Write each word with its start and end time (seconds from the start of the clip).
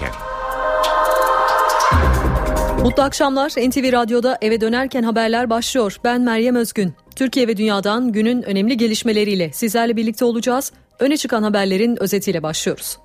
dönerken. 0.00 0.12
Mutlu 2.82 3.02
akşamlar. 3.02 3.50
NTV 3.50 3.92
Radyo'da 3.92 4.38
eve 4.40 4.60
dönerken 4.60 5.02
haberler 5.02 5.50
başlıyor. 5.50 5.96
Ben 6.04 6.20
Meryem 6.20 6.56
Özgün. 6.56 6.94
Türkiye 7.16 7.48
ve 7.48 7.56
dünyadan 7.56 8.12
günün 8.12 8.42
önemli 8.42 8.76
gelişmeleriyle 8.76 9.52
sizlerle 9.52 9.96
birlikte 9.96 10.24
olacağız. 10.24 10.72
Öne 10.98 11.16
çıkan 11.16 11.42
haberlerin 11.42 12.02
özetiyle 12.02 12.42
başlıyoruz. 12.42 12.98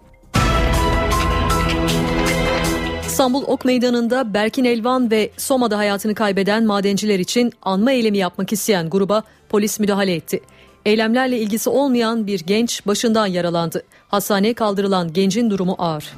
İstanbul 3.07 3.44
Ok 3.48 3.66
Meydanı'nda 3.66 4.34
Berkin 4.34 4.66
Elvan 4.66 5.12
ve 5.12 5.30
Soma'da 5.38 5.77
hayatını 5.77 6.16
kaybeden 6.16 6.66
madenciler 6.66 7.20
için 7.20 7.53
anma 7.62 7.91
eylemi 7.91 8.17
yapmak 8.17 8.53
isteyen 8.53 8.89
gruba 8.89 9.23
polis 9.49 9.80
müdahale 9.80 10.16
etti. 10.16 10.41
Eylemlerle 10.85 11.39
ilgisi 11.39 11.70
olmayan 11.70 12.27
bir 12.27 12.39
genç 12.39 12.88
başından 12.88 13.27
yaralandı. 13.27 13.84
Hastaneye 14.07 14.53
kaldırılan 14.53 15.13
gencin 15.13 15.49
durumu 15.49 15.75
ağır. 15.77 16.13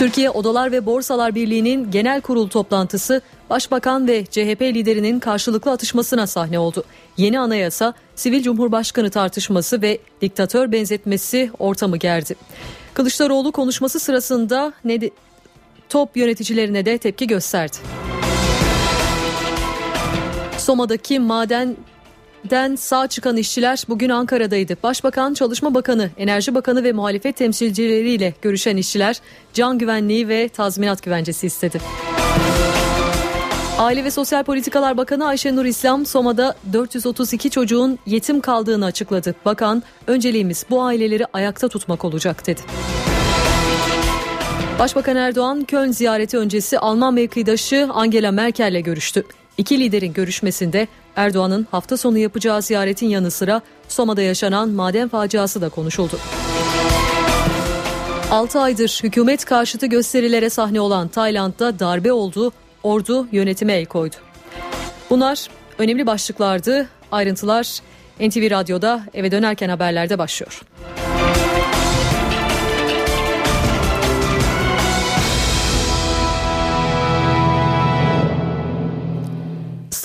Türkiye 0.00 0.30
Odalar 0.30 0.72
ve 0.72 0.86
Borsalar 0.86 1.34
Birliği'nin 1.34 1.90
genel 1.90 2.20
kurul 2.20 2.48
toplantısı 2.48 3.20
Başbakan 3.50 4.08
ve 4.08 4.24
CHP 4.24 4.62
liderinin 4.62 5.20
karşılıklı 5.20 5.70
atışmasına 5.70 6.26
sahne 6.26 6.58
oldu. 6.58 6.84
Yeni 7.16 7.40
anayasa, 7.40 7.94
sivil 8.14 8.42
cumhurbaşkanı 8.42 9.10
tartışması 9.10 9.82
ve 9.82 9.98
diktatör 10.20 10.72
benzetmesi 10.72 11.50
ortamı 11.58 11.96
gerdi. 11.96 12.34
Kılıçdaroğlu 12.94 13.52
konuşması 13.52 14.00
sırasında 14.00 14.72
ne 14.84 15.00
de, 15.00 15.10
top 15.88 16.16
yöneticilerine 16.16 16.86
de 16.86 16.98
tepki 16.98 17.26
gösterdi. 17.26 17.76
Soma'daki 20.58 21.18
maden 21.18 21.76
den 22.50 22.76
sağ 22.76 23.06
çıkan 23.06 23.36
işçiler 23.36 23.84
bugün 23.88 24.08
Ankara'daydı. 24.08 24.76
Başbakan, 24.82 25.34
Çalışma 25.34 25.74
Bakanı, 25.74 26.10
Enerji 26.18 26.54
Bakanı 26.54 26.84
ve 26.84 26.92
muhalefet 26.92 27.36
temsilcileriyle 27.36 28.34
görüşen 28.42 28.76
işçiler 28.76 29.20
can 29.54 29.78
güvenliği 29.78 30.28
ve 30.28 30.48
tazminat 30.48 31.02
güvencesi 31.02 31.46
istedi. 31.46 31.80
Aile 33.78 34.04
ve 34.04 34.10
Sosyal 34.10 34.44
Politikalar 34.44 34.96
Bakanı 34.96 35.26
Ayşenur 35.26 35.64
İslam 35.64 36.06
Soma'da 36.06 36.54
432 36.72 37.50
çocuğun 37.50 37.98
yetim 38.06 38.40
kaldığını 38.40 38.84
açıkladı. 38.84 39.34
Bakan, 39.44 39.82
önceliğimiz 40.06 40.66
bu 40.70 40.82
aileleri 40.82 41.26
ayakta 41.32 41.68
tutmak 41.68 42.04
olacak 42.04 42.46
dedi. 42.46 42.60
Başbakan 44.78 45.16
Erdoğan 45.16 45.64
Köln 45.64 45.90
ziyareti 45.90 46.38
öncesi 46.38 46.78
Alman 46.78 47.14
mevkidaşı 47.14 47.88
Angela 47.92 48.32
Merkel'le 48.32 48.80
görüştü. 48.80 49.24
İki 49.58 49.80
liderin 49.80 50.12
görüşmesinde 50.12 50.88
Erdoğan'ın 51.16 51.66
hafta 51.70 51.96
sonu 51.96 52.18
yapacağı 52.18 52.62
ziyaretin 52.62 53.06
yanı 53.08 53.30
sıra 53.30 53.62
Soma'da 53.88 54.22
yaşanan 54.22 54.68
maden 54.68 55.08
faciası 55.08 55.60
da 55.60 55.68
konuşuldu. 55.68 56.18
6 58.30 58.60
aydır 58.60 59.00
hükümet 59.02 59.44
karşıtı 59.44 59.86
gösterilere 59.86 60.50
sahne 60.50 60.80
olan 60.80 61.08
Tayland'da 61.08 61.78
darbe 61.78 62.12
oldu, 62.12 62.52
ordu 62.82 63.28
yönetime 63.32 63.72
el 63.72 63.86
koydu. 63.86 64.16
Bunlar 65.10 65.48
önemli 65.78 66.06
başlıklardı. 66.06 66.88
Ayrıntılar 67.12 67.78
NTV 68.20 68.50
Radyo'da 68.50 69.02
eve 69.14 69.30
dönerken 69.30 69.68
haberlerde 69.68 70.18
başlıyor. 70.18 70.62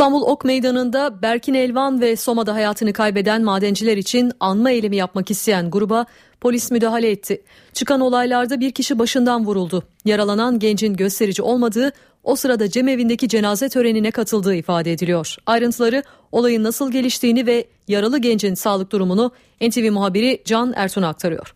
İstanbul 0.05 0.27
Ok 0.27 0.45
Meydanı'nda 0.45 1.21
Berkin 1.21 1.53
Elvan 1.53 2.01
ve 2.01 2.15
Soma'da 2.15 2.53
hayatını 2.53 2.93
kaybeden 2.93 3.43
madenciler 3.43 3.97
için 3.97 4.31
anma 4.39 4.71
eylemi 4.71 4.95
yapmak 4.95 5.31
isteyen 5.31 5.71
gruba 5.71 6.05
polis 6.41 6.71
müdahale 6.71 7.11
etti. 7.11 7.43
Çıkan 7.73 8.01
olaylarda 8.01 8.59
bir 8.59 8.71
kişi 8.71 8.99
başından 8.99 9.45
vuruldu. 9.45 9.83
Yaralanan 10.05 10.59
gencin 10.59 10.93
gösterici 10.93 11.41
olmadığı, 11.41 11.91
o 12.23 12.35
sırada 12.35 12.69
cemevindeki 12.69 13.29
cenaze 13.29 13.69
törenine 13.69 14.11
katıldığı 14.11 14.55
ifade 14.55 14.91
ediliyor. 14.91 15.35
Ayrıntıları 15.45 16.03
olayın 16.31 16.63
nasıl 16.63 16.91
geliştiğini 16.91 17.45
ve 17.45 17.67
yaralı 17.87 18.17
gencin 18.17 18.53
sağlık 18.53 18.91
durumunu 18.91 19.31
NTV 19.61 19.91
muhabiri 19.91 20.41
Can 20.45 20.73
Ertun 20.75 21.01
aktarıyor. 21.01 21.55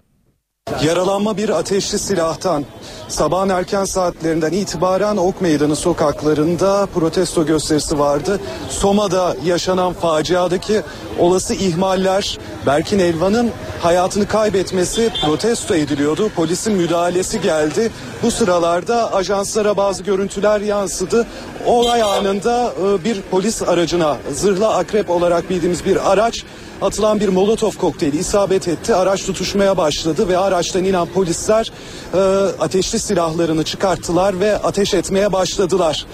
Yaralanma 0.84 1.38
bir 1.38 1.50
ateşli 1.50 2.00
silahtan. 2.00 2.66
Sabahın 3.08 3.50
erken 3.50 3.86
saatlerinden 3.86 4.52
itibaren 4.52 5.18
Ok 5.18 5.42
Meydanı 5.42 5.76
sokaklarında 5.76 6.88
protesto 6.94 7.46
gösterisi 7.46 8.00
vardı. 8.00 8.40
Soma'da 8.70 9.36
yaşanan 9.46 9.94
faciadaki 9.94 10.82
olası 11.20 11.54
ihmaller, 11.54 12.38
Berkin 12.66 13.00
Elvan'ın 13.00 13.52
hayatını 13.82 14.28
kaybetmesi 14.28 15.12
protesto 15.26 15.76
ediliyordu. 15.76 16.30
Polisin 16.36 16.74
müdahalesi 16.74 17.42
geldi. 17.42 17.92
Bu 18.24 18.32
sıralarda 18.32 19.14
ajanslara 19.14 19.78
bazı 19.78 20.04
görüntüler 20.04 20.60
yansıdı. 20.60 21.28
Olay 21.66 22.02
anında 22.02 22.74
e, 22.84 23.04
bir 23.04 23.22
polis 23.22 23.62
aracına 23.62 24.18
zırhlı 24.32 24.68
akrep 24.68 25.10
olarak 25.10 25.50
bildiğimiz 25.50 25.86
bir 25.86 26.12
araç 26.12 26.44
atılan 26.82 27.20
bir 27.20 27.30
molotof 27.30 27.78
kokteyli 27.78 28.18
isabet 28.18 28.68
etti. 28.68 28.96
Araç 28.96 29.26
tutuşmaya 29.26 29.78
başladı 29.78 30.28
ve 30.28 30.38
araçtan 30.38 30.84
inen 30.84 31.06
polisler 31.06 31.72
e, 32.14 32.18
ateşli 32.60 33.00
silahlarını 33.00 33.64
çıkarttılar 33.64 34.40
ve 34.40 34.58
ateş 34.58 34.94
etmeye 34.94 35.34
başladılar. 35.34 36.06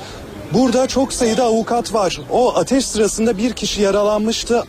Burada 0.56 0.88
çok 0.88 1.14
sayıda 1.14 1.44
avukat 1.44 1.94
var. 1.94 2.22
O 2.32 2.56
ateş 2.56 2.86
sırasında 2.86 3.38
bir 3.38 3.54
kişi 3.54 3.82
yaralanmıştı. 3.82 4.64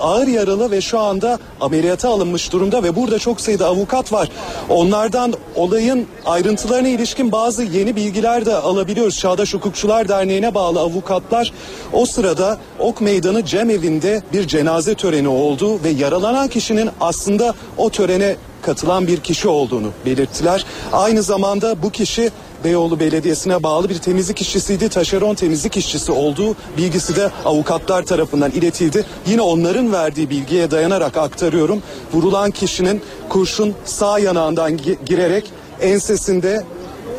ağır 0.00 0.26
yaralı 0.26 0.70
ve 0.70 0.80
şu 0.80 0.98
anda 0.98 1.38
ameliyata 1.60 2.08
alınmış 2.08 2.52
durumda 2.52 2.82
ve 2.82 2.96
burada 2.96 3.18
çok 3.18 3.40
sayıda 3.40 3.66
avukat 3.66 4.12
var. 4.12 4.28
Onlardan 4.68 5.34
olayın 5.54 6.06
ayrıntılarına 6.26 6.88
ilişkin 6.88 7.32
bazı 7.32 7.62
yeni 7.62 7.96
bilgiler 7.96 8.46
de 8.46 8.54
alabiliyoruz. 8.54 9.18
Çağdaş 9.18 9.54
Hukukçular 9.54 10.08
Derneği'ne 10.08 10.54
bağlı 10.54 10.80
avukatlar 10.80 11.52
o 11.92 12.06
sırada 12.06 12.58
Ok 12.78 13.00
Meydanı 13.00 13.44
Cem 13.44 13.70
Evi'nde 13.70 14.22
bir 14.32 14.46
cenaze 14.46 14.94
töreni 14.94 15.28
oldu 15.28 15.82
ve 15.84 15.88
yaralanan 15.88 16.48
kişinin 16.48 16.90
aslında 17.00 17.54
o 17.76 17.90
törene 17.90 18.36
katılan 18.62 19.06
bir 19.06 19.20
kişi 19.20 19.48
olduğunu 19.48 19.90
belirttiler. 20.06 20.64
Aynı 20.92 21.22
zamanda 21.22 21.82
bu 21.82 21.90
kişi 21.90 22.30
Beyoğlu 22.64 23.00
Belediyesi'ne 23.00 23.62
bağlı 23.62 23.88
bir 23.88 23.98
temizlik 23.98 24.40
işçisiydi. 24.40 24.88
Taşeron 24.88 25.34
temizlik 25.34 25.76
işçisi 25.76 26.12
olduğu 26.12 26.56
bilgisi 26.76 27.16
de 27.16 27.30
avukatlar 27.44 28.02
tarafından 28.02 28.50
iletildi. 28.50 29.04
Yine 29.26 29.42
onların 29.42 29.92
verdiği 29.92 30.30
bilgiye 30.30 30.70
dayanarak 30.70 31.16
aktarıyorum. 31.16 31.82
Vurulan 32.14 32.50
kişinin 32.50 33.02
kurşun 33.28 33.74
sağ 33.84 34.18
yanağından 34.18 34.78
girerek 35.06 35.52
ensesinde 35.80 36.64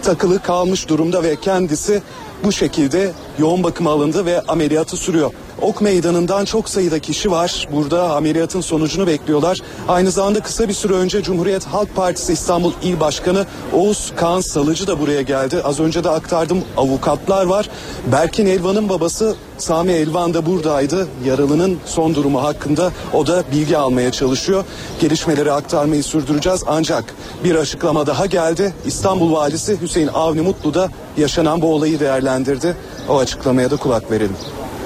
takılı 0.03 0.41
kalmış 0.41 0.89
durumda 0.89 1.23
ve 1.23 1.35
kendisi 1.35 2.01
bu 2.43 2.51
şekilde 2.51 3.11
yoğun 3.39 3.63
bakıma 3.63 3.91
alındı 3.91 4.25
ve 4.25 4.41
ameliyatı 4.41 4.97
sürüyor. 4.97 5.31
Ok 5.61 5.81
Meydanı'ndan 5.81 6.45
çok 6.45 6.69
sayıda 6.69 6.99
kişi 6.99 7.31
var. 7.31 7.67
Burada 7.71 8.15
ameliyatın 8.15 8.61
sonucunu 8.61 9.07
bekliyorlar. 9.07 9.61
Aynı 9.87 10.11
zamanda 10.11 10.39
kısa 10.39 10.67
bir 10.67 10.73
süre 10.73 10.93
önce 10.93 11.23
Cumhuriyet 11.23 11.65
Halk 11.65 11.95
Partisi 11.95 12.33
İstanbul 12.33 12.73
İl 12.83 12.99
Başkanı 12.99 13.45
Oğuz 13.73 14.13
Kaan 14.15 14.41
Salıcı 14.41 14.87
da 14.87 14.99
buraya 14.99 15.21
geldi. 15.21 15.61
Az 15.63 15.79
önce 15.79 16.03
de 16.03 16.09
aktardım 16.09 16.63
avukatlar 16.77 17.45
var. 17.45 17.69
Berkin 18.11 18.45
Elvan'ın 18.45 18.89
babası 18.89 19.35
Sami 19.57 19.91
Elvan 19.91 20.33
da 20.33 20.45
buradaydı. 20.45 21.07
Yaralının 21.25 21.79
son 21.85 22.15
durumu 22.15 22.43
hakkında 22.43 22.91
o 23.13 23.27
da 23.27 23.43
bilgi 23.51 23.77
almaya 23.77 24.11
çalışıyor. 24.11 24.63
Gelişmeleri 25.01 25.51
aktarmayı 25.51 26.03
sürdüreceğiz 26.03 26.63
ancak 26.67 27.15
bir 27.43 27.55
açıklama 27.55 28.07
daha 28.07 28.25
geldi. 28.25 28.73
İstanbul 28.85 29.31
Valisi 29.31 29.81
Hüseyin 29.81 30.09
Avni 30.13 30.41
Mutlu 30.41 30.73
da 30.73 30.89
yaşanan 31.17 31.61
bu 31.61 31.73
olayı 31.73 31.99
değerlendirdi. 31.99 32.75
O 33.09 33.17
açıklamaya 33.17 33.71
da 33.71 33.77
kulak 33.77 34.11
verelim 34.11 34.35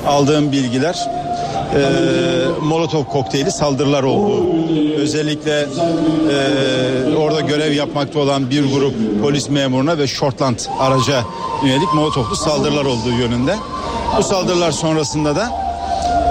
aldığım 0.07 0.51
bilgiler 0.51 1.09
e, 1.75 1.79
Molotov 2.61 3.03
kokteyli 3.03 3.51
saldırılar 3.51 4.03
oldu. 4.03 4.45
Özellikle 4.97 5.59
e, 5.59 7.15
orada 7.15 7.41
görev 7.41 7.71
yapmakta 7.71 8.19
olan 8.19 8.49
bir 8.49 8.73
grup 8.73 8.93
polis 9.21 9.49
memuruna 9.49 9.97
ve 9.97 10.07
Shortland 10.07 10.59
araca 10.79 11.23
yönelik 11.65 11.93
Molotovlu 11.93 12.35
saldırılar 12.35 12.85
olduğu 12.85 13.11
yönünde. 13.11 13.55
Bu 14.17 14.23
saldırılar 14.23 14.71
sonrasında 14.71 15.35
da 15.35 15.51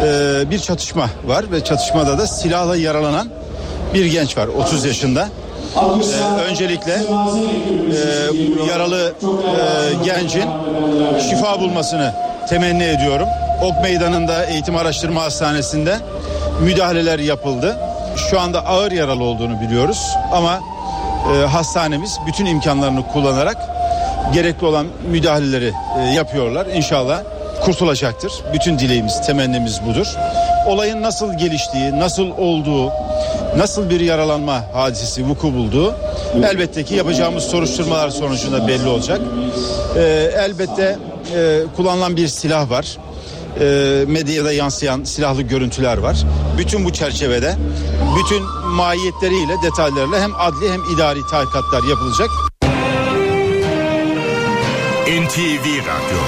e, 0.04 0.50
bir 0.50 0.58
çatışma 0.58 1.10
var 1.26 1.44
ve 1.52 1.64
çatışmada 1.64 2.18
da 2.18 2.26
silahla 2.26 2.76
yaralanan 2.76 3.28
bir 3.94 4.04
genç 4.04 4.38
var 4.38 4.46
30 4.46 4.84
yaşında. 4.84 5.28
Ee, 5.76 6.50
öncelikle 6.50 6.92
e, 6.92 7.04
yaralı 8.70 9.14
e, 9.22 10.04
gencin 10.04 10.44
şifa 11.30 11.60
bulmasını 11.60 12.14
temenni 12.48 12.84
ediyorum. 12.84 13.28
Ok 13.62 13.82
Meydanı'nda 13.82 14.44
Eğitim 14.44 14.76
Araştırma 14.76 15.22
Hastanesi'nde 15.22 15.96
müdahaleler 16.60 17.18
yapıldı. 17.18 17.78
Şu 18.30 18.40
anda 18.40 18.66
ağır 18.66 18.92
yaralı 18.92 19.24
olduğunu 19.24 19.60
biliyoruz 19.60 20.16
ama 20.32 20.60
e, 21.34 21.46
hastanemiz 21.46 22.18
bütün 22.26 22.46
imkanlarını 22.46 23.08
kullanarak 23.08 23.56
gerekli 24.34 24.66
olan 24.66 24.86
müdahaleleri 25.10 25.72
e, 25.98 26.02
yapıyorlar. 26.02 26.66
İnşallah 26.66 27.22
kurtulacaktır. 27.64 28.32
Bütün 28.54 28.78
dileğimiz, 28.78 29.26
temennimiz 29.26 29.80
budur. 29.86 30.06
Olayın 30.66 31.02
nasıl 31.02 31.38
geliştiği, 31.38 31.98
nasıl 31.98 32.30
olduğu, 32.30 32.92
nasıl 33.56 33.90
bir 33.90 34.00
yaralanma 34.00 34.62
hadisesi 34.72 35.28
vuku 35.28 35.54
bulduğu 35.54 35.94
elbette 36.44 36.84
ki 36.84 36.94
yapacağımız 36.94 37.44
soruşturmalar 37.44 38.10
sonucunda 38.10 38.68
belli 38.68 38.88
olacak. 38.88 39.20
Ee, 39.96 40.30
elbette 40.36 40.96
e, 41.36 41.60
kullanılan 41.76 42.16
bir 42.16 42.28
silah 42.28 42.70
var. 42.70 42.98
E, 43.60 44.04
medyada 44.08 44.52
yansıyan 44.52 45.04
silahlı 45.04 45.42
görüntüler 45.42 45.98
var. 45.98 46.24
Bütün 46.58 46.84
bu 46.84 46.92
çerçevede 46.92 47.56
bütün 48.18 48.42
mahiyetleriyle 48.66 49.56
detaylarıyla 49.62 50.20
hem 50.20 50.30
adli 50.38 50.72
hem 50.72 50.80
idari 50.94 51.20
tahkikatlar 51.30 51.88
yapılacak. 51.88 52.30
NTV 55.06 55.66
Radyo 55.78 56.18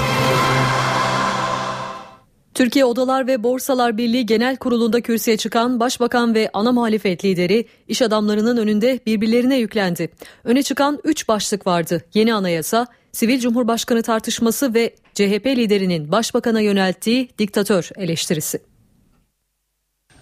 Türkiye 2.53 2.85
Odalar 2.85 3.27
ve 3.27 3.43
Borsalar 3.43 3.97
Birliği 3.97 4.25
Genel 4.25 4.57
Kurulu'nda 4.57 5.01
kürsüye 5.01 5.37
çıkan 5.37 5.79
Başbakan 5.79 6.35
ve 6.35 6.49
ana 6.53 6.71
muhalefet 6.71 7.25
lideri 7.25 7.65
iş 7.87 8.01
adamlarının 8.01 8.57
önünde 8.57 8.99
birbirlerine 9.05 9.57
yüklendi. 9.57 10.09
Öne 10.43 10.63
çıkan 10.63 10.99
3 11.03 11.27
başlık 11.27 11.67
vardı. 11.67 12.01
Yeni 12.13 12.33
anayasa, 12.33 12.87
sivil 13.11 13.39
cumhurbaşkanı 13.39 14.01
tartışması 14.01 14.73
ve 14.73 14.95
CHP 15.15 15.45
liderinin 15.45 16.11
başbakana 16.11 16.59
yönelttiği 16.59 17.29
diktatör 17.39 17.89
eleştirisi. 17.97 18.61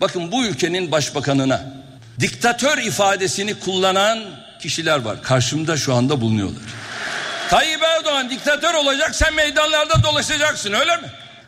Bakın 0.02 0.32
bu 0.32 0.46
ülkenin 0.46 0.92
başbakanına 0.92 1.74
diktatör 2.20 2.78
ifadesini 2.78 3.60
kullanan 3.60 4.20
kişiler 4.62 5.00
var. 5.00 5.24
Karşımda 5.24 5.78
şu 5.78 5.94
anda 5.94 6.22
bulunuyorlar. 6.22 6.62
Tayyip 7.50 7.84
Erdoğan 7.84 8.30
diktatör 8.30 8.74
olacak 8.74 9.16
sen 9.16 9.34
meydanlarda 9.34 10.04
dolaşacaksın 10.04 10.74
öyle 10.74 10.98
mi? 10.98 11.08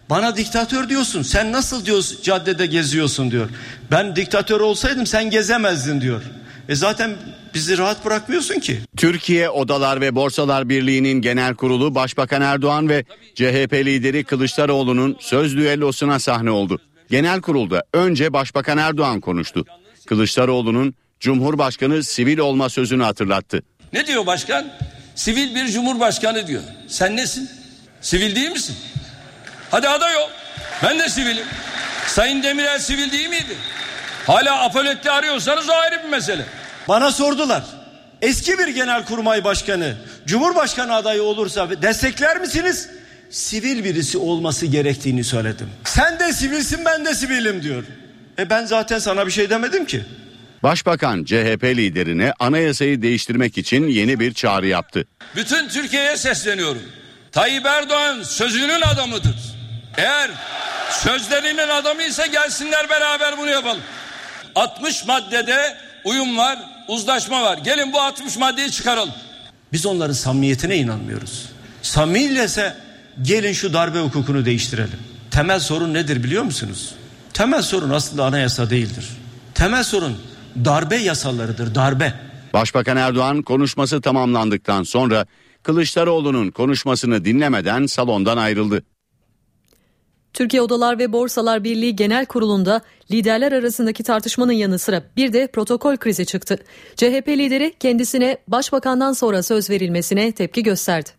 Bana 0.09 0.37
diktatör 0.37 0.89
diyorsun. 0.89 1.21
Sen 1.21 1.51
nasıl 1.51 1.85
diyorsun 1.85 2.19
caddede 2.23 2.65
geziyorsun 2.65 3.31
diyor. 3.31 3.49
Ben 3.91 4.15
diktatör 4.15 4.59
olsaydım 4.59 5.05
sen 5.05 5.29
gezemezdin 5.29 6.01
diyor. 6.01 6.21
E 6.69 6.75
zaten 6.75 7.15
bizi 7.53 7.77
rahat 7.77 8.05
bırakmıyorsun 8.05 8.59
ki. 8.59 8.79
Türkiye 8.97 9.49
Odalar 9.49 10.01
ve 10.01 10.15
Borsalar 10.15 10.69
Birliği'nin 10.69 11.21
genel 11.21 11.55
kurulu 11.55 11.95
Başbakan 11.95 12.41
Erdoğan 12.41 12.89
ve 12.89 13.03
CHP 13.35 13.73
lideri 13.73 14.23
Kılıçdaroğlu'nun 14.23 15.17
söz 15.19 15.55
düellosuna 15.57 16.19
sahne 16.19 16.51
oldu. 16.51 16.79
Genel 17.09 17.41
kurulda 17.41 17.83
önce 17.93 18.33
Başbakan 18.33 18.77
Erdoğan 18.77 19.19
konuştu. 19.21 19.65
Kılıçdaroğlu'nun 20.07 20.93
Cumhurbaşkanı 21.19 22.03
sivil 22.03 22.37
olma 22.37 22.69
sözünü 22.69 23.03
hatırlattı. 23.03 23.63
Ne 23.93 24.07
diyor 24.07 24.25
başkan? 24.25 24.67
Sivil 25.15 25.55
bir 25.55 25.67
cumhurbaşkanı 25.67 26.47
diyor. 26.47 26.61
Sen 26.87 27.15
nesin? 27.17 27.49
Sivil 28.01 28.35
değil 28.35 28.51
misin? 28.51 28.75
Hadi 29.71 29.89
aday 29.89 30.15
ol. 30.15 30.29
Ben 30.83 30.99
de 30.99 31.09
sivilim. 31.09 31.45
Sayın 32.07 32.43
Demirel 32.43 32.79
sivil 32.79 33.11
değil 33.11 33.29
miydi? 33.29 33.55
Hala 34.27 34.61
apoletti 34.63 35.11
arıyorsanız 35.11 35.69
o 35.69 35.73
ayrı 35.73 36.03
bir 36.03 36.09
mesele. 36.09 36.45
Bana 36.87 37.11
sordular. 37.11 37.63
Eski 38.21 38.57
bir 38.57 38.67
genel 38.67 39.05
kurmay 39.05 39.43
başkanı 39.43 39.95
Cumhurbaşkanı 40.25 40.95
adayı 40.95 41.23
olursa 41.23 41.81
destekler 41.81 42.39
misiniz? 42.39 42.89
Sivil 43.29 43.83
birisi 43.83 44.17
olması 44.17 44.65
gerektiğini 44.65 45.23
söyledim. 45.23 45.69
Sen 45.83 46.19
de 46.19 46.33
sivilsin 46.33 46.85
ben 46.85 47.05
de 47.05 47.13
sivilim 47.13 47.63
diyor. 47.63 47.83
E 48.39 48.49
ben 48.49 48.65
zaten 48.65 48.99
sana 48.99 49.27
bir 49.27 49.31
şey 49.31 49.49
demedim 49.49 49.85
ki. 49.85 50.03
Başbakan 50.63 51.23
CHP 51.23 51.63
liderine 51.63 52.33
anayasayı 52.39 53.01
değiştirmek 53.01 53.57
için 53.57 53.87
yeni 53.87 54.19
bir 54.19 54.33
çağrı 54.33 54.67
yaptı. 54.67 55.05
Bütün 55.35 55.67
Türkiye'ye 55.67 56.17
sesleniyorum. 56.17 56.81
Tayyip 57.31 57.65
Erdoğan 57.65 58.23
sözünün 58.23 58.81
adamıdır. 58.81 59.35
Eğer 59.97 60.29
sözlerinin 60.91 61.67
adamı 61.67 62.03
ise 62.03 62.27
gelsinler 62.27 62.89
beraber 62.89 63.37
bunu 63.37 63.49
yapalım. 63.49 63.81
60 64.55 65.05
maddede 65.07 65.77
uyum 66.05 66.37
var, 66.37 66.59
uzlaşma 66.87 67.43
var. 67.43 67.57
Gelin 67.57 67.93
bu 67.93 68.01
60 68.01 68.37
maddeyi 68.37 68.71
çıkaralım. 68.71 69.13
Biz 69.73 69.85
onların 69.85 70.13
samimiyetine 70.13 70.77
inanmıyoruz. 70.77 71.49
Samimiyse 71.81 72.75
gelin 73.21 73.53
şu 73.53 73.73
darbe 73.73 73.99
hukukunu 73.99 74.45
değiştirelim. 74.45 74.99
Temel 75.31 75.59
sorun 75.59 75.93
nedir 75.93 76.23
biliyor 76.23 76.43
musunuz? 76.43 76.95
Temel 77.33 77.61
sorun 77.61 77.89
aslında 77.89 78.25
anayasa 78.25 78.69
değildir. 78.69 79.09
Temel 79.53 79.83
sorun 79.83 80.17
darbe 80.65 80.95
yasalarıdır, 80.95 81.75
darbe. 81.75 82.13
Başbakan 82.53 82.97
Erdoğan 82.97 83.41
konuşması 83.41 84.01
tamamlandıktan 84.01 84.83
sonra 84.83 85.25
Kılıçdaroğlu'nun 85.63 86.51
konuşmasını 86.51 87.25
dinlemeden 87.25 87.85
salondan 87.85 88.37
ayrıldı. 88.37 88.83
Türkiye 90.35 90.61
Odalar 90.61 90.99
ve 90.99 91.11
Borsalar 91.11 91.63
Birliği 91.63 91.95
Genel 91.95 92.25
Kurulu'nda 92.25 92.81
liderler 93.11 93.51
arasındaki 93.51 94.03
tartışmanın 94.03 94.51
yanı 94.51 94.79
sıra 94.79 95.03
bir 95.17 95.33
de 95.33 95.47
protokol 95.47 95.97
krizi 95.97 96.25
çıktı. 96.25 96.57
CHP 96.95 97.27
lideri 97.27 97.73
kendisine 97.79 98.37
başbakandan 98.47 99.13
sonra 99.13 99.43
söz 99.43 99.69
verilmesine 99.69 100.31
tepki 100.31 100.63
gösterdi. 100.63 101.09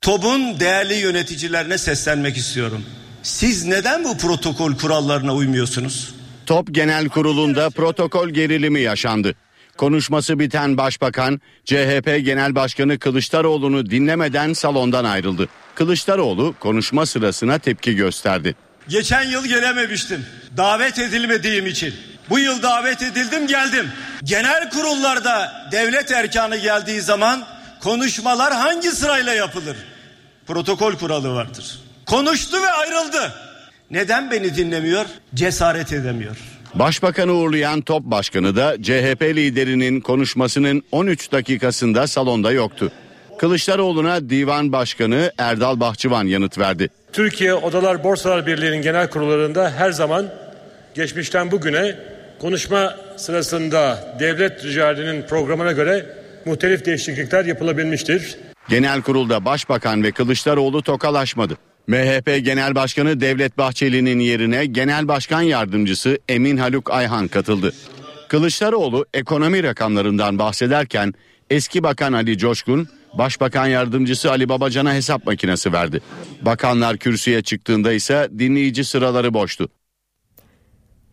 TOB'un 0.00 0.60
değerli 0.60 0.94
yöneticilerine 0.94 1.78
seslenmek 1.78 2.36
istiyorum. 2.36 2.84
Siz 3.22 3.64
neden 3.64 4.04
bu 4.04 4.18
protokol 4.18 4.74
kurallarına 4.74 5.34
uymuyorsunuz? 5.34 6.14
TOP 6.46 6.74
Genel 6.74 7.08
Kurulu'nda 7.08 7.70
protokol 7.70 8.28
gerilimi 8.28 8.80
yaşandı. 8.80 9.34
Konuşması 9.76 10.38
biten 10.38 10.76
başbakan 10.76 11.40
CHP 11.64 12.20
Genel 12.24 12.54
Başkanı 12.54 12.98
Kılıçdaroğlu'nu 12.98 13.90
dinlemeden 13.90 14.52
salondan 14.52 15.04
ayrıldı. 15.04 15.48
Kılıçdaroğlu 15.74 16.54
konuşma 16.60 17.06
sırasına 17.06 17.58
tepki 17.58 17.96
gösterdi. 17.96 18.54
Geçen 18.88 19.22
yıl 19.22 19.46
gelememiştim. 19.46 20.26
Davet 20.56 20.98
edilmediğim 20.98 21.66
için. 21.66 21.94
Bu 22.30 22.38
yıl 22.38 22.62
davet 22.62 23.02
edildim 23.02 23.46
geldim. 23.46 23.86
Genel 24.24 24.70
kurullarda 24.70 25.52
devlet 25.72 26.10
erkanı 26.10 26.56
geldiği 26.56 27.00
zaman 27.00 27.44
konuşmalar 27.80 28.52
hangi 28.54 28.90
sırayla 28.90 29.34
yapılır? 29.34 29.76
Protokol 30.46 30.92
kuralı 30.94 31.34
vardır. 31.34 31.80
Konuştu 32.06 32.62
ve 32.62 32.70
ayrıldı. 32.70 33.32
Neden 33.90 34.30
beni 34.30 34.56
dinlemiyor? 34.56 35.06
Cesaret 35.34 35.92
edemiyor. 35.92 36.36
Başbakanı 36.74 37.32
uğurlayan 37.32 37.80
Top 37.80 38.04
Başkanı 38.04 38.56
da 38.56 38.76
CHP 38.82 39.22
liderinin 39.22 40.00
konuşmasının 40.00 40.82
13 40.92 41.32
dakikasında 41.32 42.06
salonda 42.06 42.52
yoktu. 42.52 42.92
Kılıçdaroğlu'na 43.38 44.30
Divan 44.30 44.72
Başkanı 44.72 45.32
Erdal 45.38 45.80
Bahçıvan 45.80 46.26
yanıt 46.26 46.58
verdi. 46.58 46.88
Türkiye 47.12 47.54
Odalar 47.54 48.04
Borsalar 48.04 48.46
Birliği'nin 48.46 48.82
genel 48.82 49.10
kurullarında 49.10 49.70
her 49.70 49.90
zaman 49.90 50.26
geçmişten 50.94 51.50
bugüne 51.50 51.96
konuşma 52.40 52.94
sırasında 53.16 54.14
devlet 54.20 54.64
ricalinin 54.64 55.22
programına 55.22 55.72
göre 55.72 56.06
muhtelif 56.44 56.84
değişiklikler 56.84 57.44
yapılabilmiştir. 57.44 58.36
Genel 58.68 59.02
kurulda 59.02 59.44
Başbakan 59.44 60.02
ve 60.02 60.12
Kılıçdaroğlu 60.12 60.82
tokalaşmadı. 60.82 61.56
MHP 61.86 62.44
Genel 62.44 62.74
Başkanı 62.74 63.20
Devlet 63.20 63.58
Bahçeli'nin 63.58 64.18
yerine 64.18 64.66
Genel 64.66 65.08
Başkan 65.08 65.42
Yardımcısı 65.42 66.18
Emin 66.28 66.56
Haluk 66.56 66.90
Ayhan 66.90 67.28
katıldı. 67.28 67.72
Kılıçdaroğlu 68.28 69.06
ekonomi 69.14 69.62
rakamlarından 69.62 70.38
bahsederken 70.38 71.14
eski 71.50 71.82
bakan 71.82 72.12
Ali 72.12 72.38
Coşkun, 72.38 72.88
Başbakan 73.18 73.66
Yardımcısı 73.66 74.30
Ali 74.30 74.48
Babacan'a 74.48 74.94
hesap 74.94 75.26
makinesi 75.26 75.72
verdi. 75.72 76.00
Bakanlar 76.42 76.96
kürsüye 76.96 77.42
çıktığında 77.42 77.92
ise 77.92 78.28
dinleyici 78.38 78.84
sıraları 78.84 79.34
boştu. 79.34 79.68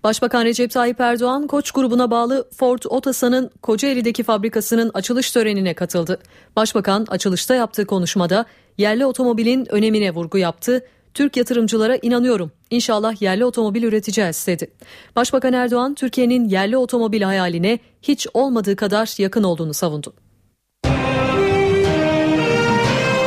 Başbakan 0.03 0.45
Recep 0.45 0.71
Tayyip 0.71 0.99
Erdoğan 0.99 1.47
Koç 1.47 1.71
grubuna 1.71 2.11
bağlı 2.11 2.49
Ford 2.57 2.79
Otosan'ın 2.85 3.51
Kocaeli'deki 3.61 4.23
fabrikasının 4.23 4.91
açılış 4.93 5.31
törenine 5.31 5.73
katıldı. 5.73 6.19
Başbakan 6.55 7.05
açılışta 7.09 7.55
yaptığı 7.55 7.85
konuşmada 7.85 8.45
yerli 8.77 9.05
otomobilin 9.05 9.67
önemine 9.69 10.11
vurgu 10.11 10.37
yaptı. 10.37 10.85
Türk 11.13 11.37
yatırımcılara 11.37 11.95
inanıyorum. 11.95 12.51
İnşallah 12.69 13.21
yerli 13.21 13.45
otomobil 13.45 13.83
üreteceğiz 13.83 14.47
dedi. 14.47 14.71
Başbakan 15.15 15.53
Erdoğan 15.53 15.95
Türkiye'nin 15.95 16.49
yerli 16.49 16.77
otomobil 16.77 17.21
hayaline 17.21 17.79
hiç 18.01 18.27
olmadığı 18.33 18.75
kadar 18.75 19.21
yakın 19.21 19.43
olduğunu 19.43 19.73
savundu. 19.73 20.13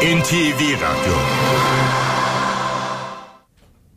NTV 0.04 0.60
Radyo 0.60 1.14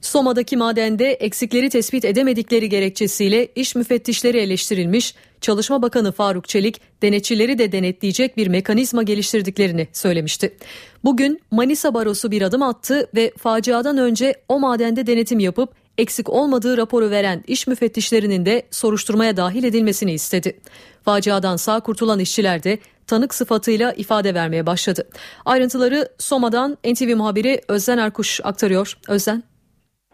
Soma'daki 0.01 0.57
madende 0.57 1.11
eksikleri 1.11 1.69
tespit 1.69 2.05
edemedikleri 2.05 2.69
gerekçesiyle 2.69 3.47
iş 3.55 3.75
müfettişleri 3.75 4.37
eleştirilmiş, 4.37 5.15
Çalışma 5.41 5.81
Bakanı 5.81 6.11
Faruk 6.11 6.47
Çelik 6.47 6.81
denetçileri 7.01 7.57
de 7.57 7.71
denetleyecek 7.71 8.37
bir 8.37 8.47
mekanizma 8.47 9.03
geliştirdiklerini 9.03 9.87
söylemişti. 9.93 10.57
Bugün 11.03 11.41
Manisa 11.51 11.93
Barosu 11.93 12.31
bir 12.31 12.41
adım 12.41 12.61
attı 12.61 13.09
ve 13.15 13.31
faciadan 13.37 13.97
önce 13.97 14.33
o 14.47 14.59
madende 14.59 15.07
denetim 15.07 15.39
yapıp 15.39 15.73
eksik 15.97 16.29
olmadığı 16.29 16.77
raporu 16.77 17.11
veren 17.11 17.43
iş 17.47 17.67
müfettişlerinin 17.67 18.45
de 18.45 18.63
soruşturmaya 18.71 19.37
dahil 19.37 19.63
edilmesini 19.63 20.13
istedi. 20.13 20.59
Faciadan 21.05 21.55
sağ 21.55 21.79
kurtulan 21.79 22.19
işçiler 22.19 22.63
de 22.63 22.79
tanık 23.07 23.33
sıfatıyla 23.33 23.93
ifade 23.93 24.33
vermeye 24.33 24.65
başladı. 24.65 25.07
Ayrıntıları 25.45 26.07
Soma'dan 26.17 26.77
NTV 26.85 27.15
muhabiri 27.15 27.61
Özden 27.67 27.97
Erkuş 27.97 28.41
aktarıyor. 28.43 28.93
Özden. 29.09 29.43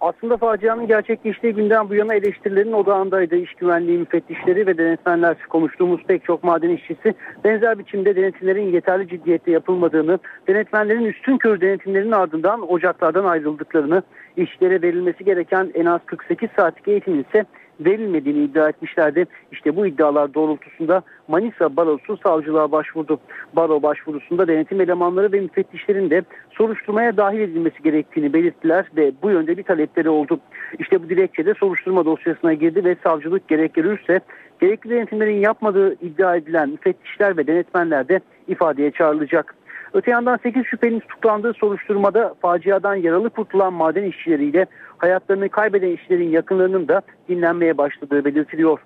Aslında 0.03 0.37
facianın 0.37 0.87
gerçekleştiği 0.87 1.53
günden 1.53 1.89
bu 1.89 1.95
yana 1.95 2.13
eleştirilerin 2.13 2.71
odağındaydı. 2.73 3.35
İş 3.35 3.53
güvenliği 3.53 3.97
müfettişleri 3.97 4.67
ve 4.67 4.77
denetmenler 4.77 5.37
konuştuğumuz 5.49 6.03
pek 6.03 6.25
çok 6.25 6.43
maden 6.43 6.69
işçisi 6.69 7.13
benzer 7.43 7.79
biçimde 7.79 8.15
denetimlerin 8.15 8.73
yeterli 8.73 9.07
ciddiyette 9.07 9.51
yapılmadığını, 9.51 10.19
denetmenlerin 10.47 11.05
üstün 11.05 11.37
kör 11.37 11.61
denetimlerinin 11.61 12.11
ardından 12.11 12.71
ocaklardan 12.71 13.25
ayrıldıklarını, 13.25 14.03
işlere 14.37 14.81
verilmesi 14.81 15.23
gereken 15.23 15.71
en 15.73 15.85
az 15.85 16.01
48 16.05 16.49
saatlik 16.55 16.87
eğitimin 16.87 17.25
ise 17.29 17.45
verilmediğini 17.79 18.43
iddia 18.43 18.69
etmişlerdi. 18.69 19.25
İşte 19.51 19.75
bu 19.75 19.87
iddialar 19.87 20.33
doğrultusunda 20.33 21.01
Manisa 21.27 21.75
Barosu 21.75 22.17
savcılığa 22.17 22.71
başvurdu. 22.71 23.19
Baro 23.53 23.81
başvurusunda 23.83 24.47
denetim 24.47 24.81
elemanları 24.81 25.31
ve 25.31 25.39
müfettişlerin 25.39 26.09
de 26.09 26.23
soruşturmaya 26.51 27.17
dahil 27.17 27.39
edilmesi 27.39 27.83
gerektiğini 27.83 28.33
belirttiler 28.33 28.85
ve 28.97 29.11
bu 29.23 29.29
yönde 29.29 29.57
bir 29.57 29.63
talepleri 29.63 30.09
oldu. 30.09 30.39
İşte 30.79 31.03
bu 31.03 31.09
dilekçede 31.09 31.53
soruşturma 31.53 32.05
dosyasına 32.05 32.53
girdi 32.53 32.83
ve 32.83 32.95
savcılık 33.03 33.47
gerek 33.47 33.73
görürse 33.73 34.19
gerekli 34.61 34.89
denetimlerin 34.89 35.39
yapmadığı 35.39 35.93
iddia 35.93 36.35
edilen 36.35 36.69
müfettişler 36.69 37.37
ve 37.37 37.47
denetmenler 37.47 38.07
de 38.07 38.19
ifadeye 38.47 38.91
çağrılacak. 38.91 39.55
Öte 39.93 40.11
yandan 40.11 40.39
8 40.43 40.65
şüphelinin 40.65 40.99
tutuklandığı 40.99 41.53
soruşturmada 41.53 42.35
faciadan 42.41 42.95
yaralı 42.95 43.29
kurtulan 43.29 43.73
maden 43.73 44.03
işçileriyle 44.03 44.65
hayatlarını 45.03 45.49
kaybeden 45.49 45.91
işçilerin 45.91 46.29
yakınlarının 46.29 46.87
da 46.87 47.01
dinlenmeye 47.29 47.77
başladığı 47.77 48.25
belirtiliyor. 48.25 48.79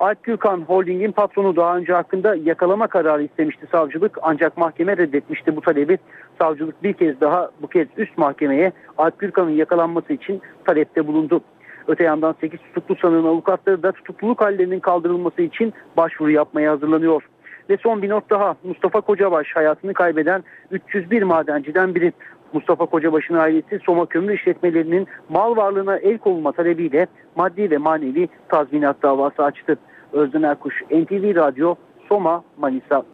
Alp 0.00 0.22
Gürkan 0.22 0.60
Holding'in 0.60 1.12
patronu 1.12 1.56
daha 1.56 1.76
önce 1.76 1.92
hakkında 1.92 2.34
yakalama 2.34 2.86
kararı 2.86 3.22
istemişti 3.22 3.66
savcılık 3.72 4.18
ancak 4.22 4.56
mahkeme 4.56 4.96
reddetmişti 4.96 5.56
bu 5.56 5.60
talebi. 5.60 5.98
Savcılık 6.38 6.82
bir 6.82 6.92
kez 6.92 7.20
daha 7.20 7.50
bu 7.62 7.66
kez 7.66 7.88
üst 7.96 8.18
mahkemeye 8.18 8.72
Alp 8.98 9.18
Gürkan'ın 9.18 9.50
yakalanması 9.50 10.12
için 10.12 10.42
talepte 10.64 11.06
bulundu. 11.06 11.40
Öte 11.88 12.04
yandan 12.04 12.34
8 12.40 12.60
tutuklu 12.60 12.96
sanığın 12.96 13.26
avukatları 13.26 13.82
da 13.82 13.92
tutukluluk 13.92 14.40
hallerinin 14.40 14.80
kaldırılması 14.80 15.42
için 15.42 15.72
başvuru 15.96 16.30
yapmaya 16.30 16.72
hazırlanıyor. 16.72 17.22
Ve 17.70 17.76
son 17.76 18.02
bir 18.02 18.08
not 18.08 18.30
daha 18.30 18.56
Mustafa 18.64 19.00
Kocabaş 19.00 19.46
hayatını 19.54 19.94
kaybeden 19.94 20.44
301 20.70 21.22
madenciden 21.22 21.94
biri. 21.94 22.12
Mustafa 22.52 22.86
Kocabaş'ın 22.86 23.34
ailesi 23.34 23.78
Soma 23.86 24.06
Kömür 24.06 24.34
işletmelerinin 24.34 25.06
mal 25.28 25.56
varlığına 25.56 25.96
el 25.96 26.18
konulma 26.18 26.52
talebiyle 26.52 27.06
maddi 27.36 27.70
ve 27.70 27.78
manevi 27.78 28.28
tazminat 28.48 29.02
davası 29.02 29.42
açtı. 29.42 29.78
Özden 30.12 30.42
Erkuş, 30.42 30.74
NTV 30.90 31.34
Radyo, 31.34 31.74
Soma, 32.08 32.44
Manisa. 32.58 33.04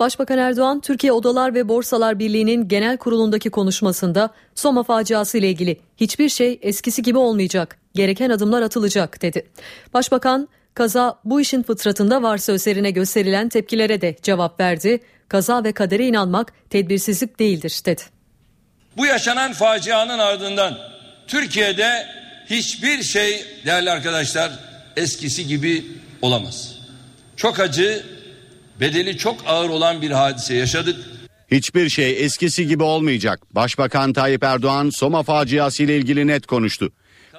Başbakan 0.00 0.38
Erdoğan, 0.38 0.80
Türkiye 0.80 1.12
Odalar 1.12 1.54
ve 1.54 1.68
Borsalar 1.68 2.18
Birliği'nin 2.18 2.68
genel 2.68 2.96
kurulundaki 2.96 3.50
konuşmasında 3.50 4.30
Soma 4.54 4.82
faciası 4.82 5.38
ile 5.38 5.48
ilgili 5.48 5.76
hiçbir 5.96 6.28
şey 6.28 6.58
eskisi 6.62 7.02
gibi 7.02 7.18
olmayacak, 7.18 7.78
gereken 7.94 8.30
adımlar 8.30 8.62
atılacak 8.62 9.22
dedi. 9.22 9.46
Başbakan, 9.94 10.48
kaza 10.74 11.18
bu 11.24 11.40
işin 11.40 11.62
fıtratında 11.62 12.22
var 12.22 12.38
sözlerine 12.38 12.90
gösterilen 12.90 13.48
tepkilere 13.48 14.00
de 14.00 14.16
cevap 14.22 14.60
verdi. 14.60 15.00
Kaza 15.28 15.64
ve 15.64 15.72
kadere 15.72 16.06
inanmak 16.06 16.52
tedbirsizlik 16.70 17.38
değildir 17.38 17.82
dedi. 17.86 18.15
Bu 18.96 19.06
yaşanan 19.06 19.52
facianın 19.52 20.18
ardından 20.18 20.78
Türkiye'de 21.26 22.06
hiçbir 22.50 23.02
şey 23.02 23.44
değerli 23.66 23.90
arkadaşlar 23.90 24.52
eskisi 24.96 25.46
gibi 25.46 25.84
olamaz. 26.22 26.76
Çok 27.36 27.60
acı, 27.60 28.02
bedeli 28.80 29.18
çok 29.18 29.40
ağır 29.46 29.68
olan 29.68 30.02
bir 30.02 30.10
hadise 30.10 30.54
yaşadık. 30.54 30.96
Hiçbir 31.50 31.88
şey 31.88 32.24
eskisi 32.24 32.66
gibi 32.66 32.82
olmayacak. 32.82 33.40
Başbakan 33.50 34.12
Tayyip 34.12 34.44
Erdoğan 34.44 34.90
Soma 34.90 35.22
faciası 35.22 35.82
ile 35.82 35.96
ilgili 35.96 36.26
net 36.26 36.46
konuştu. 36.46 36.92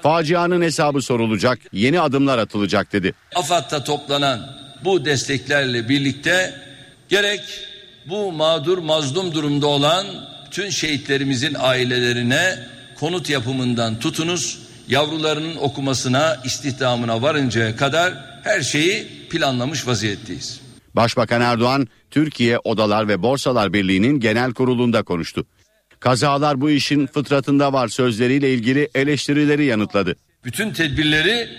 Facianın 0.04 0.62
hesabı 0.62 1.02
sorulacak, 1.02 1.60
yeni 1.72 2.02
adımlar 2.02 2.38
atılacak 2.38 2.94
dedi. 2.94 3.14
AFAD'da 3.36 3.84
toplanan 3.84 4.58
bu 4.84 5.06
desteklerle 5.06 5.90
birlikte 5.90 6.62
gerek 7.10 7.42
bu 8.06 8.32
mağdur 8.32 8.78
mazlum 8.78 9.34
durumda 9.34 9.68
olan 9.68 10.06
tüm 10.58 10.72
şehitlerimizin 10.72 11.56
ailelerine 11.60 12.60
konut 12.96 13.30
yapımından 13.30 14.00
tutunuz 14.00 14.60
yavrularının 14.88 15.56
okumasına 15.56 16.38
istihdamına 16.46 17.22
varıncaya 17.22 17.76
kadar 17.76 18.14
her 18.44 18.62
şeyi 18.62 19.08
planlamış 19.30 19.88
vaziyetteyiz. 19.88 20.62
Başbakan 20.96 21.42
Erdoğan 21.42 21.88
Türkiye 22.12 22.60
Odalar 22.60 23.08
ve 23.08 23.22
Borsalar 23.22 23.74
Birliği'nin 23.74 24.20
genel 24.20 24.54
kurulunda 24.54 25.04
konuştu. 25.04 25.46
Kazalar 26.00 26.62
bu 26.62 26.70
işin 26.70 27.08
fıtratında 27.08 27.74
var 27.74 27.88
sözleriyle 27.88 28.54
ilgili 28.54 28.90
eleştirileri 28.96 29.66
yanıtladı. 29.66 30.16
Bütün 30.44 30.74
tedbirleri 30.74 31.50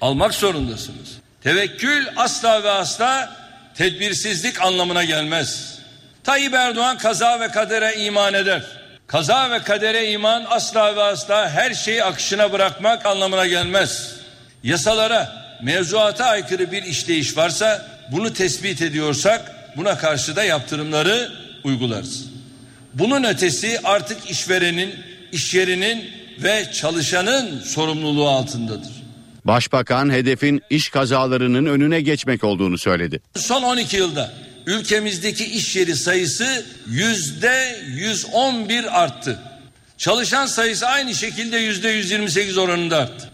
almak 0.00 0.34
zorundasınız. 0.34 1.18
Tevekkül 1.42 2.06
asla 2.16 2.62
ve 2.64 2.70
asla 2.70 3.36
tedbirsizlik 3.74 4.62
anlamına 4.62 5.04
gelmez. 5.04 5.77
Tayyip 6.28 6.54
Erdoğan 6.54 6.98
kaza 6.98 7.40
ve 7.40 7.48
kadere 7.48 8.04
iman 8.04 8.34
eder. 8.34 8.62
Kaza 9.06 9.50
ve 9.50 9.58
kadere 9.58 10.10
iman 10.10 10.44
asla 10.50 10.96
ve 10.96 11.02
asla 11.02 11.50
her 11.50 11.74
şeyi 11.74 12.04
akışına 12.04 12.52
bırakmak 12.52 13.06
anlamına 13.06 13.46
gelmez. 13.46 14.14
Yasalara, 14.62 15.32
mevzuata 15.62 16.24
aykırı 16.24 16.72
bir 16.72 16.82
işleyiş 16.82 17.36
varsa 17.36 17.86
bunu 18.12 18.32
tespit 18.32 18.82
ediyorsak 18.82 19.52
buna 19.76 19.98
karşı 19.98 20.36
da 20.36 20.44
yaptırımları 20.44 21.32
uygularız. 21.64 22.24
Bunun 22.94 23.24
ötesi 23.24 23.80
artık 23.84 24.30
işverenin, 24.30 24.94
iş 25.32 25.54
yerinin 25.54 26.10
ve 26.38 26.72
çalışanın 26.72 27.60
sorumluluğu 27.60 28.28
altındadır. 28.28 28.92
Başbakan 29.44 30.10
hedefin 30.10 30.62
iş 30.70 30.88
kazalarının 30.88 31.66
önüne 31.66 32.00
geçmek 32.00 32.44
olduğunu 32.44 32.78
söyledi. 32.78 33.20
Son 33.36 33.62
12 33.62 33.96
yılda 33.96 34.32
ülkemizdeki 34.68 35.44
iş 35.44 35.76
yeri 35.76 35.96
sayısı 35.96 36.66
yüzde 36.86 37.80
111 37.86 39.02
arttı. 39.02 39.38
Çalışan 39.98 40.46
sayısı 40.46 40.86
aynı 40.86 41.14
şekilde 41.14 41.56
yüzde 41.56 41.88
128 41.88 42.58
oranında 42.58 42.96
arttı. 42.96 43.30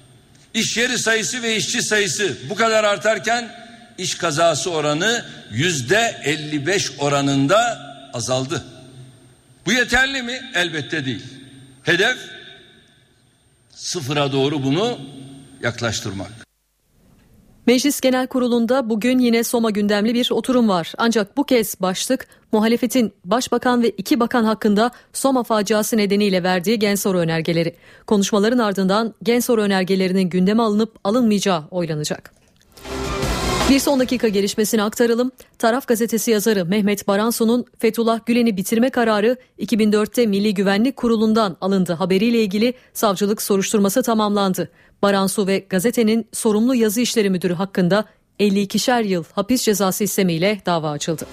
İş 0.54 0.76
yeri 0.76 0.98
sayısı 0.98 1.42
ve 1.42 1.56
işçi 1.56 1.82
sayısı 1.82 2.36
bu 2.50 2.54
kadar 2.54 2.84
artarken 2.84 3.54
iş 3.98 4.14
kazası 4.14 4.70
oranı 4.70 5.24
yüzde 5.50 6.20
55 6.24 6.90
oranında 6.98 7.80
azaldı. 8.12 8.64
Bu 9.66 9.72
yeterli 9.72 10.22
mi? 10.22 10.50
Elbette 10.54 11.06
değil. 11.06 11.22
Hedef 11.82 12.16
sıfıra 13.70 14.32
doğru 14.32 14.62
bunu 14.62 15.00
yaklaştırmak. 15.62 16.43
Meclis 17.66 18.00
Genel 18.00 18.26
Kurulu'nda 18.26 18.90
bugün 18.90 19.18
yine 19.18 19.44
Soma 19.44 19.70
gündemli 19.70 20.14
bir 20.14 20.30
oturum 20.30 20.68
var. 20.68 20.92
Ancak 20.98 21.36
bu 21.36 21.44
kez 21.44 21.80
başlık 21.80 22.26
muhalefetin 22.52 23.12
başbakan 23.24 23.82
ve 23.82 23.90
iki 23.90 24.20
bakan 24.20 24.44
hakkında 24.44 24.90
Soma 25.12 25.42
faciası 25.42 25.96
nedeniyle 25.96 26.42
verdiği 26.42 26.78
gen 26.78 26.94
soru 26.94 27.18
önergeleri. 27.18 27.74
Konuşmaların 28.06 28.58
ardından 28.58 29.14
gen 29.22 29.40
soru 29.40 29.62
önergelerinin 29.62 30.30
gündeme 30.30 30.62
alınıp 30.62 30.96
alınmayacağı 31.04 31.64
oylanacak. 31.70 32.34
Bir 33.70 33.78
son 33.78 34.00
dakika 34.00 34.28
gelişmesini 34.28 34.82
aktaralım. 34.82 35.32
Taraf 35.58 35.86
gazetesi 35.86 36.30
yazarı 36.30 36.64
Mehmet 36.64 37.08
Baransu'nun 37.08 37.64
Fethullah 37.78 38.20
Gülen'i 38.26 38.56
bitirme 38.56 38.90
kararı 38.90 39.36
2004'te 39.58 40.26
Milli 40.26 40.54
Güvenlik 40.54 40.96
Kurulu'ndan 40.96 41.56
alındı 41.60 41.92
haberiyle 41.92 42.42
ilgili 42.42 42.74
savcılık 42.92 43.42
soruşturması 43.42 44.02
tamamlandı. 44.02 44.70
Baransu 45.04 45.46
ve 45.46 45.58
gazetenin 45.58 46.26
sorumlu 46.32 46.74
yazı 46.74 47.00
işleri 47.00 47.30
müdürü 47.30 47.54
hakkında 47.54 48.04
52'şer 48.40 49.04
yıl 49.06 49.24
hapis 49.32 49.62
cezası 49.62 50.04
istemiyle 50.04 50.60
dava 50.66 50.90
açıldı. 50.90 51.26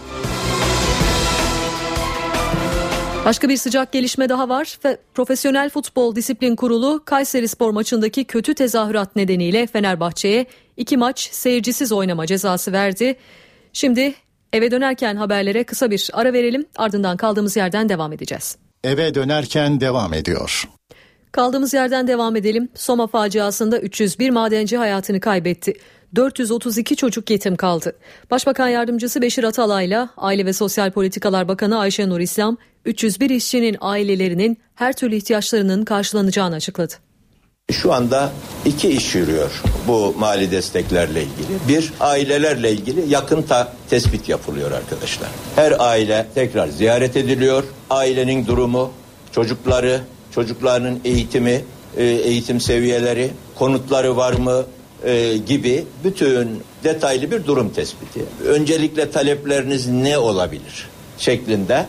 Başka 3.25 3.49
bir 3.49 3.57
sıcak 3.57 3.91
gelişme 3.91 4.29
daha 4.29 4.49
var. 4.49 4.79
Profesyonel 5.13 5.69
Futbol 5.69 6.15
Disiplin 6.15 6.55
Kurulu 6.55 7.01
Kayseri 7.05 7.47
Spor 7.47 7.71
maçındaki 7.71 8.23
kötü 8.25 8.53
tezahürat 8.53 9.15
nedeniyle 9.15 9.67
Fenerbahçe'ye 9.67 10.45
iki 10.77 10.97
maç 10.97 11.29
seyircisiz 11.31 11.91
oynama 11.91 12.25
cezası 12.25 12.71
verdi. 12.71 13.15
Şimdi 13.73 14.13
eve 14.53 14.71
dönerken 14.71 15.15
haberlere 15.15 15.63
kısa 15.63 15.91
bir 15.91 16.09
ara 16.13 16.33
verelim 16.33 16.65
ardından 16.77 17.17
kaldığımız 17.17 17.57
yerden 17.57 17.89
devam 17.89 18.13
edeceğiz. 18.13 18.57
Eve 18.83 19.15
dönerken 19.15 19.81
devam 19.81 20.13
ediyor. 20.13 20.69
Kaldığımız 21.31 21.73
yerden 21.73 22.07
devam 22.07 22.35
edelim. 22.35 22.69
Soma 22.75 23.07
faciasında 23.07 23.79
301 23.79 24.29
madenci 24.29 24.77
hayatını 24.77 25.19
kaybetti. 25.19 25.73
432 26.15 26.95
çocuk 26.95 27.29
yetim 27.29 27.55
kaldı. 27.55 27.95
Başbakan 28.31 28.67
Yardımcısı 28.67 29.21
Beşir 29.21 29.43
Atalay'la 29.43 30.09
Aile 30.17 30.45
ve 30.45 30.53
Sosyal 30.53 30.91
Politikalar 30.91 31.47
Bakanı 31.47 31.79
Ayşe 31.79 32.09
Nur 32.09 32.19
İslam 32.19 32.57
301 32.85 33.29
işçinin 33.29 33.77
ailelerinin 33.81 34.57
her 34.75 34.93
türlü 34.93 35.15
ihtiyaçlarının 35.15 35.85
karşılanacağını 35.85 36.55
açıkladı. 36.55 36.93
Şu 37.71 37.93
anda 37.93 38.31
iki 38.65 38.89
iş 38.89 39.15
yürüyor 39.15 39.61
bu 39.87 40.15
mali 40.19 40.51
desteklerle 40.51 41.21
ilgili. 41.21 41.67
Bir, 41.67 41.93
ailelerle 41.99 42.71
ilgili 42.71 43.09
yakın 43.09 43.41
ta 43.41 43.73
tespit 43.89 44.29
yapılıyor 44.29 44.71
arkadaşlar. 44.71 45.29
Her 45.55 45.73
aile 45.79 46.27
tekrar 46.35 46.67
ziyaret 46.67 47.17
ediliyor. 47.17 47.63
Ailenin 47.89 48.47
durumu, 48.47 48.91
çocukları, 49.31 50.01
çocuklarının 50.35 50.99
eğitimi, 51.05 51.63
e, 51.97 52.03
eğitim 52.03 52.61
seviyeleri, 52.61 53.31
konutları 53.55 54.17
var 54.17 54.33
mı 54.33 54.65
e, 55.03 55.37
gibi 55.37 55.85
bütün 56.03 56.63
detaylı 56.83 57.31
bir 57.31 57.45
durum 57.45 57.69
tespiti. 57.69 58.25
Öncelikle 58.47 59.11
talepleriniz 59.11 59.87
ne 59.87 60.17
olabilir 60.17 60.89
şeklinde 61.17 61.85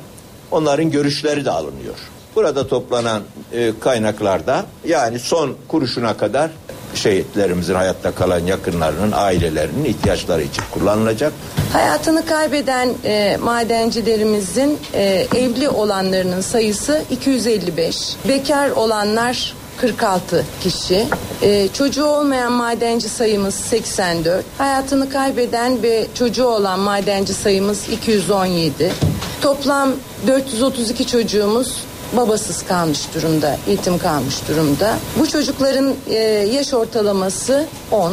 onların 0.50 0.90
görüşleri 0.90 1.44
de 1.44 1.50
alınıyor. 1.50 1.94
Burada 2.34 2.68
toplanan 2.68 3.22
e, 3.52 3.72
kaynaklarda 3.80 4.66
yani 4.86 5.18
son 5.18 5.56
kuruşuna 5.68 6.16
kadar 6.16 6.50
şehitlerimizin 6.96 7.74
hayatta 7.74 8.14
kalan 8.14 8.46
yakınlarının 8.46 9.12
ailelerinin 9.12 9.84
ihtiyaçları 9.84 10.42
için 10.42 10.62
kullanılacak. 10.70 11.32
Hayatını 11.72 12.26
kaybeden 12.26 12.88
e, 13.04 13.36
madencilerimizin 13.42 14.78
e, 14.94 15.26
evli 15.36 15.68
olanlarının 15.68 16.40
sayısı 16.40 17.02
255. 17.10 18.16
Bekar 18.28 18.70
olanlar 18.70 19.54
46 19.80 20.44
kişi. 20.62 21.06
E, 21.42 21.68
çocuğu 21.68 22.04
olmayan 22.04 22.52
madenci 22.52 23.08
sayımız 23.08 23.54
84. 23.54 24.44
Hayatını 24.58 25.10
kaybeden 25.10 25.82
ve 25.82 26.06
çocuğu 26.14 26.46
olan 26.46 26.80
madenci 26.80 27.34
sayımız 27.34 27.88
217. 27.88 28.92
Toplam 29.40 29.92
432 30.26 31.06
çocuğumuz 31.06 31.76
babasız 32.16 32.62
kalmış 32.62 33.14
durumda, 33.14 33.56
yetim 33.68 33.98
kalmış 33.98 34.48
durumda. 34.48 34.96
Bu 35.18 35.26
çocukların 35.26 35.94
e, 36.10 36.14
yaş 36.54 36.74
ortalaması 36.74 37.66
10. 37.90 38.12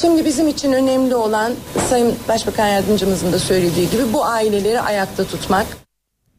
Şimdi 0.00 0.24
bizim 0.24 0.48
için 0.48 0.72
önemli 0.72 1.14
olan 1.14 1.52
Sayın 1.88 2.14
Başbakan 2.28 2.66
Yardımcımızın 2.66 3.32
da 3.32 3.38
söylediği 3.38 3.90
gibi 3.90 4.02
bu 4.12 4.24
aileleri 4.24 4.80
ayakta 4.80 5.24
tutmak. 5.24 5.66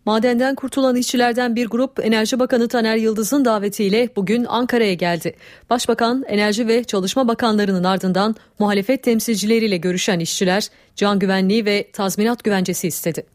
Madenden 0.05 0.55
kurtulan 0.55 0.95
işçilerden 0.95 1.55
bir 1.55 1.67
grup 1.67 2.05
Enerji 2.05 2.39
Bakanı 2.39 2.67
Taner 2.67 2.95
Yıldız'ın 2.95 3.45
davetiyle 3.45 4.09
bugün 4.15 4.45
Ankara'ya 4.49 4.93
geldi. 4.93 5.35
Başbakan, 5.69 6.23
Enerji 6.27 6.67
ve 6.67 6.83
Çalışma 6.83 7.27
Bakanlarının 7.27 7.83
ardından 7.83 8.35
muhalefet 8.59 9.03
temsilcileriyle 9.03 9.77
görüşen 9.77 10.19
işçiler 10.19 10.67
can 10.95 11.19
güvenliği 11.19 11.65
ve 11.65 11.91
tazminat 11.93 12.43
güvencesi 12.43 12.87
istedi. 12.87 13.25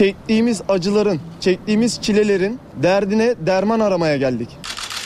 Çektiğimiz 0.00 0.62
acıların, 0.68 1.20
çektiğimiz 1.40 2.00
çilelerin 2.02 2.58
derdine 2.82 3.34
derman 3.46 3.80
aramaya 3.80 4.16
geldik. 4.16 4.48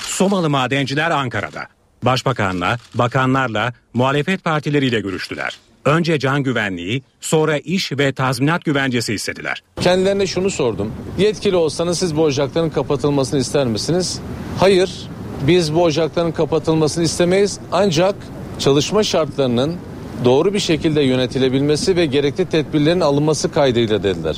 Somalı 0.07 0.51
madenciler 0.51 1.11
Ankara'da. 1.11 1.67
Başbakanla, 2.03 2.77
bakanlarla, 2.95 3.73
muhalefet 3.95 4.45
partileriyle 4.45 5.01
görüştüler. 5.01 5.59
Önce 5.85 6.19
can 6.19 6.43
güvenliği, 6.43 7.03
sonra 7.21 7.59
iş 7.59 7.93
ve 7.93 8.13
tazminat 8.13 8.65
güvencesi 8.65 9.15
istediler. 9.15 9.63
Kendilerine 9.81 10.27
şunu 10.27 10.51
sordum. 10.51 10.93
Yetkili 11.19 11.57
olsanız 11.57 11.99
siz 11.99 12.17
bu 12.17 12.23
ocakların 12.23 12.71
kapatılmasını 12.71 13.41
ister 13.41 13.67
misiniz? 13.67 14.21
Hayır, 14.59 15.09
biz 15.47 15.75
bu 15.75 15.83
ocakların 15.83 16.33
kapatılmasını 16.33 17.05
istemeyiz. 17.05 17.59
Ancak 17.73 18.15
çalışma 18.59 19.03
şartlarının 19.03 19.77
doğru 20.25 20.55
bir 20.55 20.59
şekilde 20.61 21.03
yönetilebilmesi 21.03 21.97
ve 21.97 22.07
gerekli 22.07 22.47
tedbirlerin 22.47 23.01
alınması 23.01 23.53
kaydıyla 23.53 24.03
dediler. 24.03 24.37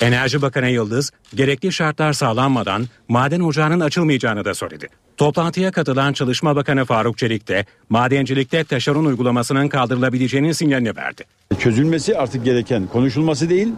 Enerji 0.00 0.42
Bakanı 0.42 0.68
Yıldız, 0.68 1.10
gerekli 1.34 1.72
şartlar 1.72 2.12
sağlanmadan 2.12 2.86
maden 3.08 3.40
ocağının 3.40 3.80
açılmayacağını 3.80 4.44
da 4.44 4.54
söyledi. 4.54 4.88
Toplantıya 5.16 5.72
katılan 5.72 6.12
Çalışma 6.12 6.56
Bakanı 6.56 6.84
Faruk 6.84 7.18
Çelik 7.18 7.48
de 7.48 7.66
madencilikte 7.88 8.64
taşeron 8.64 9.04
uygulamasının 9.04 9.68
kaldırılabileceğinin 9.68 10.52
sinyalini 10.52 10.96
verdi. 10.96 11.24
Çözülmesi 11.58 12.18
artık 12.18 12.44
gereken 12.44 12.86
konuşulması 12.86 13.50
değil, 13.50 13.68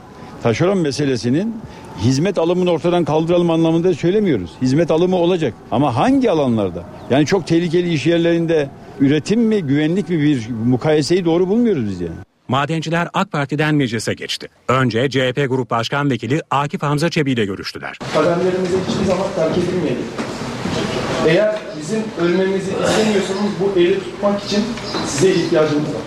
taşeron 0.42 0.78
meselesinin 0.78 1.56
hizmet 1.98 2.38
alımını 2.38 2.70
ortadan 2.70 3.04
kaldıralım 3.04 3.50
anlamında 3.50 3.94
söylemiyoruz. 3.94 4.50
Hizmet 4.62 4.90
alımı 4.90 5.16
olacak 5.16 5.54
ama 5.70 5.96
hangi 5.96 6.30
alanlarda? 6.30 6.84
Yani 7.10 7.26
çok 7.26 7.46
tehlikeli 7.46 7.92
iş 7.94 8.06
yerlerinde 8.06 8.68
üretim 9.00 9.40
mi, 9.40 9.62
güvenlik 9.62 10.08
mi 10.08 10.22
bir 10.22 10.48
mukayeseyi 10.66 11.24
doğru 11.24 11.48
bulmuyoruz 11.48 11.88
biz 11.90 12.00
yani. 12.00 12.14
Madenciler 12.48 13.08
AK 13.14 13.32
Parti'den 13.32 13.74
meclise 13.74 14.14
geçti. 14.14 14.48
Önce 14.68 15.10
CHP 15.10 15.48
Grup 15.48 15.70
Başkan 15.70 16.10
Vekili 16.10 16.40
Akif 16.50 16.82
Hamza 16.82 17.10
Çebi 17.10 17.32
ile 17.32 17.44
görüştüler. 17.44 17.98
Kaderlerimize 18.14 18.76
hiçbir 18.88 19.04
zaman 19.04 19.26
terk 19.36 19.58
edilmeyelim. 19.58 20.04
Eğer 21.28 21.54
bizim 21.78 22.02
ölmemizi 22.20 22.70
istemiyorsanız 22.70 23.50
bu 23.60 23.78
eli 23.80 23.98
tutmak 24.00 24.44
için 24.44 24.64
size 25.06 25.30
ihtiyacımız 25.30 25.84
var. 25.88 26.02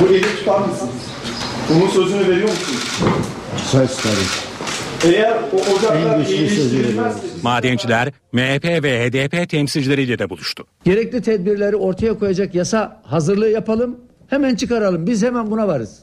Bu 0.00 0.14
eli 0.14 0.22
tutar 0.22 0.58
mısınız? 0.58 0.94
Bunun 1.68 1.88
sözünü 1.88 2.28
veriyor 2.28 2.48
musunuz? 2.48 3.00
Söz 3.56 3.96
tabii. 3.96 4.48
Eğer 5.14 5.32
o 5.52 5.56
ocaklar 5.56 6.26
Madenciler 7.42 8.12
MHP 8.32 8.64
ve 8.64 9.06
HDP 9.08 9.50
temsilcileriyle 9.50 10.18
de 10.18 10.30
buluştu. 10.30 10.64
Gerekli 10.84 11.22
tedbirleri 11.22 11.76
ortaya 11.76 12.18
koyacak 12.18 12.54
yasa 12.54 13.02
hazırlığı 13.04 13.48
yapalım. 13.48 14.07
Hemen 14.28 14.54
çıkaralım. 14.54 15.06
Biz 15.06 15.22
hemen 15.22 15.50
buna 15.50 15.68
varız. 15.68 16.02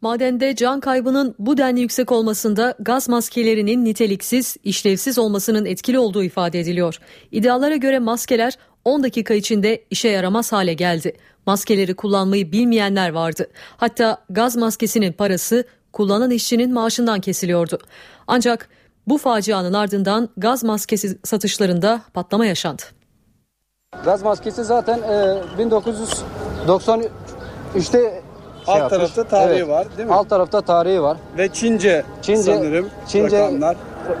Madende 0.00 0.56
can 0.56 0.80
kaybının 0.80 1.34
bu 1.38 1.58
denli 1.58 1.80
yüksek 1.80 2.12
olmasında 2.12 2.74
gaz 2.80 3.08
maskelerinin 3.08 3.84
niteliksiz, 3.84 4.56
işlevsiz 4.64 5.18
olmasının 5.18 5.64
etkili 5.64 5.98
olduğu 5.98 6.22
ifade 6.22 6.60
ediliyor. 6.60 6.98
İddialara 7.32 7.76
göre 7.76 7.98
maskeler 7.98 8.58
10 8.84 9.02
dakika 9.02 9.34
içinde 9.34 9.84
işe 9.90 10.08
yaramaz 10.08 10.52
hale 10.52 10.74
geldi. 10.74 11.16
Maskeleri 11.46 11.94
kullanmayı 11.94 12.52
bilmeyenler 12.52 13.10
vardı. 13.10 13.46
Hatta 13.76 14.18
gaz 14.30 14.56
maskesinin 14.56 15.12
parası 15.12 15.64
kullanan 15.92 16.30
işçinin 16.30 16.72
maaşından 16.72 17.20
kesiliyordu. 17.20 17.78
Ancak 18.26 18.68
bu 19.06 19.18
facianın 19.18 19.72
ardından 19.72 20.28
gaz 20.36 20.64
maskesi 20.64 21.18
satışlarında 21.24 22.02
patlama 22.14 22.46
yaşandı. 22.46 22.82
Gaz 24.04 24.22
maskesi 24.22 24.64
zaten 24.64 24.98
e, 24.98 25.42
1993'te 27.80 28.22
Alt 28.66 28.78
yapmış. 28.78 28.90
tarafta 28.98 29.24
tarihi 29.24 29.58
Evet. 29.58 29.68
var 29.68 29.86
değil 29.96 30.08
mi? 30.08 30.14
Alt 30.14 30.30
tarafta 30.30 30.60
tarihi 30.60 31.02
var. 31.02 31.16
Ve 31.38 31.48
Çince, 31.48 32.04
Çince 32.22 32.42
sanırım 32.42 32.88
Çince 33.08 33.40
rakamlar. 33.42 33.76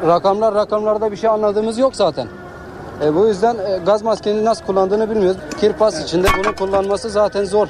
rakamlar 0.06 0.54
rakamlarda 0.54 1.12
bir 1.12 1.16
şey 1.16 1.30
anladığımız 1.30 1.78
yok 1.78 1.96
zaten. 1.96 2.26
E, 3.04 3.14
bu 3.14 3.26
yüzden 3.28 3.54
e, 3.54 3.78
gaz 3.86 4.02
maskenin 4.02 4.44
nasıl 4.44 4.64
kullandığını 4.64 5.10
bilmiyoruz. 5.10 5.36
Kirpas 5.60 6.04
içinde 6.04 6.28
bunu 6.38 6.54
kullanması 6.56 7.10
zaten 7.10 7.44
zor. 7.44 7.68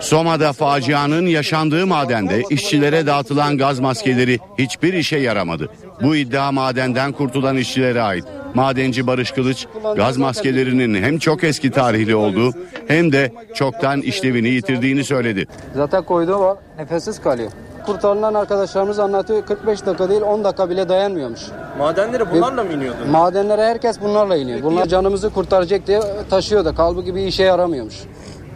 Soma'da 0.00 0.52
facianın 0.52 1.26
yaşandığı 1.26 1.86
madende 1.86 2.42
işçilere 2.50 3.06
dağıtılan 3.06 3.58
gaz 3.58 3.80
maskeleri 3.80 4.38
hiçbir 4.58 4.92
işe 4.94 5.16
yaramadı. 5.16 5.68
Bu 6.02 6.16
iddia 6.16 6.52
madenden 6.52 7.12
kurtulan 7.12 7.56
işçilere 7.56 8.02
ait. 8.02 8.24
Madenci 8.54 9.06
Barış 9.06 9.30
Kılıç, 9.30 9.66
gaz 9.96 10.16
maskelerinin 10.16 11.02
hem 11.02 11.18
çok 11.18 11.44
eski 11.44 11.70
tarihli 11.70 12.14
olduğu 12.16 12.52
hem 12.88 13.12
de 13.12 13.32
çoktan 13.54 14.00
işlevini 14.00 14.48
yitirdiğini 14.48 15.04
söyledi. 15.04 15.46
Zaten 15.76 16.02
koyduğu 16.04 16.38
var 16.40 16.56
nefessiz 16.78 17.20
kalıyor. 17.20 17.50
Kurtarılan 17.86 18.34
arkadaşlarımız 18.34 18.98
anlatıyor 18.98 19.46
45 19.46 19.86
dakika 19.86 20.10
değil 20.10 20.20
10 20.20 20.44
dakika 20.44 20.70
bile 20.70 20.88
dayanmıyormuş. 20.88 21.40
Madenlere 21.78 22.30
bunlarla 22.30 22.64
mı 22.64 22.72
iniyordu? 22.72 22.98
Madenlere 23.10 23.62
herkes 23.62 24.00
bunlarla 24.00 24.36
iniyor. 24.36 24.62
Bunlar 24.62 24.86
canımızı 24.86 25.30
kurtaracak 25.30 25.86
diye 25.86 26.00
taşıyor 26.30 26.64
da 26.64 26.74
kalbu 26.74 27.04
gibi 27.04 27.22
işe 27.22 27.42
yaramıyormuş. 27.42 27.94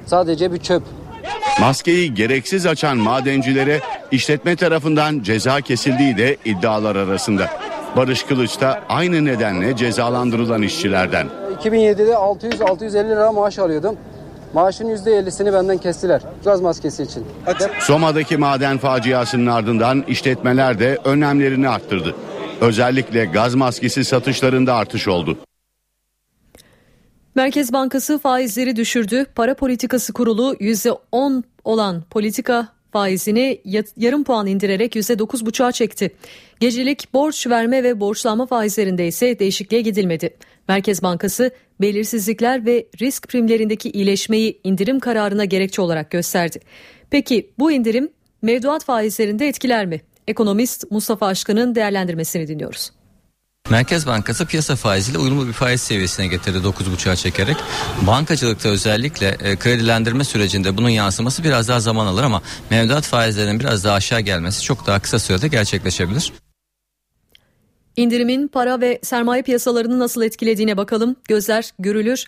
Sadece 0.06 0.52
bir 0.52 0.58
çöp. 0.58 0.82
Maskeyi 1.60 2.14
gereksiz 2.14 2.66
açan 2.66 2.96
madencilere 2.98 3.80
işletme 4.12 4.56
tarafından 4.56 5.22
ceza 5.22 5.60
kesildiği 5.60 6.16
de 6.16 6.36
iddialar 6.44 6.96
arasında. 6.96 7.50
Barış 7.98 8.22
Kılıç 8.22 8.60
da 8.60 8.82
aynı 8.88 9.24
nedenle 9.24 9.76
cezalandırılan 9.76 10.62
işçilerden. 10.62 11.26
2007'de 11.62 12.12
600-650 12.12 13.08
lira 13.08 13.32
maaş 13.32 13.58
alıyordum. 13.58 13.96
Maaşın 14.54 14.88
%50'sini 14.88 15.52
benden 15.52 15.78
kestiler 15.78 16.22
gaz 16.44 16.60
maskesi 16.60 17.02
için. 17.02 17.24
Soma'daki 17.80 18.36
maden 18.36 18.78
faciasının 18.78 19.46
ardından 19.46 20.02
işletmeler 20.08 20.78
de 20.78 20.98
önlemlerini 21.04 21.68
arttırdı. 21.68 22.14
Özellikle 22.60 23.24
gaz 23.24 23.54
maskesi 23.54 24.04
satışlarında 24.04 24.74
artış 24.74 25.08
oldu. 25.08 25.38
Merkez 27.34 27.72
Bankası 27.72 28.18
faizleri 28.18 28.76
düşürdü. 28.76 29.26
Para 29.34 29.54
Politikası 29.54 30.12
Kurulu 30.12 30.54
%10 30.54 31.42
olan 31.64 32.02
politika 32.10 32.68
faizini 32.92 33.60
ya- 33.64 33.84
yarım 33.96 34.24
puan 34.24 34.46
indirerek 34.46 34.96
%9,5'a 34.96 35.72
çekti. 35.72 36.10
Gecelik 36.60 37.14
borç 37.14 37.46
verme 37.46 37.82
ve 37.82 38.00
borçlanma 38.00 38.46
faizlerinde 38.46 39.06
ise 39.06 39.38
değişikliğe 39.38 39.82
gidilmedi. 39.82 40.34
Merkez 40.68 41.02
Bankası 41.02 41.50
belirsizlikler 41.80 42.66
ve 42.66 42.86
risk 43.00 43.28
primlerindeki 43.28 43.90
iyileşmeyi 43.90 44.60
indirim 44.64 45.00
kararına 45.00 45.44
gerekçe 45.44 45.82
olarak 45.82 46.10
gösterdi. 46.10 46.60
Peki 47.10 47.50
bu 47.58 47.72
indirim 47.72 48.08
mevduat 48.42 48.84
faizlerinde 48.84 49.48
etkiler 49.48 49.86
mi? 49.86 50.00
Ekonomist 50.28 50.90
Mustafa 50.90 51.26
Aşkın'ın 51.26 51.74
değerlendirmesini 51.74 52.48
dinliyoruz. 52.48 52.90
Merkez 53.70 54.06
Bankası 54.06 54.46
piyasa 54.46 54.76
faiziyle 54.76 55.18
uyumlu 55.18 55.48
bir 55.48 55.52
faiz 55.52 55.80
seviyesine 55.80 56.26
getirdi 56.26 56.58
9.5'a 56.58 57.16
çekerek. 57.16 57.56
Bankacılıkta 58.06 58.68
özellikle 58.68 59.28
e, 59.28 59.56
kredilendirme 59.56 60.24
sürecinde 60.24 60.76
bunun 60.76 60.88
yansıması 60.88 61.44
biraz 61.44 61.68
daha 61.68 61.80
zaman 61.80 62.06
alır 62.06 62.22
ama 62.22 62.42
mevduat 62.70 63.04
faizlerinin 63.04 63.60
biraz 63.60 63.84
daha 63.84 63.94
aşağı 63.94 64.20
gelmesi 64.20 64.62
çok 64.62 64.86
daha 64.86 65.00
kısa 65.00 65.18
sürede 65.18 65.48
gerçekleşebilir. 65.48 66.32
İndirimin 67.96 68.48
para 68.48 68.80
ve 68.80 69.00
sermaye 69.02 69.42
piyasalarını 69.42 69.98
nasıl 69.98 70.22
etkilediğine 70.22 70.76
bakalım. 70.76 71.16
Gözler 71.28 71.70
görülür. 71.78 72.26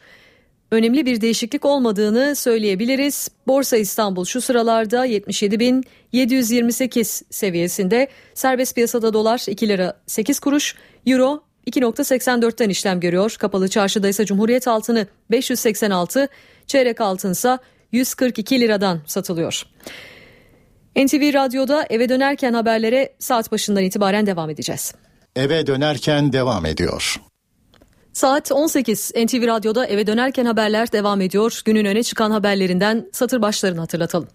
Önemli 0.70 1.06
bir 1.06 1.20
değişiklik 1.20 1.64
olmadığını 1.64 2.36
söyleyebiliriz. 2.36 3.28
Borsa 3.46 3.76
İstanbul 3.76 4.24
şu 4.24 4.40
sıralarda 4.40 5.06
77.728 5.06 7.22
seviyesinde. 7.30 8.08
Serbest 8.34 8.74
piyasada 8.74 9.12
dolar 9.12 9.44
2 9.48 9.68
lira 9.68 10.00
8 10.06 10.40
kuruş, 10.40 10.74
euro 11.06 11.42
2.84'ten 11.66 12.68
işlem 12.68 13.00
görüyor. 13.00 13.36
Kapalı 13.38 13.68
çarşıda 13.68 14.08
ise 14.08 14.24
Cumhuriyet 14.24 14.68
altını 14.68 15.06
586, 15.30 16.28
çeyrek 16.66 17.00
altınsa 17.00 17.58
142 17.92 18.60
liradan 18.60 19.00
satılıyor. 19.06 19.62
NTV 20.96 21.34
Radyo'da 21.34 21.86
eve 21.90 22.08
dönerken 22.08 22.52
haberlere 22.52 23.12
saat 23.18 23.52
başından 23.52 23.82
itibaren 23.82 24.26
devam 24.26 24.50
edeceğiz. 24.50 24.94
Eve 25.36 25.66
dönerken 25.66 26.32
devam 26.32 26.66
ediyor. 26.66 27.29
Saat 28.12 28.52
18 28.52 29.12
NTV 29.16 29.46
Radyo'da 29.46 29.86
eve 29.86 30.06
dönerken 30.06 30.44
haberler 30.44 30.92
devam 30.92 31.20
ediyor. 31.20 31.62
Günün 31.64 31.84
öne 31.84 32.02
çıkan 32.02 32.30
haberlerinden 32.30 33.08
satır 33.12 33.42
başlarını 33.42 33.80
hatırlatalım. 33.80 34.28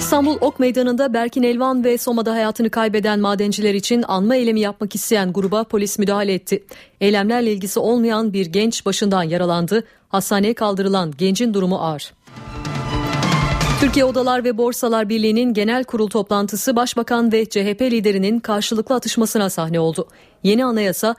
İstanbul 0.00 0.36
Ok 0.40 0.60
Meydanı'nda 0.60 1.14
Berkin 1.14 1.42
Elvan 1.42 1.84
ve 1.84 1.98
Soma'da 1.98 2.32
hayatını 2.32 2.70
kaybeden 2.70 3.20
madenciler 3.20 3.74
için 3.74 4.04
anma 4.08 4.36
eylemi 4.36 4.60
yapmak 4.60 4.94
isteyen 4.94 5.32
gruba 5.32 5.64
polis 5.64 5.98
müdahale 5.98 6.34
etti. 6.34 6.64
Eylemlerle 7.00 7.52
ilgisi 7.52 7.80
olmayan 7.80 8.32
bir 8.32 8.46
genç 8.46 8.86
başından 8.86 9.22
yaralandı. 9.22 9.84
Hastaneye 10.08 10.54
kaldırılan 10.54 11.12
gencin 11.18 11.54
durumu 11.54 11.76
ağır. 11.76 12.12
Türkiye 13.80 14.04
Odalar 14.04 14.44
ve 14.44 14.58
Borsalar 14.58 15.08
Birliği'nin 15.08 15.54
genel 15.54 15.84
kurul 15.84 16.08
toplantısı 16.08 16.76
Başbakan 16.76 17.32
ve 17.32 17.44
CHP 17.44 17.82
liderinin 17.82 18.40
karşılıklı 18.40 18.94
atışmasına 18.94 19.50
sahne 19.50 19.80
oldu. 19.80 20.08
Yeni 20.42 20.64
anayasa 20.64 21.14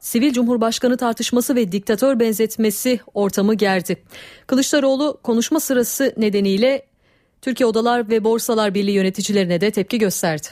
sivil 0.00 0.32
cumhurbaşkanı 0.32 0.96
tartışması 0.96 1.56
ve 1.56 1.72
diktatör 1.72 2.20
benzetmesi 2.20 3.00
ortamı 3.14 3.54
gerdi. 3.54 3.96
Kılıçdaroğlu 4.46 5.18
konuşma 5.22 5.60
sırası 5.60 6.14
nedeniyle 6.16 6.86
Türkiye 7.42 7.66
Odalar 7.66 8.10
ve 8.10 8.24
Borsalar 8.24 8.74
Birliği 8.74 8.92
yöneticilerine 8.92 9.60
de 9.60 9.70
tepki 9.70 9.98
gösterdi. 9.98 10.48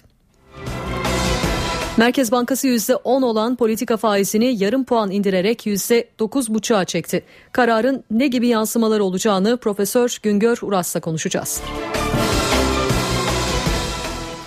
Merkez 1.97 2.33
Bankası 2.33 2.69
%10 2.69 3.25
olan 3.25 3.57
politika 3.57 3.97
faizini 3.97 4.63
yarım 4.63 4.85
puan 4.85 5.11
indirerek 5.11 5.67
%9,5'a 5.67 6.85
çekti. 6.85 7.23
Kararın 7.53 8.05
ne 8.11 8.27
gibi 8.27 8.49
yansımaları 8.49 9.05
olacağını 9.05 9.57
Profesör 9.57 10.19
Güngör 10.23 10.59
Uras'la 10.63 11.01
konuşacağız. 11.01 11.61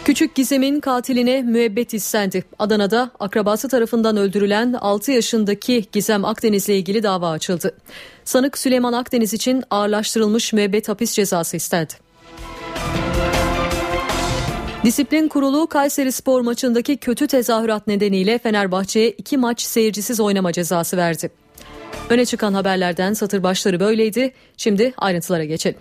Küçük 0.06 0.36
Gizem'in 0.36 0.80
katiline 0.80 1.42
müebbet 1.42 1.94
istendi. 1.94 2.44
Adana'da 2.60 3.12
akrabası 3.20 3.70
tarafından 3.70 4.18
öldürülen 4.18 4.74
6 4.74 5.12
yaşındaki 5.12 5.86
Gizem 5.92 6.26
Akdeniz'le 6.26 6.70
ilgili 6.70 7.04
dava 7.04 7.30
açıldı. 7.30 7.76
Sanık 8.24 8.58
Süleyman 8.58 8.94
Akdeniz 8.94 9.34
için 9.34 9.64
ağırlaştırılmış 9.70 10.54
müebbet 10.54 10.90
hapis 10.90 11.12
cezası 11.12 11.58
istendi. 11.58 11.94
Disiplin 14.84 15.28
Kurulu 15.28 15.68
Kayseri 15.68 16.12
Spor 16.12 16.42
maçındaki 16.42 16.98
kötü 16.98 17.28
tezahürat 17.28 17.88
nedeniyle 17.88 18.38
Fenerbahçe'ye 18.38 19.10
iki 19.10 19.38
maç 19.38 19.62
seyircisiz 19.62 20.20
oynama 20.20 20.52
cezası 20.52 20.98
verdi. 20.98 21.32
Öne 22.10 22.26
çıkan 22.26 22.54
haberlerden 22.54 23.13
satır 23.13 23.44
başları 23.44 23.80
böyleydi. 23.80 24.34
Şimdi 24.58 24.94
ayrıntılara 24.98 25.44
geçelim. 25.44 25.80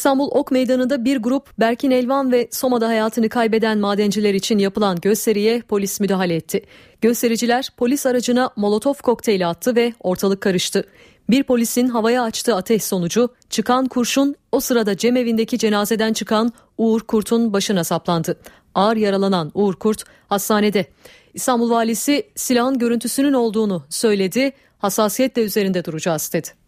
İstanbul 0.00 0.28
Ok 0.30 0.50
Meydanı'nda 0.50 1.04
bir 1.04 1.16
grup 1.16 1.58
Berkin 1.58 1.90
Elvan 1.90 2.32
ve 2.32 2.48
Soma'da 2.50 2.88
hayatını 2.88 3.28
kaybeden 3.28 3.78
madenciler 3.78 4.34
için 4.34 4.58
yapılan 4.58 4.96
gösteriye 5.00 5.60
polis 5.60 6.00
müdahale 6.00 6.34
etti. 6.34 6.62
Göstericiler 7.00 7.68
polis 7.76 8.06
aracına 8.06 8.50
molotof 8.56 9.02
kokteyli 9.02 9.46
attı 9.46 9.76
ve 9.76 9.92
ortalık 10.00 10.40
karıştı. 10.40 10.84
Bir 11.30 11.42
polisin 11.42 11.88
havaya 11.88 12.22
açtığı 12.22 12.56
ateş 12.56 12.84
sonucu 12.84 13.28
çıkan 13.50 13.86
kurşun 13.86 14.34
o 14.52 14.60
sırada 14.60 14.96
cemevindeki 14.96 15.58
cenazeden 15.58 16.12
çıkan 16.12 16.52
Uğur 16.78 17.00
Kurt'un 17.00 17.52
başına 17.52 17.84
saplandı. 17.84 18.40
Ağır 18.74 18.96
yaralanan 18.96 19.50
Uğur 19.54 19.74
Kurt 19.74 20.04
hastanede. 20.28 20.86
İstanbul 21.34 21.70
valisi 21.70 22.26
silahın 22.36 22.78
görüntüsünün 22.78 23.32
olduğunu 23.32 23.84
söyledi. 23.88 24.52
Hassasiyetle 24.78 25.42
üzerinde 25.42 25.84
duracağız 25.84 26.30
dedi. 26.32 26.59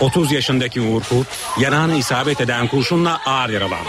30 0.00 0.32
yaşındaki 0.32 0.80
Uğur 0.80 1.02
Kurt 1.02 1.26
yanağına 1.58 1.94
isabet 1.94 2.40
eden 2.40 2.68
kurşunla 2.68 3.20
ağır 3.26 3.50
yaralandı. 3.50 3.88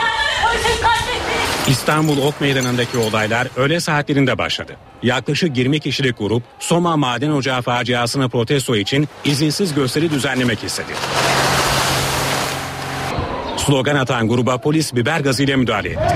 İstanbul 1.68 2.18
Ok 2.22 2.42
Meydanı'ndaki 2.42 2.98
olaylar 2.98 3.48
öğle 3.56 3.80
saatlerinde 3.80 4.38
başladı. 4.38 4.76
Yaklaşık 5.04 5.58
20 5.58 5.80
kişilik 5.80 6.18
grup 6.18 6.44
Soma 6.60 6.98
Maden 6.98 7.30
Ocağı 7.30 7.62
faciasını 7.62 8.30
protesto 8.30 8.76
için 8.76 9.10
izinsiz 9.24 9.74
gösteri 9.74 10.12
düzenlemek 10.12 10.64
istedi. 10.64 10.92
Slogan 13.58 13.96
atan 13.96 14.28
gruba 14.28 14.58
polis 14.58 14.96
biber 14.96 15.20
gazıyla 15.20 15.58
müdahale 15.58 15.90
etti. 15.90 16.16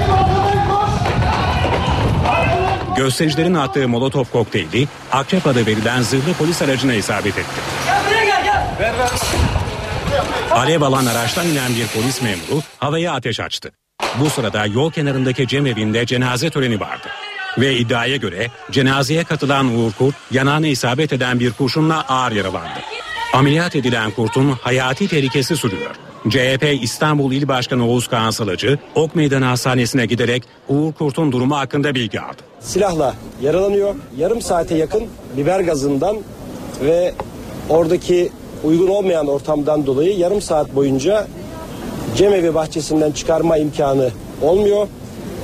Göstericilerin 2.97 3.53
attığı 3.53 3.87
molotof 3.87 4.31
kokteyli 4.31 4.87
Akrep 5.11 5.47
adı 5.47 5.65
verilen 5.65 6.01
zırhlı 6.01 6.33
polis 6.33 6.61
aracına 6.61 6.93
isabet 6.93 7.37
etti. 7.37 7.61
Alev 10.55 10.81
alan 10.81 11.05
araçtan 11.05 11.47
inen 11.47 11.71
bir 11.75 11.87
polis 11.87 12.21
memuru 12.21 12.61
havaya 12.79 13.13
ateş 13.13 13.39
açtı. 13.39 13.71
Bu 14.19 14.29
sırada 14.29 14.65
yol 14.65 14.91
kenarındaki 14.91 15.47
cemevinde 15.47 16.05
cenaze 16.05 16.49
töreni 16.49 16.79
vardı. 16.79 17.07
Ve 17.57 17.77
iddiaya 17.77 18.15
göre 18.17 18.47
cenazeye 18.71 19.23
katılan 19.23 19.77
Uğur 19.77 19.91
Kurt 19.91 20.15
yanağına 20.31 20.67
isabet 20.67 21.13
eden 21.13 21.39
bir 21.39 21.51
kurşunla 21.51 22.01
ağır 22.07 22.31
yaralandı. 22.31 22.79
Ameliyat 23.33 23.75
edilen 23.75 24.11
Kurt'un 24.11 24.51
hayati 24.51 25.07
tehlikesi 25.07 25.57
sürüyor. 25.57 25.95
CHP 26.29 26.83
İstanbul 26.83 27.31
İl 27.33 27.47
Başkanı 27.47 27.87
Oğuz 27.87 28.07
Kağan 28.07 28.31
Salıcı, 28.31 28.79
Ok 28.95 29.15
Meydanı 29.15 29.45
Hastanesi'ne 29.45 30.05
giderek 30.05 30.43
Uğur 30.69 30.93
Kurt'un 30.93 31.31
durumu 31.31 31.57
hakkında 31.57 31.95
bilgi 31.95 32.21
aldı. 32.21 32.37
Silahla 32.59 33.15
yaralanıyor. 33.41 33.95
Yarım 34.17 34.41
saate 34.41 34.75
yakın 34.75 35.03
biber 35.37 35.59
gazından 35.59 36.17
ve 36.81 37.13
oradaki 37.69 38.31
uygun 38.63 38.87
olmayan 38.87 39.27
ortamdan 39.27 39.85
dolayı 39.85 40.17
yarım 40.17 40.41
saat 40.41 40.75
boyunca 40.75 41.27
cemevi 42.15 42.55
bahçesinden 42.55 43.11
çıkarma 43.11 43.57
imkanı 43.57 44.09
olmuyor. 44.41 44.87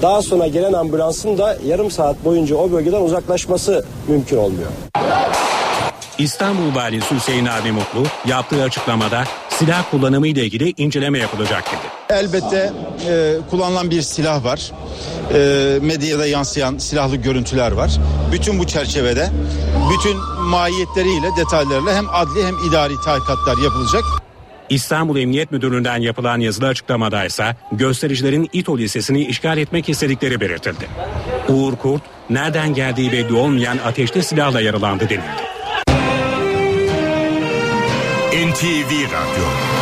Daha 0.02 0.22
sonra 0.22 0.48
gelen 0.48 0.74
ambulansın 0.74 1.38
da 1.38 1.58
yarım 1.66 1.92
saat 1.92 2.26
boyunca 2.26 2.56
o 2.56 2.72
bölgeden 2.72 3.02
uzaklaşması 3.02 3.86
mümkün 4.08 4.38
olmuyor. 4.38 4.70
İstanbul 6.18 6.76
Valisi 6.76 7.16
Hüseyin 7.16 7.46
Abi 7.46 7.72
Mutlu 7.72 8.04
yaptığı 8.26 8.64
açıklamada 8.64 9.24
silah 9.50 9.92
kullanımı 9.92 10.28
ile 10.28 10.46
ilgili 10.46 10.74
inceleme 10.78 11.20
yapılacak 11.20 11.64
dedi. 11.68 11.89
Elbette 12.14 12.74
e, 13.10 13.36
kullanılan 13.50 13.92
bir 13.92 14.02
silah 14.02 14.44
var. 14.44 14.72
E, 15.34 15.80
medyada 15.82 16.28
yansıyan 16.28 16.78
silahlı 16.78 17.16
görüntüler 17.16 17.72
var. 17.72 17.92
Bütün 18.32 18.60
bu 18.60 18.68
çerçevede 18.68 19.30
bütün 19.94 20.18
mahiyetleriyle 20.40 21.28
detaylarıyla 21.38 21.96
hem 21.96 22.10
adli 22.10 22.46
hem 22.48 22.56
idari 22.70 22.94
tahkikatlar 23.06 23.58
yapılacak. 23.64 24.04
İstanbul 24.70 25.18
Emniyet 25.18 25.52
Müdürlüğü'nden 25.52 26.02
yapılan 26.02 26.40
yazılı 26.40 26.68
açıklamada 26.68 27.26
ise 27.26 27.56
göstericilerin 27.72 28.50
İTO 28.54 28.78
Lisesi'ni 28.78 29.26
işgal 29.26 29.58
etmek 29.58 29.90
istedikleri 29.90 30.42
belirtildi. 30.42 30.88
Uğur 31.50 31.76
Kurt 31.76 32.02
nereden 32.30 32.74
geldiği 32.74 33.12
belli 33.12 33.34
olmayan 33.34 33.78
ateşli 33.78 34.24
silahla 34.24 34.62
yaralandı 34.62 35.10
denildi. 35.10 35.50
NTV 38.52 38.92
Radyo 38.92 39.79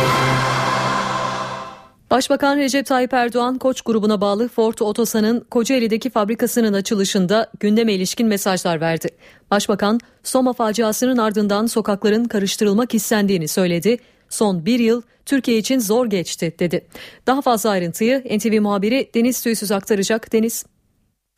Başbakan 2.10 2.56
Recep 2.56 2.86
Tayyip 2.86 3.14
Erdoğan 3.14 3.58
Koç 3.58 3.80
grubuna 3.82 4.20
bağlı 4.20 4.48
Ford 4.48 4.78
Otosan'ın 4.80 5.40
Kocaeli'deki 5.40 6.10
fabrikasının 6.10 6.72
açılışında 6.72 7.50
gündeme 7.60 7.92
ilişkin 7.92 8.26
mesajlar 8.26 8.80
verdi. 8.80 9.08
Başbakan 9.50 10.00
Soma 10.22 10.52
faciasının 10.52 11.18
ardından 11.18 11.66
sokakların 11.66 12.24
karıştırılmak 12.24 12.94
istendiğini 12.94 13.48
söyledi. 13.48 13.98
Son 14.28 14.66
bir 14.66 14.78
yıl 14.78 15.02
Türkiye 15.26 15.58
için 15.58 15.78
zor 15.78 16.06
geçti 16.06 16.54
dedi. 16.58 16.86
Daha 17.26 17.42
fazla 17.42 17.70
ayrıntıyı 17.70 18.24
NTV 18.38 18.60
muhabiri 18.60 19.10
Deniz 19.14 19.42
Tüysüz 19.42 19.72
aktaracak. 19.72 20.32
Deniz. 20.32 20.64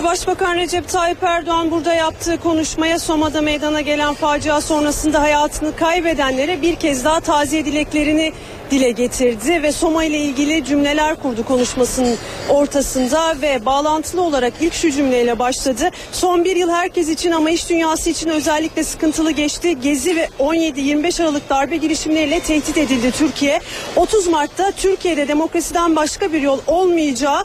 Başbakan 0.04 0.56
Recep 0.56 0.88
Tayyip 0.88 1.22
Erdoğan 1.22 1.70
burada 1.70 1.94
yaptığı 1.94 2.40
konuşmaya 2.40 2.98
Soma'da 2.98 3.40
meydana 3.40 3.80
gelen 3.80 4.14
facia 4.14 4.60
sonrasında 4.60 5.22
hayatını 5.22 5.76
kaybedenlere 5.76 6.62
bir 6.62 6.76
kez 6.76 7.04
daha 7.04 7.20
taziye 7.20 7.64
dileklerini 7.64 8.32
dile 8.70 8.90
getirdi 8.90 9.62
ve 9.62 9.72
Soma 9.72 10.04
ile 10.04 10.18
ilgili 10.18 10.64
cümleler 10.64 11.16
kurdu 11.16 11.44
konuşmasının 11.44 12.16
ortasında 12.48 13.40
ve 13.42 13.66
bağlantılı 13.66 14.22
olarak 14.22 14.52
ilk 14.60 14.74
şu 14.74 14.90
cümleyle 14.90 15.38
başladı. 15.38 15.90
Son 16.12 16.44
bir 16.44 16.56
yıl 16.56 16.70
herkes 16.70 17.08
için 17.08 17.30
ama 17.30 17.50
iş 17.50 17.68
dünyası 17.68 18.10
için 18.10 18.28
özellikle 18.28 18.84
sıkıntılı 18.84 19.30
geçti. 19.30 19.80
Gezi 19.80 20.16
ve 20.16 20.28
17-25 20.38 21.22
Aralık 21.22 21.50
darbe 21.50 21.76
girişimleriyle 21.76 22.40
tehdit 22.40 22.78
edildi 22.78 23.10
Türkiye. 23.10 23.60
30 23.96 24.26
Mart'ta 24.26 24.70
Türkiye'de 24.70 25.28
demokrasiden 25.28 25.96
başka 25.96 26.32
bir 26.32 26.42
yol 26.42 26.58
olmayacağı 26.66 27.44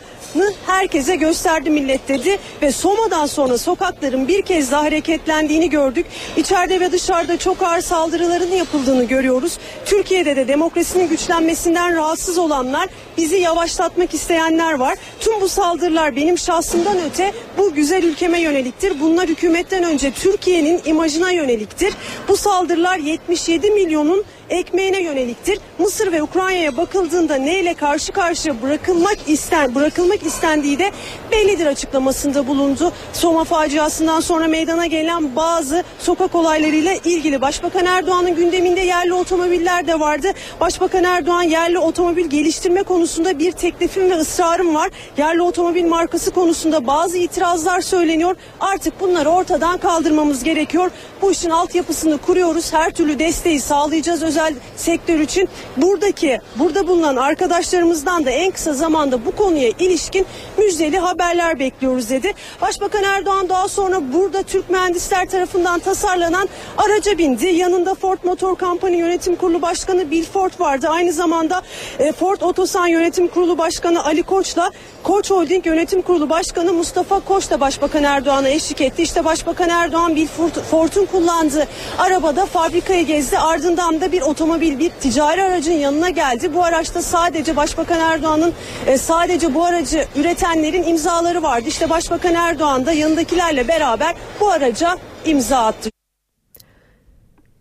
herkese 0.65 1.15
gösterdi 1.15 1.69
millet 1.69 2.07
dedi 2.07 2.37
ve 2.61 2.71
Soma'dan 2.71 3.25
sonra 3.25 3.57
sokakların 3.57 4.27
bir 4.27 4.41
kez 4.41 4.71
daha 4.71 4.83
hareketlendiğini 4.83 5.69
gördük. 5.69 6.05
İçeride 6.37 6.79
ve 6.79 6.91
dışarıda 6.91 7.37
çok 7.37 7.63
ağır 7.63 7.81
saldırıların 7.81 8.51
yapıldığını 8.51 9.03
görüyoruz. 9.03 9.57
Türkiye'de 9.85 10.35
de 10.35 10.47
demokrasinin 10.47 11.09
güçlenmesinden 11.09 11.95
rahatsız 11.95 12.37
olanlar, 12.37 12.89
bizi 13.17 13.35
yavaşlatmak 13.35 14.13
isteyenler 14.13 14.73
var. 14.73 14.97
Tüm 15.19 15.41
bu 15.41 15.49
saldırılar 15.49 16.15
benim 16.15 16.37
şahsımdan 16.37 16.97
öte 17.09 17.31
bu 17.57 17.73
güzel 17.73 18.03
ülkeme 18.03 18.39
yöneliktir. 18.39 18.99
Bunlar 18.99 19.27
hükümetten 19.27 19.83
önce 19.83 20.11
Türkiye'nin 20.11 20.81
imajına 20.85 21.31
yöneliktir. 21.31 21.93
Bu 22.27 22.37
saldırılar 22.37 22.97
77 22.97 23.71
milyonun 23.71 24.25
ekmeğine 24.49 25.01
yöneliktir. 25.01 25.59
Mısır 25.79 26.11
ve 26.11 26.23
Ukrayna'ya 26.23 26.77
bakıldığında 26.77 27.35
neyle 27.35 27.73
karşı 27.73 28.11
karşıya 28.11 28.61
bırakılmak 28.61 29.17
isten 29.27 29.75
bırakılmak 29.75 30.23
istendiği 30.23 30.79
de 30.79 30.91
bellidir 31.31 31.65
açıklamasında 31.65 32.47
bulundu. 32.47 32.91
Soma 33.13 33.43
faciasından 33.43 34.19
sonra 34.19 34.47
meydana 34.47 34.85
gelen 34.85 35.35
bazı 35.35 35.83
sokak 35.99 36.35
olaylarıyla 36.35 36.93
ilgili 36.93 37.41
Başbakan 37.41 37.85
Erdoğan'ın 37.85 38.35
gündeminde 38.35 38.81
yerli 38.81 39.13
otomobiller 39.13 39.87
de 39.87 39.99
vardı. 39.99 40.27
Başbakan 40.59 41.03
Erdoğan 41.03 41.43
yerli 41.43 41.79
otomobil 41.79 42.25
geliştirme 42.25 42.83
konusunda 42.83 43.39
bir 43.39 43.51
teklifim 43.51 44.09
ve 44.09 44.15
ısrarım 44.15 44.75
var. 44.75 44.89
Yerli 45.17 45.41
otomobil 45.41 45.85
markası 45.85 46.31
konusunda 46.31 46.87
bazı 46.87 47.17
itirazlar 47.17 47.81
söyleniyor. 47.81 48.35
Artık 48.59 49.01
bunları 49.01 49.29
ortadan 49.29 49.77
kaldırmamız 49.77 50.43
gerekiyor. 50.43 50.91
Bu 51.21 51.31
işin 51.31 51.49
altyapısını 51.49 52.17
kuruyoruz. 52.17 52.73
Her 52.73 52.91
türlü 52.91 53.19
desteği 53.19 53.59
sağlayacağız 53.59 54.23
özel 54.35 54.53
sektör 54.75 55.19
için. 55.19 55.49
Buradaki 55.77 56.39
burada 56.55 56.87
bulunan 56.87 57.15
arkadaşlarımızdan 57.15 58.25
da 58.25 58.29
en 58.29 58.51
kısa 58.51 58.73
zamanda 58.73 59.25
bu 59.25 59.35
konuya 59.35 59.69
ilişkin 59.79 60.25
müjdeli 60.57 60.99
haberler 60.99 61.59
bekliyoruz 61.59 62.09
dedi. 62.09 62.33
Başbakan 62.61 63.03
Erdoğan 63.03 63.49
daha 63.49 63.67
sonra 63.67 64.13
burada 64.13 64.43
Türk 64.43 64.69
mühendisler 64.69 65.29
tarafından 65.29 65.79
tasarlanan 65.79 66.49
araca 66.77 67.17
bindi. 67.17 67.45
Yanında 67.45 67.95
Ford 67.95 68.17
Motor 68.23 68.57
Company 68.57 68.97
Yönetim 68.97 69.35
Kurulu 69.35 69.61
Başkanı 69.61 70.11
Bill 70.11 70.23
Ford 70.23 70.51
vardı. 70.59 70.87
Aynı 70.89 71.11
zamanda 71.13 71.61
e, 71.99 72.11
Ford 72.11 72.41
Otosan 72.41 72.87
Yönetim 72.87 73.27
Kurulu 73.27 73.57
Başkanı 73.57 74.05
Ali 74.05 74.23
Koç'la 74.23 74.71
Koç 75.03 75.31
Holding 75.31 75.65
Yönetim 75.65 76.01
Kurulu 76.01 76.29
Başkanı 76.29 76.73
Mustafa 76.73 77.19
Koç 77.19 77.49
da 77.51 77.59
Başbakan 77.59 78.03
Erdoğan'a 78.03 78.49
eşlik 78.49 78.81
etti. 78.81 79.01
İşte 79.01 79.25
Başbakan 79.25 79.69
Erdoğan 79.69 80.15
Bill 80.15 80.27
Ford'un 80.71 81.05
kullandığı 81.05 81.67
arabada 81.97 82.45
fabrikayı 82.45 83.05
gezdi. 83.05 83.39
Ardından 83.39 84.01
da 84.01 84.11
bir 84.11 84.21
otomobil 84.25 84.79
bir 84.79 84.89
ticari 84.89 85.43
aracın 85.43 85.73
yanına 85.73 86.09
geldi. 86.09 86.53
Bu 86.53 86.63
araçta 86.63 87.01
sadece 87.01 87.55
Başbakan 87.55 87.99
Erdoğan'ın 87.99 88.53
e, 88.87 88.97
sadece 88.97 89.53
bu 89.53 89.65
aracı 89.65 90.05
üretenlerin 90.15 90.83
imzaları 90.83 91.43
vardı. 91.43 91.65
İşte 91.67 91.89
Başbakan 91.89 92.33
Erdoğan 92.33 92.85
da 92.85 92.91
yanındakilerle 92.91 93.67
beraber 93.67 94.15
bu 94.39 94.51
araca 94.51 94.97
imza 95.25 95.65
attı. 95.65 95.89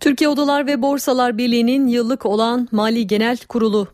Türkiye 0.00 0.28
Odalar 0.28 0.66
ve 0.66 0.82
Borsalar 0.82 1.38
Birliği'nin 1.38 1.86
yıllık 1.86 2.26
olan 2.26 2.68
Mali 2.72 3.06
Genel 3.06 3.38
Kurulu 3.48 3.93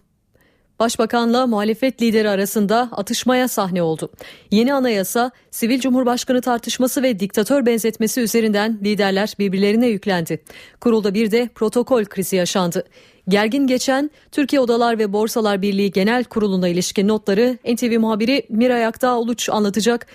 Başbakanla 0.81 1.47
muhalefet 1.47 2.03
lideri 2.03 2.29
arasında 2.29 2.89
atışmaya 2.93 3.49
sahne 3.49 3.83
oldu. 3.83 4.11
Yeni 4.51 4.75
anayasa, 4.75 5.31
sivil 5.51 5.81
cumhurbaşkanı 5.81 6.41
tartışması 6.41 7.03
ve 7.03 7.21
diktatör 7.21 7.67
benzetmesi 7.67 8.21
üzerinden 8.21 8.79
liderler 8.85 9.35
birbirlerine 9.39 9.87
yüklendi. 9.87 10.41
Kurulda 10.81 11.15
bir 11.15 11.31
de 11.31 11.49
protokol 11.55 12.05
krizi 12.05 12.37
yaşandı. 12.37 12.85
Gergin 13.29 13.67
geçen 13.67 14.11
Türkiye 14.33 14.61
Odalar 14.61 14.99
ve 14.99 15.13
Borsalar 15.13 15.63
Birliği 15.63 15.91
Genel 15.91 16.25
Kurulu'na 16.25 16.69
ilişkin 16.69 17.09
notları 17.09 17.59
NTV 17.75 17.99
muhabiri 17.99 18.43
Miray 18.49 18.87
Aktağ 18.87 19.19
Uluç 19.19 19.49
anlatacak. 19.49 20.07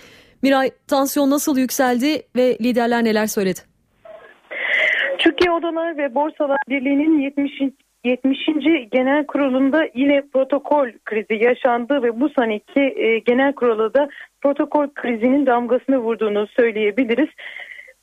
Miray, 0.41 0.71
tansiyon 0.87 1.29
nasıl 1.29 1.57
yükseldi 1.57 2.21
ve 2.35 2.57
liderler 2.61 3.03
neler 3.03 3.27
söyledi? 3.27 3.59
Türkiye 5.17 5.51
Odalar 5.51 5.97
ve 5.97 6.15
Borsalar 6.15 6.57
Birliği'nin 6.69 7.19
70. 7.19 7.51
70. 8.05 8.39
Genel 8.91 9.25
Kurulu'nda 9.25 9.87
yine 9.93 10.21
protokol 10.33 10.89
krizi 11.05 11.43
yaşandı 11.43 12.03
ve 12.03 12.19
bu 12.19 12.29
seneki 12.29 12.79
e, 12.79 13.19
Genel 13.19 13.53
Kurulu 13.53 13.93
da 13.93 14.07
protokol 14.41 14.87
krizinin 14.95 15.45
damgasını 15.45 15.97
vurduğunu 15.97 16.47
söyleyebiliriz. 16.47 17.29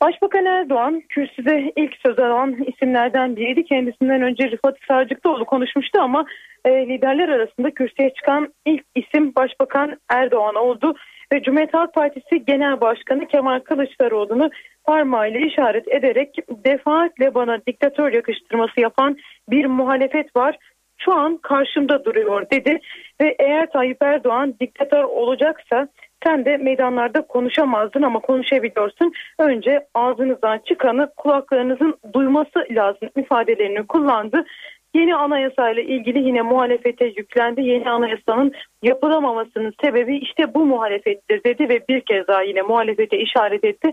Başbakan 0.01 0.45
Erdoğan 0.45 1.01
kürsüde 1.09 1.73
ilk 1.75 1.95
söz 2.05 2.19
alan 2.19 2.57
isimlerden 2.67 3.35
biriydi. 3.35 3.63
Kendisinden 3.63 4.21
önce 4.21 4.51
Rıfat 4.51 4.75
Sarcıklıoğlu 4.87 5.45
konuşmuştu 5.45 6.01
ama 6.01 6.25
e, 6.65 6.69
liderler 6.69 7.29
arasında 7.29 7.71
kürsüye 7.71 8.13
çıkan 8.13 8.53
ilk 8.65 8.85
isim 8.95 9.35
Başbakan 9.35 9.97
Erdoğan 10.09 10.55
oldu. 10.55 10.95
Ve 11.33 11.43
Cumhuriyet 11.43 11.73
Halk 11.73 11.93
Partisi 11.93 12.45
Genel 12.45 12.81
Başkanı 12.81 13.27
Kemal 13.27 13.59
Kılıçdaroğlu'nu 13.59 14.49
parmağıyla 14.85 15.39
işaret 15.39 15.87
ederek 15.87 16.37
defaatle 16.49 17.35
bana 17.35 17.65
diktatör 17.67 18.13
yakıştırması 18.13 18.79
yapan 18.81 19.17
bir 19.49 19.65
muhalefet 19.65 20.35
var. 20.35 20.57
Şu 20.97 21.13
an 21.13 21.37
karşımda 21.37 22.05
duruyor 22.05 22.49
dedi 22.51 22.79
ve 23.21 23.35
eğer 23.39 23.71
Tayyip 23.71 23.97
Erdoğan 24.01 24.55
diktatör 24.59 25.03
olacaksa 25.03 25.87
sen 26.23 26.45
de 26.45 26.57
meydanlarda 26.57 27.21
konuşamazdın 27.27 28.01
ama 28.01 28.19
konuşabiliyorsun. 28.19 29.13
Önce 29.39 29.87
ağzınızdan 29.93 30.59
çıkanı 30.65 31.11
kulaklarınızın 31.17 31.97
duyması 32.13 32.65
lazım 32.71 33.09
ifadelerini 33.17 33.87
kullandı. 33.87 34.45
Yeni 34.93 35.15
anayasayla 35.15 35.81
ilgili 35.81 36.19
yine 36.19 36.41
muhalefete 36.41 37.05
yüklendi. 37.05 37.61
Yeni 37.61 37.89
anayasanın 37.89 38.51
yapılamamasının 38.83 39.73
sebebi 39.83 40.17
işte 40.17 40.53
bu 40.53 40.65
muhalefettir 40.65 41.43
dedi 41.43 41.69
ve 41.69 41.87
bir 41.89 42.01
kez 42.01 42.27
daha 42.27 42.41
yine 42.41 42.61
muhalefete 42.61 43.17
işaret 43.17 43.63
etti. 43.63 43.91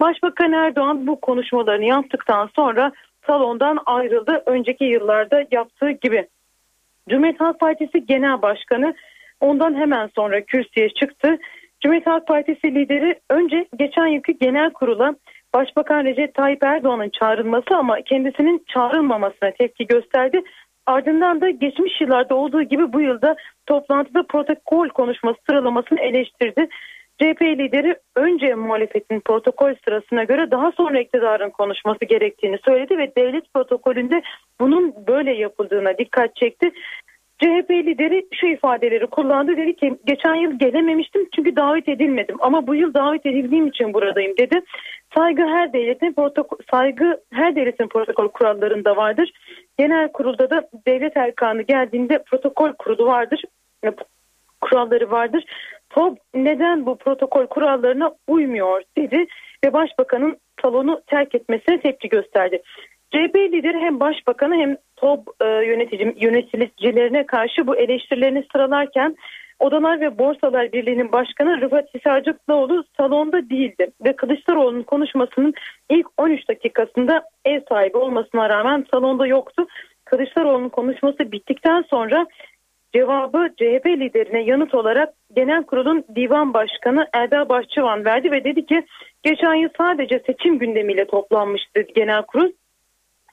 Başbakan 0.00 0.52
Erdoğan 0.52 1.06
bu 1.06 1.20
konuşmalarını 1.20 1.84
yaptıktan 1.84 2.50
sonra 2.56 2.92
salondan 3.26 3.78
ayrıldı. 3.86 4.42
Önceki 4.46 4.84
yıllarda 4.84 5.44
yaptığı 5.50 5.90
gibi. 5.90 6.28
Cumhuriyet 7.08 7.40
Halk 7.40 7.60
Partisi 7.60 8.06
Genel 8.06 8.42
Başkanı 8.42 8.94
ondan 9.40 9.74
hemen 9.74 10.10
sonra 10.14 10.40
kürsüye 10.40 10.88
çıktı. 10.88 11.38
Cumhuriyet 11.80 12.06
Halk 12.06 12.26
Partisi 12.26 12.74
lideri 12.74 13.20
önce 13.30 13.66
geçen 13.78 14.06
yılki 14.06 14.38
genel 14.38 14.70
kurula 14.70 15.14
Başbakan 15.54 16.04
Recep 16.04 16.34
Tayyip 16.34 16.62
Erdoğan'ın 16.62 17.08
çağrılması 17.08 17.76
ama 17.76 18.02
kendisinin 18.02 18.64
çağrılmamasına 18.74 19.50
tepki 19.50 19.86
gösterdi. 19.86 20.42
Ardından 20.86 21.40
da 21.40 21.50
geçmiş 21.50 22.00
yıllarda 22.00 22.34
olduğu 22.34 22.62
gibi 22.62 22.92
bu 22.92 23.00
yılda 23.00 23.36
toplantıda 23.66 24.22
protokol 24.22 24.88
konuşması 24.88 25.38
sıralamasını 25.48 26.00
eleştirdi. 26.00 26.68
CHP 27.18 27.42
lideri 27.42 27.96
önce 28.16 28.54
muhalefetin 28.54 29.20
protokol 29.20 29.74
sırasına 29.84 30.24
göre 30.24 30.50
daha 30.50 30.72
sonra 30.72 31.00
iktidarın 31.00 31.50
konuşması 31.50 32.04
gerektiğini 32.04 32.58
söyledi 32.64 32.98
ve 32.98 33.12
devlet 33.16 33.54
protokolünde 33.54 34.22
bunun 34.60 34.94
böyle 35.06 35.32
yapıldığına 35.32 35.98
dikkat 35.98 36.36
çekti. 36.36 36.70
CHP 37.40 37.70
lideri 37.70 38.26
şu 38.34 38.46
ifadeleri 38.46 39.06
kullandı. 39.06 39.56
Dedi 39.56 39.76
ki 39.76 39.98
geçen 40.06 40.34
yıl 40.34 40.58
gelememiştim 40.58 41.28
çünkü 41.36 41.56
davet 41.56 41.88
edilmedim 41.88 42.36
ama 42.40 42.66
bu 42.66 42.74
yıl 42.74 42.94
davet 42.94 43.26
edildiğim 43.26 43.66
için 43.66 43.94
buradayım 43.94 44.36
dedi. 44.38 44.60
Saygı 45.14 45.42
her 45.42 45.72
devletin 45.72 46.12
protokol 46.12 46.58
saygı 46.70 47.20
her 47.32 47.56
devletin 47.56 47.88
protokol 47.88 48.28
kurallarında 48.28 48.96
vardır. 48.96 49.32
Genel 49.78 50.12
kurulda 50.12 50.50
da 50.50 50.68
devlet 50.86 51.16
erkanı 51.16 51.62
geldiğinde 51.62 52.22
protokol 52.22 52.72
kurulu 52.72 53.06
vardır. 53.06 53.42
Kuralları 54.60 55.10
vardır. 55.10 55.44
TOB 55.90 56.16
neden 56.34 56.86
bu 56.86 56.98
protokol 56.98 57.46
kurallarına 57.46 58.12
uymuyor 58.28 58.82
dedi 58.96 59.26
ve 59.64 59.72
başbakanın 59.72 60.36
salonu 60.62 61.02
terk 61.06 61.34
etmesine 61.34 61.80
tepki 61.80 62.08
gösterdi. 62.08 62.62
CHP 63.10 63.36
lideri 63.36 63.78
hem 63.78 64.00
başbakanı 64.00 64.54
hem 64.54 64.76
TOB 65.00 65.20
e, 65.40 65.44
yönetici, 65.44 66.14
yöneticilerine 66.20 67.26
karşı 67.26 67.66
bu 67.66 67.76
eleştirilerini 67.76 68.44
sıralarken 68.52 69.16
Odalar 69.60 70.00
ve 70.00 70.18
Borsalar 70.18 70.72
Birliği'nin 70.72 71.12
başkanı 71.12 71.60
Rıfat 71.60 71.94
Hisarcıklıoğlu 71.94 72.84
salonda 72.96 73.50
değildi 73.50 73.90
ve 74.04 74.16
Kılıçdaroğlu'nun 74.16 74.82
konuşmasının 74.82 75.54
ilk 75.90 76.06
13 76.16 76.48
dakikasında 76.48 77.22
ev 77.44 77.60
sahibi 77.68 77.96
olmasına 77.96 78.48
rağmen 78.48 78.86
salonda 78.90 79.26
yoktu. 79.26 79.66
Kılıçdaroğlu'nun 80.04 80.68
konuşması 80.68 81.32
bittikten 81.32 81.84
sonra 81.90 82.26
cevabı 82.94 83.48
CHP 83.56 83.86
liderine 83.86 84.42
yanıt 84.42 84.74
olarak 84.74 85.08
genel 85.36 85.62
kurulun 85.64 86.04
divan 86.16 86.54
başkanı 86.54 87.06
Eda 87.24 87.48
Bahçıvan 87.48 88.04
verdi 88.04 88.30
ve 88.30 88.44
dedi 88.44 88.66
ki 88.66 88.86
geçen 89.22 89.54
yıl 89.54 89.68
sadece 89.78 90.22
seçim 90.26 90.58
gündemiyle 90.58 91.04
toplanmıştı 91.06 91.80
genel 91.80 92.22
kurul. 92.22 92.50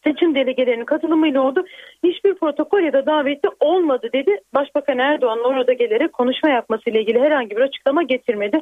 Seçim 0.03 0.35
delegelerinin 0.35 0.85
katılımıyla 0.85 1.41
oldu. 1.41 1.65
Hiçbir 2.03 2.33
protokol 2.33 2.79
ya 2.79 2.93
da 2.93 3.05
daveti 3.05 3.47
olmadı 3.59 4.09
dedi. 4.13 4.37
Başbakan 4.55 4.97
Erdoğan'ın 4.97 5.43
orada 5.43 5.73
gelerek 5.73 6.13
konuşma 6.13 6.49
yapmasıyla 6.49 6.99
ilgili 6.99 7.19
herhangi 7.19 7.55
bir 7.55 7.61
açıklama 7.61 8.03
getirmedi. 8.03 8.61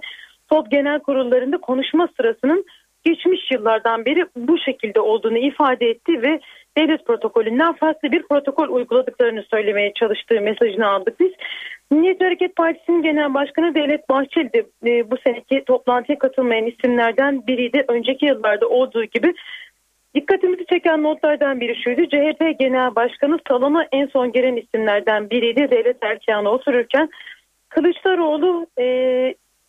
Top 0.50 0.72
genel 0.72 1.00
kurullarında 1.00 1.58
konuşma 1.58 2.10
sırasının 2.18 2.66
geçmiş 3.06 3.52
yıllardan 3.52 4.06
beri 4.06 4.26
bu 4.36 4.58
şekilde 4.58 5.00
olduğunu 5.00 5.38
ifade 5.38 5.86
etti 5.90 6.22
ve 6.22 6.40
devlet 6.78 7.06
protokolünden 7.06 7.74
farklı 7.74 8.12
bir 8.12 8.24
protokol 8.28 8.70
uyguladıklarını 8.70 9.44
söylemeye 9.50 9.94
çalıştığı 9.94 10.42
mesajını 10.42 10.88
aldık 10.88 11.20
biz. 11.20 11.32
Milliyetçi 11.92 12.24
Hareket 12.24 12.56
Partisi'nin 12.56 13.02
genel 13.02 13.34
başkanı 13.34 13.76
Devlet 13.76 14.10
Bahçeli 14.10 14.54
de 14.54 14.66
e, 14.86 15.12
bu 15.12 15.16
seneki 15.24 15.64
toplantıya 15.66 16.20
katılmayan 16.20 16.66
isimlerden 16.66 17.48
biriydi. 17.48 17.86
Önceki 17.88 18.26
yıllarda 18.26 18.68
olduğu 18.68 19.04
gibi 19.04 19.34
Dikkatimizi 20.16 20.66
çeken 20.66 21.04
notlardan 21.04 21.60
biri 21.60 21.76
şuydu. 21.84 22.06
CHP 22.06 22.60
Genel 22.60 22.96
Başkanı 22.96 23.40
salona 23.48 23.88
en 23.92 24.08
son 24.08 24.32
gelen 24.32 24.56
isimlerden 24.56 25.30
biriydi. 25.30 25.72
Devlet 25.72 26.04
erkeğine 26.04 26.50
otururken 26.50 27.10
Kılıçdaroğlu 27.70 28.68
e, 28.80 28.86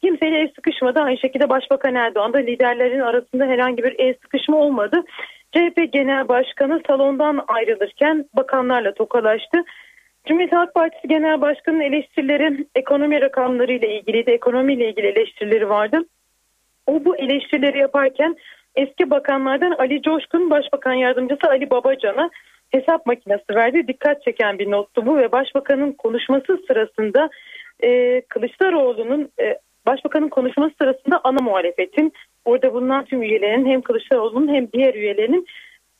kimseyle 0.00 0.38
el 0.40 0.48
sıkışmadı. 0.56 1.00
Aynı 1.00 1.18
şekilde 1.18 1.48
Başbakan 1.48 1.94
Erdoğan 1.94 2.32
da 2.32 2.38
liderlerin 2.38 3.00
arasında 3.00 3.44
herhangi 3.44 3.82
bir 3.82 3.94
el 3.98 4.14
sıkışma 4.22 4.56
olmadı. 4.56 5.04
CHP 5.52 5.92
Genel 5.92 6.28
Başkanı 6.28 6.80
salondan 6.86 7.44
ayrılırken 7.48 8.24
bakanlarla 8.34 8.94
tokalaştı. 8.94 9.64
Cumhuriyet 10.26 10.52
Halk 10.52 10.74
Partisi 10.74 11.08
Genel 11.08 11.40
Başkanı'nın 11.40 11.82
eleştirileri 11.82 12.66
ekonomi 12.74 13.20
rakamları 13.20 13.72
ile 13.72 13.98
ilgili 13.98 14.26
de 14.26 14.32
ekonomiyle 14.32 14.88
ilgili 14.88 15.06
eleştirileri 15.06 15.68
vardı. 15.68 15.98
O 16.86 17.04
bu 17.04 17.16
eleştirileri 17.16 17.78
yaparken 17.78 18.36
eski 18.76 19.10
bakanlardan 19.10 19.74
Ali 19.78 20.02
Coşkun, 20.02 20.50
Başbakan 20.50 20.92
Yardımcısı 20.92 21.48
Ali 21.48 21.70
Babacan'a 21.70 22.30
hesap 22.70 23.06
makinesi 23.06 23.54
verdi. 23.54 23.88
Dikkat 23.88 24.22
çeken 24.22 24.58
bir 24.58 24.70
nottu 24.70 25.06
bu 25.06 25.16
ve 25.16 25.32
Başbakanın 25.32 25.92
konuşması 25.92 26.58
sırasında 26.66 27.30
e, 27.84 28.20
Kılıçdaroğlu'nun 28.20 29.30
e, 29.40 29.58
Başbakanın 29.86 30.28
konuşması 30.28 30.74
sırasında 30.78 31.20
ana 31.24 31.42
muhalefetin 31.42 32.12
orada 32.44 32.74
bulunan 32.74 33.04
tüm 33.04 33.22
üyelerin 33.22 33.66
hem 33.66 33.82
Kılıçdaroğlu'nun 33.82 34.54
hem 34.54 34.72
diğer 34.72 34.94
üyelerinin 34.94 35.46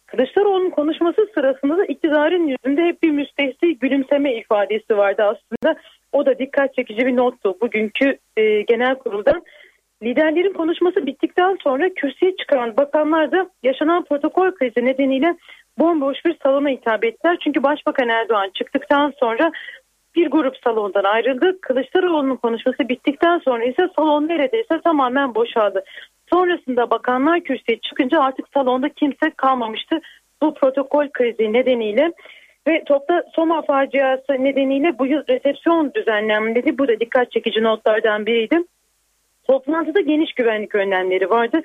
Kılıçdaroğlu'nun 0.07 0.71
konuşması 0.71 1.29
sırasında 1.35 1.79
da 1.79 1.85
iktidarın 1.85 2.47
yüzünde 2.47 2.83
hep 2.83 3.03
bir 3.03 3.11
müstehsi 3.11 3.79
gülümseme 3.79 4.35
ifadesi 4.35 4.97
vardı 4.97 5.23
aslında. 5.23 5.81
O 6.13 6.27
da 6.27 6.39
dikkat 6.39 6.75
çekici 6.75 7.07
bir 7.07 7.17
nottu 7.17 7.57
bugünkü 7.61 8.19
e, 8.37 8.63
genel 8.63 8.95
kurulda. 8.95 9.43
Liderlerin 10.03 10.53
konuşması 10.53 11.07
bittikten 11.07 11.59
sonra 11.63 11.89
kürsüye 11.89 12.37
çıkan 12.37 12.77
bakanlar 12.77 13.33
da 13.33 13.51
yaşanan 13.63 14.05
protokol 14.05 14.51
krizi 14.51 14.85
nedeniyle 14.85 15.37
bomboş 15.79 16.25
bir 16.25 16.37
salona 16.43 16.69
hitap 16.69 17.05
ettiler. 17.05 17.39
Çünkü 17.45 17.63
Başbakan 17.63 18.09
Erdoğan 18.09 18.51
çıktıktan 18.55 19.13
sonra 19.21 19.53
bir 20.17 20.31
grup 20.31 20.57
salondan 20.65 21.05
ayrıldı. 21.05 21.61
Kılıçdaroğlu'nun 21.61 22.37
konuşması 22.37 22.89
bittikten 22.89 23.39
sonra 23.39 23.65
ise 23.65 23.89
salon 23.97 24.29
neredeyse 24.29 24.81
tamamen 24.85 25.35
boşaldı. 25.35 25.85
Sonrasında 26.31 26.91
bakanlar 26.91 27.41
kürsüye 27.41 27.79
çıkınca 27.79 28.21
artık 28.21 28.47
salonda 28.55 28.89
kimse 28.89 29.31
kalmamıştı. 29.37 30.01
Bu 30.43 30.55
protokol 30.55 31.09
krizi 31.09 31.53
nedeniyle 31.53 32.13
ve 32.67 32.85
topta 32.85 33.23
Soma 33.35 33.63
faciası 33.63 34.33
nedeniyle 34.33 34.99
bu 34.99 35.07
yıl 35.07 35.23
resepsiyon 35.29 35.95
düzenlenmedi. 35.95 36.79
Bu 36.79 36.89
da 36.89 37.01
dikkat 37.01 37.33
çekici 37.33 37.63
notlardan 37.63 38.27
biriydi. 38.27 38.57
Toplantıda 39.47 40.01
geniş 40.01 40.33
güvenlik 40.33 40.75
önlemleri 40.75 41.31
vardı. 41.31 41.61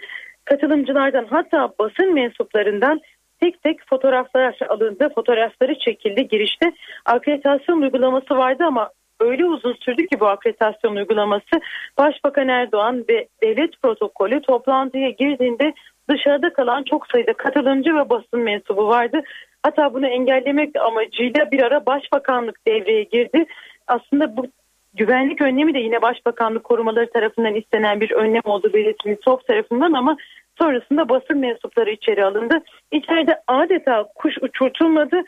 Katılımcılardan 0.46 1.26
hatta 1.30 1.74
basın 1.80 2.14
mensuplarından 2.14 3.02
tek 3.42 3.64
tek 3.64 3.90
fotoğraflar 3.90 4.58
alındı. 4.70 5.10
Fotoğrafları 5.16 5.80
çekildi 5.80 6.28
girişte. 6.28 6.72
Akreditasyon 7.06 7.82
uygulaması 7.82 8.38
vardı 8.38 8.64
ama 8.68 8.90
öyle 9.20 9.46
uzun 9.46 9.74
sürdü 9.74 10.08
ki 10.08 10.20
bu 10.20 10.28
akreditasyon 10.28 10.96
uygulaması 10.96 11.62
Başbakan 11.98 12.48
Erdoğan 12.48 13.06
ve 13.10 13.28
devlet 13.44 13.82
protokolü 13.82 14.42
toplantıya 14.42 15.10
girdiğinde 15.10 15.74
dışarıda 16.10 16.54
kalan 16.54 16.84
çok 16.84 17.08
sayıda 17.08 17.34
katılımcı 17.34 17.96
ve 17.96 18.10
basın 18.10 18.40
mensubu 18.40 18.88
vardı. 18.88 19.22
Hatta 19.64 19.94
bunu 19.94 20.08
engellemek 20.08 20.76
amacıyla 20.76 21.52
bir 21.52 21.62
ara 21.62 21.86
başbakanlık 21.86 22.68
devreye 22.68 23.04
girdi. 23.04 23.46
Aslında 23.88 24.38
bu 24.38 24.46
güvenlik 24.94 25.42
önlemi 25.42 25.74
de 25.74 25.80
yine 25.80 26.02
başbakanlık 26.02 26.64
korumaları 26.64 27.10
tarafından 27.10 27.56
istenen 27.56 28.02
bir 28.02 28.12
önlem 28.12 28.42
oldu 28.46 28.74
belirtildi 28.74 29.20
TOP 29.22 29.48
tarafından 29.48 29.94
ama 29.94 30.18
sonrasında 30.58 31.10
basın 31.10 31.38
mensupları 31.38 31.92
içeri 31.92 32.26
alındı. 32.26 32.64
İçeride 32.92 33.42
adeta 33.48 34.06
kuş 34.16 34.38
uçurtulmadı 34.42 35.24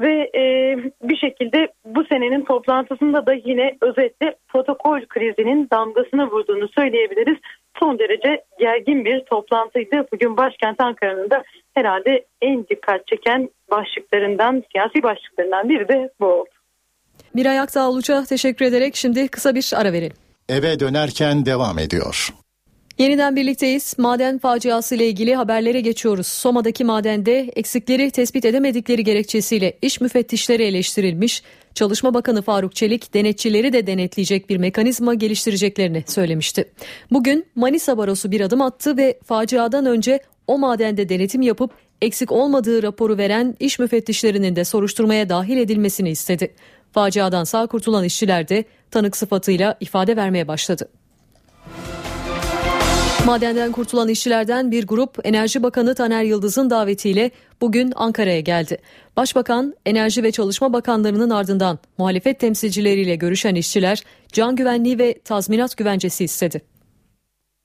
ve 0.00 0.30
e, 0.34 0.42
bir 1.02 1.16
şekilde 1.16 1.68
bu 1.84 2.04
senenin 2.04 2.44
toplantısında 2.44 3.26
da 3.26 3.32
yine 3.32 3.76
özetle 3.80 4.34
protokol 4.48 5.00
krizinin 5.00 5.68
damgasını 5.72 6.30
vurduğunu 6.30 6.68
söyleyebiliriz. 6.68 7.38
Son 7.78 7.98
derece 7.98 8.44
gergin 8.58 9.04
bir 9.04 9.20
toplantıydı. 9.20 10.06
Bugün 10.12 10.36
başkent 10.36 10.80
Ankara'nın 10.80 11.30
da 11.30 11.44
herhalde 11.74 12.24
en 12.42 12.66
dikkat 12.68 13.06
çeken 13.06 13.50
başlıklarından, 13.70 14.62
siyasi 14.72 15.02
başlıklarından 15.02 15.68
biri 15.68 15.88
de 15.88 16.10
bu 16.20 16.26
oldu. 16.26 16.57
Miray 17.34 17.60
Aktağ 17.60 17.90
Uluç'a 17.90 18.24
teşekkür 18.24 18.64
ederek 18.64 18.96
şimdi 18.96 19.28
kısa 19.28 19.54
bir 19.54 19.70
ara 19.76 19.92
verelim. 19.92 20.16
Eve 20.48 20.80
dönerken 20.80 21.46
devam 21.46 21.78
ediyor. 21.78 22.34
Yeniden 22.98 23.36
birlikteyiz. 23.36 23.94
Maden 23.98 24.38
faciası 24.38 24.94
ile 24.94 25.08
ilgili 25.08 25.34
haberlere 25.34 25.80
geçiyoruz. 25.80 26.26
Soma'daki 26.26 26.84
madende 26.84 27.50
eksikleri 27.56 28.10
tespit 28.10 28.44
edemedikleri 28.44 29.04
gerekçesiyle 29.04 29.78
iş 29.82 30.00
müfettişleri 30.00 30.62
eleştirilmiş. 30.62 31.42
Çalışma 31.74 32.14
Bakanı 32.14 32.42
Faruk 32.42 32.74
Çelik 32.74 33.14
denetçileri 33.14 33.72
de 33.72 33.86
denetleyecek 33.86 34.50
bir 34.50 34.56
mekanizma 34.56 35.14
geliştireceklerini 35.14 36.04
söylemişti. 36.06 36.72
Bugün 37.10 37.46
Manisa 37.54 37.98
Barosu 37.98 38.30
bir 38.30 38.40
adım 38.40 38.62
attı 38.62 38.96
ve 38.96 39.18
faciadan 39.24 39.86
önce 39.86 40.20
o 40.46 40.58
madende 40.58 41.08
denetim 41.08 41.42
yapıp 41.42 41.70
eksik 42.02 42.32
olmadığı 42.32 42.82
raporu 42.82 43.18
veren 43.18 43.56
iş 43.60 43.78
müfettişlerinin 43.78 44.56
de 44.56 44.64
soruşturmaya 44.64 45.28
dahil 45.28 45.56
edilmesini 45.56 46.10
istedi. 46.10 46.54
Faciadan 46.92 47.44
sağ 47.44 47.66
kurtulan 47.66 48.04
işçiler 48.04 48.48
de 48.48 48.64
tanık 48.90 49.16
sıfatıyla 49.16 49.76
ifade 49.80 50.16
vermeye 50.16 50.48
başladı. 50.48 50.88
Madenden 53.26 53.72
kurtulan 53.72 54.08
işçilerden 54.08 54.70
bir 54.70 54.86
grup 54.86 55.18
Enerji 55.24 55.62
Bakanı 55.62 55.94
Taner 55.94 56.22
Yıldız'ın 56.22 56.70
davetiyle 56.70 57.30
bugün 57.60 57.92
Ankara'ya 57.96 58.40
geldi. 58.40 58.78
Başbakan, 59.16 59.74
Enerji 59.86 60.22
ve 60.22 60.32
Çalışma 60.32 60.72
Bakanlarının 60.72 61.30
ardından 61.30 61.78
muhalefet 61.98 62.40
temsilcileriyle 62.40 63.16
görüşen 63.16 63.54
işçiler 63.54 64.02
can 64.32 64.56
güvenliği 64.56 64.98
ve 64.98 65.20
tazminat 65.24 65.76
güvencesi 65.76 66.24
istedi. 66.24 66.62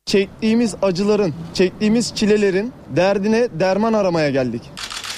Çektiğimiz 0.05 0.75
acıların, 0.81 1.33
çektiğimiz 1.53 2.15
çilelerin 2.15 2.73
derdine 2.95 3.47
derman 3.59 3.93
aramaya 3.93 4.29
geldik. 4.29 4.62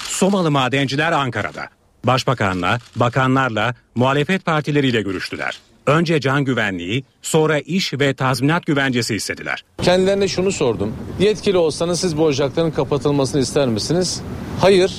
Somalı 0.07 0.51
madenciler 0.51 1.11
Ankara'da. 1.11 1.74
Başbakanla, 2.07 2.79
bakanlarla, 2.95 3.75
muhalefet 3.95 4.45
partileriyle 4.45 5.01
görüştüler. 5.01 5.59
Önce 5.87 6.19
can 6.19 6.45
güvenliği, 6.45 7.03
sonra 7.21 7.59
iş 7.59 7.93
ve 7.93 8.13
tazminat 8.13 8.65
güvencesi 8.65 9.15
istediler. 9.15 9.63
Kendilerine 9.81 10.27
şunu 10.27 10.51
sordum. 10.51 10.93
Yetkili 11.19 11.57
olsanız 11.57 11.99
siz 11.99 12.17
bu 12.17 12.23
ocakların 12.23 12.71
kapatılmasını 12.71 13.41
ister 13.41 13.67
misiniz? 13.67 14.21
Hayır, 14.61 14.91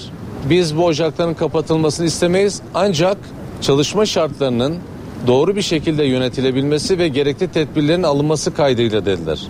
biz 0.50 0.76
bu 0.76 0.84
ocakların 0.84 1.34
kapatılmasını 1.34 2.06
istemeyiz. 2.06 2.62
Ancak 2.74 3.16
çalışma 3.60 4.06
şartlarının 4.06 4.78
doğru 5.26 5.56
bir 5.56 5.62
şekilde 5.62 6.04
yönetilebilmesi 6.04 6.98
ve 6.98 7.08
gerekli 7.08 7.48
tedbirlerin 7.48 8.02
alınması 8.02 8.54
kaydıyla 8.54 9.06
dediler. 9.06 9.40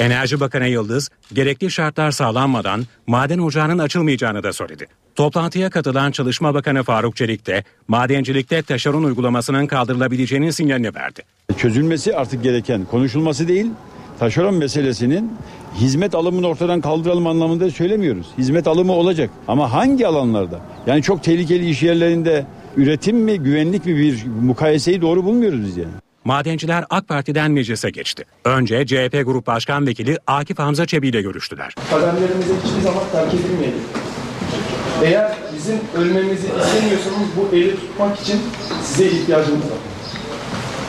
Enerji 0.00 0.40
Bakanı 0.40 0.68
Yıldız, 0.68 1.08
gerekli 1.32 1.70
şartlar 1.70 2.10
sağlanmadan 2.10 2.86
maden 3.06 3.38
ocağının 3.38 3.78
açılmayacağını 3.78 4.42
da 4.42 4.52
söyledi. 4.52 4.86
Toplantıya 5.14 5.70
katılan 5.70 6.10
Çalışma 6.10 6.54
Bakanı 6.54 6.82
Faruk 6.82 7.16
Çelik 7.16 7.46
de 7.46 7.64
madencilikte 7.88 8.62
taşeron 8.62 9.02
uygulamasının 9.02 9.66
kaldırılabileceğinin 9.66 10.50
sinyalini 10.50 10.94
verdi. 10.94 11.22
Çözülmesi 11.56 12.16
artık 12.16 12.42
gereken 12.42 12.84
konuşulması 12.84 13.48
değil, 13.48 13.66
taşeron 14.18 14.54
meselesinin 14.54 15.32
hizmet 15.74 16.14
alımını 16.14 16.46
ortadan 16.46 16.80
kaldıralım 16.80 17.26
anlamında 17.26 17.70
söylemiyoruz. 17.70 18.26
Hizmet 18.38 18.66
alımı 18.66 18.92
olacak 18.92 19.30
ama 19.48 19.72
hangi 19.72 20.06
alanlarda? 20.06 20.60
Yani 20.86 21.02
çok 21.02 21.22
tehlikeli 21.22 21.70
iş 21.70 21.82
yerlerinde 21.82 22.46
üretim 22.76 23.16
mi, 23.16 23.38
güvenlik 23.38 23.86
mi 23.86 23.96
bir 23.96 24.26
mukayeseyi 24.42 25.02
doğru 25.02 25.24
bulmuyoruz 25.24 25.66
biz 25.66 25.76
yani. 25.76 25.92
Madenciler 26.24 26.84
AK 26.90 27.08
Parti'den 27.08 27.50
meclise 27.50 27.90
geçti. 27.90 28.24
Önce 28.44 28.86
CHP 28.86 29.22
Grup 29.24 29.46
Başkan 29.46 29.86
Vekili 29.86 30.18
Akif 30.26 30.58
Hamza 30.58 30.86
Çebi 30.86 31.08
ile 31.08 31.22
görüştüler. 31.22 31.74
Kaderlerimize 31.90 32.54
hiçbir 32.64 32.80
zaman 32.82 33.02
terk 33.12 33.34
edilmeyelim. 33.34 33.80
Eğer 35.04 35.36
bizim 35.54 35.78
ölmemizi 35.96 36.46
istemiyorsanız 36.46 37.28
bu 37.36 37.56
eli 37.56 37.76
tutmak 37.76 38.20
için 38.20 38.40
size 38.84 39.06
ihtiyacımız 39.06 39.62
var. 39.62 39.78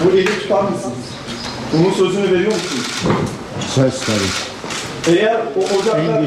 Bu 0.05 0.17
eli 0.17 0.25
tutar 0.25 0.63
mısınız? 0.63 0.97
Bunun 1.73 1.91
sözünü 1.91 2.31
veriyor 2.31 2.51
musunuz? 2.53 2.87
Söz 3.59 3.99
tabii. 4.05 4.51
Eğer 5.17 5.35
o 5.55 5.59
ocaklar 5.79 6.23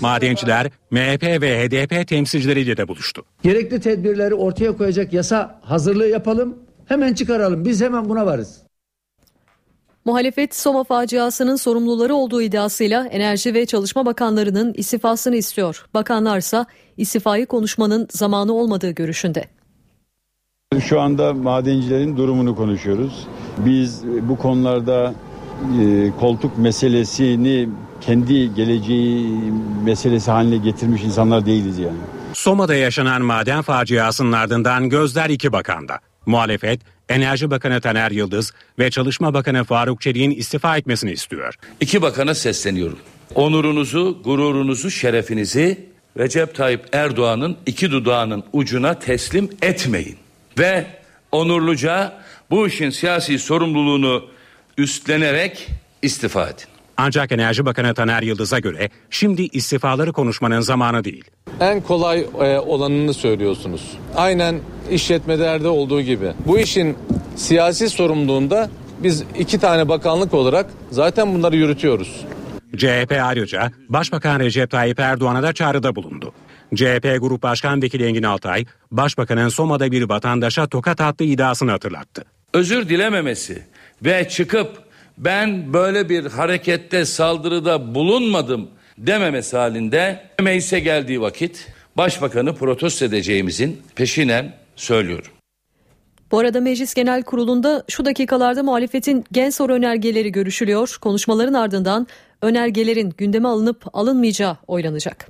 Madenciler 0.00 0.70
MHP 0.90 1.22
ve 1.42 1.64
HDP 1.64 2.08
temsilcileriyle 2.08 2.76
de 2.76 2.88
buluştu. 2.88 3.24
Gerekli 3.42 3.80
tedbirleri 3.80 4.34
ortaya 4.34 4.76
koyacak 4.76 5.12
yasa 5.12 5.60
hazırlığı 5.62 6.08
yapalım. 6.08 6.65
Hemen 6.86 7.14
çıkaralım. 7.14 7.64
Biz 7.64 7.82
hemen 7.82 8.08
buna 8.08 8.26
varız. 8.26 8.62
Muhalefet 10.04 10.54
Soma 10.54 10.84
faciasının 10.84 11.56
sorumluları 11.56 12.14
olduğu 12.14 12.42
iddiasıyla 12.42 13.06
Enerji 13.06 13.54
ve 13.54 13.66
Çalışma 13.66 14.06
Bakanlarının 14.06 14.74
istifasını 14.76 15.36
istiyor. 15.36 15.86
Bakanlarsa 15.94 16.66
istifayı 16.96 17.46
konuşmanın 17.46 18.08
zamanı 18.10 18.52
olmadığı 18.52 18.90
görüşünde. 18.90 19.44
Şu 20.80 21.00
anda 21.00 21.34
madencilerin 21.34 22.16
durumunu 22.16 22.56
konuşuyoruz. 22.56 23.26
Biz 23.58 24.04
bu 24.04 24.38
konularda 24.38 25.14
e, 25.80 26.10
koltuk 26.20 26.58
meselesini 26.58 27.68
kendi 28.00 28.54
geleceği 28.54 29.52
meselesi 29.84 30.30
haline 30.30 30.56
getirmiş 30.56 31.02
insanlar 31.02 31.46
değiliz 31.46 31.78
yani. 31.78 31.98
Soma'da 32.32 32.74
yaşanan 32.74 33.22
maden 33.22 33.62
faciasının 33.62 34.32
ardından 34.32 34.88
gözler 34.88 35.30
iki 35.30 35.52
bakanda. 35.52 36.00
Muhalefet, 36.26 36.80
Enerji 37.08 37.50
Bakanı 37.50 37.80
Taner 37.80 38.10
Yıldız 38.10 38.52
ve 38.78 38.90
Çalışma 38.90 39.34
Bakanı 39.34 39.64
Faruk 39.64 40.00
Çelik'in 40.00 40.30
istifa 40.30 40.76
etmesini 40.76 41.12
istiyor. 41.12 41.54
İki 41.80 42.02
bakana 42.02 42.34
sesleniyorum. 42.34 42.98
Onurunuzu, 43.34 44.22
gururunuzu, 44.24 44.90
şerefinizi 44.90 45.86
Recep 46.18 46.54
Tayyip 46.54 46.86
Erdoğan'ın 46.92 47.56
iki 47.66 47.90
dudağının 47.90 48.44
ucuna 48.52 48.98
teslim 48.98 49.50
etmeyin. 49.62 50.16
Ve 50.58 50.86
onurluca 51.32 52.12
bu 52.50 52.66
işin 52.66 52.90
siyasi 52.90 53.38
sorumluluğunu 53.38 54.24
üstlenerek 54.78 55.68
istifa 56.02 56.48
edin. 56.48 56.75
Ancak 56.96 57.32
Enerji 57.32 57.66
Bakanı 57.66 57.94
Taner 57.94 58.22
Yıldız'a 58.22 58.58
göre 58.58 58.90
şimdi 59.10 59.42
istifaları 59.42 60.12
konuşmanın 60.12 60.60
zamanı 60.60 61.04
değil. 61.04 61.24
En 61.60 61.80
kolay 61.80 62.26
e, 62.40 62.58
olanını 62.58 63.14
söylüyorsunuz. 63.14 63.98
Aynen 64.16 64.60
işletmelerde 64.90 65.68
olduğu 65.68 66.00
gibi. 66.00 66.32
Bu 66.46 66.58
işin 66.58 66.96
siyasi 67.36 67.88
sorumluluğunda 67.88 68.70
biz 68.98 69.24
iki 69.38 69.58
tane 69.58 69.88
bakanlık 69.88 70.34
olarak 70.34 70.66
zaten 70.90 71.34
bunları 71.34 71.56
yürütüyoruz. 71.56 72.24
CHP 72.76 73.12
ayrıca 73.22 73.70
Başbakan 73.88 74.40
Recep 74.40 74.70
Tayyip 74.70 75.00
Erdoğan'a 75.00 75.42
da 75.42 75.52
çağrıda 75.52 75.96
bulundu. 75.96 76.32
CHP 76.74 77.16
Grup 77.20 77.42
Başkan 77.42 77.82
Vekili 77.82 78.04
Engin 78.04 78.22
Altay, 78.22 78.64
Başbakanın 78.90 79.48
Soma'da 79.48 79.92
bir 79.92 80.02
vatandaşa 80.08 80.66
tokat 80.66 81.00
attığı 81.00 81.24
iddiasını 81.24 81.70
hatırlattı. 81.70 82.24
Özür 82.52 82.88
dilememesi 82.88 83.62
ve 84.04 84.28
çıkıp 84.28 84.85
ben 85.18 85.72
böyle 85.72 86.08
bir 86.08 86.26
harekette 86.26 87.04
saldırıda 87.04 87.94
bulunmadım 87.94 88.68
dememesi 88.98 89.56
halinde 89.56 90.22
meclise 90.42 90.80
geldiği 90.80 91.20
vakit 91.20 91.68
başbakanı 91.96 92.54
protesto 92.54 93.04
edeceğimizin 93.04 93.82
peşinen 93.94 94.52
söylüyorum. 94.76 95.32
Bu 96.30 96.38
arada 96.38 96.60
Meclis 96.60 96.94
Genel 96.94 97.22
Kurulu'nda 97.22 97.84
şu 97.88 98.04
dakikalarda 98.04 98.62
muhalefetin 98.62 99.24
gen 99.32 99.50
soru 99.50 99.72
önergeleri 99.72 100.32
görüşülüyor. 100.32 100.98
Konuşmaların 101.00 101.54
ardından 101.54 102.06
önergelerin 102.42 103.14
gündeme 103.18 103.48
alınıp 103.48 103.84
alınmayacağı 103.92 104.56
oylanacak. 104.66 105.28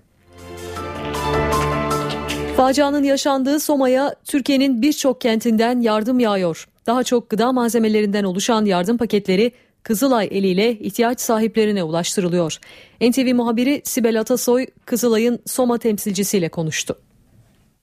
Facianın 2.57 3.03
yaşandığı 3.03 3.61
Soma'ya 3.61 4.15
Türkiye'nin 4.25 4.83
birçok 4.83 5.21
kentinden 5.21 5.81
yardım 5.81 6.21
yağıyor. 6.21 6.69
Daha 6.87 7.05
çok 7.05 7.31
gıda 7.31 7.53
malzemelerinden 7.53 8.25
oluşan 8.25 8.65
yardım 8.65 8.99
paketleri 8.99 9.53
Kızılay 9.87 10.29
eliyle 10.31 10.79
ihtiyaç 10.79 11.21
sahiplerine 11.21 11.83
ulaştırılıyor. 11.83 12.57
NTV 13.01 13.35
muhabiri 13.35 13.83
Sibel 13.85 14.21
Atasoy 14.21 14.67
Kızılay'ın 14.85 15.39
Soma 15.47 15.79
temsilcisiyle 15.79 16.49
konuştu. 16.49 16.99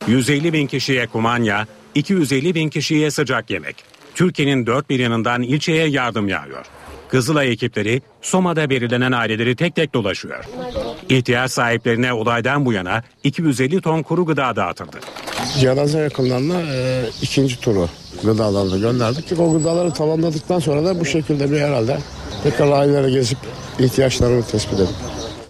150 0.07 0.53
bin 0.53 0.67
kişiye 0.67 1.07
kumanya, 1.07 1.67
250 1.95 2.55
bin 2.55 2.69
kişiye 2.69 3.11
sıcak 3.11 3.49
yemek. 3.49 3.75
Türkiye'nin 4.15 4.65
dört 4.65 4.89
bir 4.89 4.99
yanından 4.99 5.41
ilçeye 5.41 5.87
yardım 5.87 6.27
yağıyor. 6.27 6.65
Kızılay 7.13 7.51
ekipleri 7.51 8.01
Soma'da 8.21 8.69
belirlenen 8.69 9.11
aileleri 9.11 9.55
tek 9.55 9.75
tek 9.75 9.93
dolaşıyor. 9.93 10.45
İhtiyaç 11.09 11.51
sahiplerine 11.51 12.13
olaydan 12.13 12.65
bu 12.65 12.73
yana 12.73 13.03
250 13.23 13.81
ton 13.81 14.03
kuru 14.03 14.25
gıda 14.25 14.55
dağıtıldı. 14.55 14.99
Cenaze 15.59 15.99
yakınlarına 15.99 16.61
e, 16.61 17.05
ikinci 17.21 17.61
turu 17.61 17.89
gıdalarını 18.23 18.79
gönderdik. 18.79 19.39
O 19.39 19.53
gıdaları 19.57 19.93
tamamladıktan 19.93 20.59
sonra 20.59 20.85
da 20.85 20.99
bu 20.99 21.05
şekilde 21.05 21.51
bir 21.51 21.59
herhalde 21.59 21.97
tekrar 22.43 22.71
ailelere 22.71 23.11
gezip 23.11 23.37
ihtiyaçlarını 23.79 24.43
tespit 24.43 24.79
edip 24.79 24.95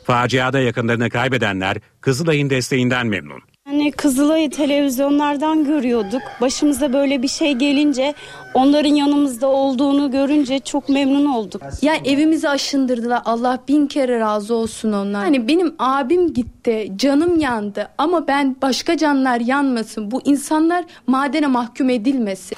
Faciada 0.04 0.60
yakınlarını 0.60 1.10
kaybedenler 1.10 1.78
Kızılay'ın 2.02 2.50
desteğinden 2.50 3.08
memnun. 3.08 3.53
Hani 3.84 3.92
Kızılay'ı 3.92 4.50
televizyonlardan 4.50 5.64
görüyorduk. 5.64 6.22
Başımıza 6.42 6.94
böyle 6.94 7.22
bir 7.22 7.28
şey 7.28 7.54
gelince 7.54 8.14
onların 8.54 8.96
yanımızda 8.96 9.48
olduğunu 9.48 10.12
görünce 10.12 10.60
çok 10.60 10.90
memnun 10.90 11.26
olduk. 11.26 11.62
Ya 11.82 11.96
evimizi 11.96 12.50
aşındırdılar. 12.50 13.22
Allah 13.26 13.60
bin 13.68 13.88
kere 13.88 14.20
razı 14.20 14.56
olsun 14.56 14.94
onlar. 14.94 15.24
Hani 15.24 15.48
benim 15.48 15.76
abim 15.80 16.34
gitti, 16.34 16.92
canım 16.96 17.40
yandı 17.40 17.90
ama 17.98 18.28
ben 18.28 18.56
başka 18.62 18.98
canlar 18.98 19.40
yanmasın. 19.40 20.12
Bu 20.12 20.22
insanlar 20.26 20.86
madene 21.08 21.48
mahkum 21.48 21.90
edilmesin. 21.90 22.58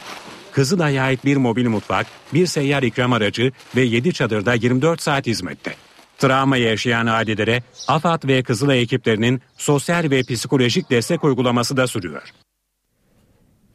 Kızılay'a 0.51 1.03
ait 1.03 1.25
bir 1.25 1.37
mobil 1.37 1.67
mutfak, 1.67 2.05
bir 2.33 2.45
seyyar 2.45 2.83
ikram 2.83 3.13
aracı 3.13 3.51
ve 3.75 3.81
7 3.81 4.13
çadırda 4.13 4.53
24 4.53 5.01
saat 5.01 5.27
hizmette. 5.27 5.84
Travma 6.17 6.57
yaşayan 6.57 7.07
ailelere 7.07 7.63
AFAD 7.87 8.27
ve 8.27 8.43
Kızılay 8.43 8.81
ekiplerinin 8.81 9.41
sosyal 9.57 10.11
ve 10.11 10.23
psikolojik 10.23 10.89
destek 10.89 11.23
uygulaması 11.23 11.77
da 11.77 11.87
sürüyor. 11.87 12.33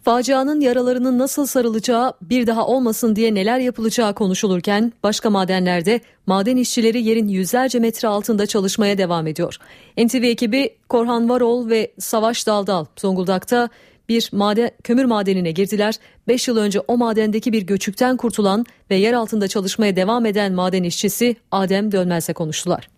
Facianın 0.03 0.61
yaralarının 0.61 1.19
nasıl 1.19 1.47
sarılacağı, 1.47 2.13
bir 2.23 2.47
daha 2.47 2.67
olmasın 2.67 3.17
diye 3.17 3.35
neler 3.35 3.59
yapılacağı 3.59 4.15
konuşulurken 4.15 4.93
başka 5.03 5.31
madenlerde 5.31 6.01
maden 6.27 6.57
işçileri 6.57 7.03
yerin 7.03 7.29
yüzlerce 7.29 7.79
metre 7.79 8.09
altında 8.09 8.47
çalışmaya 8.47 8.99
devam 8.99 9.27
ediyor. 9.27 9.57
NTV 9.99 10.23
ekibi 10.23 10.77
Korhan 10.89 11.29
Varol 11.29 11.71
ve 11.71 11.93
Savaş 11.99 12.47
Daldal 12.47 12.85
Zonguldak'ta 12.97 13.69
bir 14.11 14.29
maden, 14.33 14.71
kömür 14.85 15.05
madenine 15.05 15.51
girdiler. 15.51 15.95
5 16.29 16.49
yıl 16.49 16.57
önce 16.57 16.81
o 16.81 16.97
madendeki 16.97 17.53
bir 17.53 17.63
göçükten 17.63 18.17
kurtulan 18.17 18.67
ve 18.91 18.97
yer 18.97 19.13
altında 19.13 19.49
çalışmaya 19.49 19.97
devam 19.97 20.27
eden 20.27 20.53
maden 20.53 20.83
işçisi 20.83 21.37
Adem 21.51 21.93
Dönmez'le 21.93 22.33
konuştular. 22.35 22.89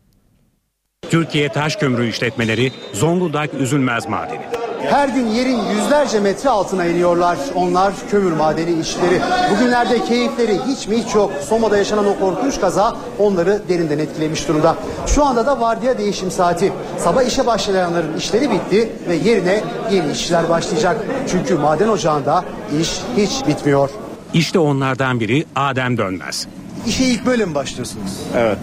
Türkiye 1.10 1.48
Taş 1.48 1.76
Kömürü 1.76 2.08
İşletmeleri 2.08 2.72
Zonguldak 2.92 3.54
Üzülmez 3.54 4.08
Madeni. 4.08 4.71
Her 4.90 5.08
gün 5.08 5.26
yerin 5.26 5.58
yüzlerce 5.76 6.20
metre 6.20 6.50
altına 6.50 6.84
iniyorlar. 6.86 7.38
Onlar 7.54 7.92
kömür 8.10 8.32
madeni 8.32 8.80
işçileri. 8.80 9.20
Bugünlerde 9.50 10.04
keyifleri 10.04 10.58
hiç 10.66 10.88
mi 10.88 11.02
hiç 11.04 11.14
yok. 11.14 11.32
Soma'da 11.48 11.76
yaşanan 11.76 12.06
o 12.06 12.18
korkunç 12.18 12.60
kaza 12.60 12.96
onları 13.18 13.62
derinden 13.68 13.98
etkilemiş 13.98 14.48
durumda. 14.48 14.76
Şu 15.06 15.24
anda 15.24 15.46
da 15.46 15.60
vardiya 15.60 15.98
değişim 15.98 16.30
saati. 16.30 16.72
Sabah 16.98 17.22
işe 17.22 17.46
başlayanların 17.46 18.16
işleri 18.18 18.50
bitti 18.50 18.92
ve 19.08 19.14
yerine 19.14 19.60
yeni 19.92 20.12
işçiler 20.12 20.48
başlayacak. 20.48 20.96
Çünkü 21.30 21.54
maden 21.54 21.88
ocağında 21.88 22.44
iş 22.80 23.00
hiç 23.16 23.46
bitmiyor. 23.46 23.90
İşte 24.34 24.58
onlardan 24.58 25.20
biri 25.20 25.44
Adem 25.56 25.98
Dönmez. 25.98 26.46
İşe 26.86 27.04
ilk 27.04 27.26
böyle 27.26 27.44
mi 27.44 27.54
başlıyorsunuz? 27.54 28.10
Evet. 28.36 28.58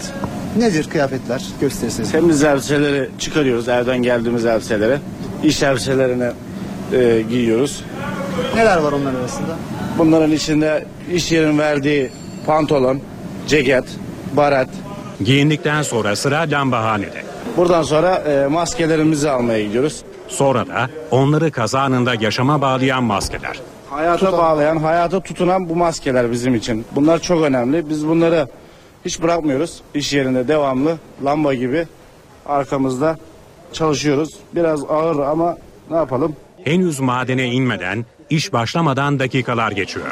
Nedir 0.58 0.88
kıyafetler? 0.90 1.42
Gösterirseniz. 1.60 2.12
Temiz 2.12 2.44
elbiseleri 2.44 3.10
çıkarıyoruz 3.18 3.68
evden 3.68 3.98
geldiğimiz 3.98 4.44
elbiseleri. 4.46 4.98
İş 5.44 5.62
elbiselerini 5.62 6.30
e, 6.92 7.22
giyiyoruz. 7.28 7.84
Neler 8.54 8.76
var 8.76 8.92
onların 8.92 9.20
arasında? 9.20 9.56
Bunların 9.98 10.32
içinde 10.32 10.86
iş 11.12 11.32
yerinin 11.32 11.58
verdiği 11.58 12.10
pantolon, 12.46 13.00
ceket, 13.46 13.84
baret. 14.32 14.68
Giyindikten 15.24 15.82
sonra 15.82 16.16
sıra 16.16 16.40
lambahanede. 16.40 17.22
Buradan 17.56 17.82
sonra 17.82 18.14
e, 18.16 18.46
maskelerimizi 18.46 19.30
almaya 19.30 19.64
gidiyoruz. 19.64 20.02
Sonra 20.28 20.66
da 20.66 20.88
onları 21.10 21.50
kaza 21.50 21.80
anında 21.80 22.14
yaşama 22.20 22.60
bağlayan 22.60 23.04
maskeler. 23.04 23.60
Hayata 23.90 24.32
bağlayan, 24.32 24.76
hayata 24.76 25.20
tutunan 25.20 25.68
bu 25.68 25.76
maskeler 25.76 26.30
bizim 26.32 26.54
için. 26.54 26.84
Bunlar 26.94 27.18
çok 27.18 27.42
önemli. 27.42 27.90
Biz 27.90 28.06
bunları 28.08 28.48
hiç 29.04 29.22
bırakmıyoruz. 29.22 29.80
İş 29.94 30.12
yerinde 30.12 30.48
devamlı 30.48 30.96
lamba 31.24 31.54
gibi 31.54 31.86
arkamızda 32.46 33.18
çalışıyoruz. 33.72 34.34
Biraz 34.54 34.84
ağır 34.84 35.18
ama 35.18 35.56
ne 35.90 35.96
yapalım? 35.96 36.36
Henüz 36.64 37.00
madene 37.00 37.46
inmeden, 37.46 38.04
iş 38.30 38.52
başlamadan 38.52 39.18
dakikalar 39.18 39.72
geçiyor. 39.72 40.06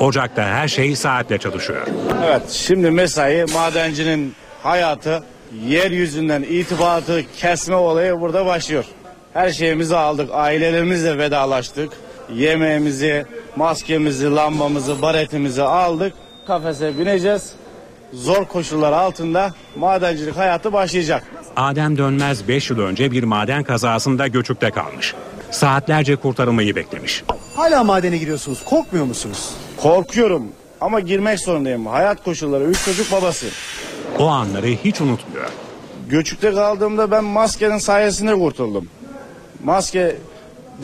Ocakta 0.00 0.42
her 0.42 0.68
şey 0.68 0.96
saatle 0.96 1.38
çalışıyor. 1.38 1.86
Evet 2.26 2.50
şimdi 2.50 2.90
mesai 2.90 3.44
madencinin 3.54 4.34
hayatı 4.62 5.22
yeryüzünden 5.66 6.42
itibatı 6.42 7.22
kesme 7.36 7.74
olayı 7.76 8.20
burada 8.20 8.46
başlıyor. 8.46 8.84
Her 9.32 9.50
şeyimizi 9.50 9.96
aldık 9.96 10.30
ailelerimizle 10.32 11.18
vedalaştık. 11.18 11.92
Yemeğimizi, 12.34 13.24
maskemizi, 13.56 14.30
lambamızı, 14.34 15.02
baretimizi 15.02 15.62
aldık. 15.62 16.12
kafese 16.46 16.98
bineceğiz. 16.98 17.52
Zor 18.12 18.44
koşullar 18.44 18.92
altında 18.92 19.50
madencilik 19.76 20.36
hayatı 20.36 20.72
başlayacak. 20.72 21.22
Adem 21.56 21.98
Dönmez 21.98 22.48
5 22.48 22.70
yıl 22.70 22.78
önce 22.78 23.10
bir 23.10 23.22
maden 23.22 23.62
kazasında 23.64 24.26
göçükte 24.26 24.70
kalmış. 24.70 25.14
Saatlerce 25.50 26.16
kurtarılmayı 26.16 26.76
beklemiş. 26.76 27.24
Hala 27.56 27.84
madene 27.84 28.18
giriyorsunuz. 28.18 28.64
Korkmuyor 28.64 29.04
musunuz? 29.06 29.50
Korkuyorum 29.76 30.48
ama 30.80 31.00
girmek 31.00 31.40
zorundayım. 31.40 31.86
Hayat 31.86 32.24
koşulları, 32.24 32.64
üç 32.64 32.84
çocuk 32.84 33.12
babası. 33.12 33.46
O 34.18 34.26
anları 34.26 34.66
hiç 34.66 35.00
unutmuyor. 35.00 35.46
Göçükte 36.08 36.52
kaldığımda 36.52 37.10
ben 37.10 37.24
maskenin 37.24 37.78
sayesinde 37.78 38.34
kurtuldum. 38.34 38.88
Maske 39.64 40.16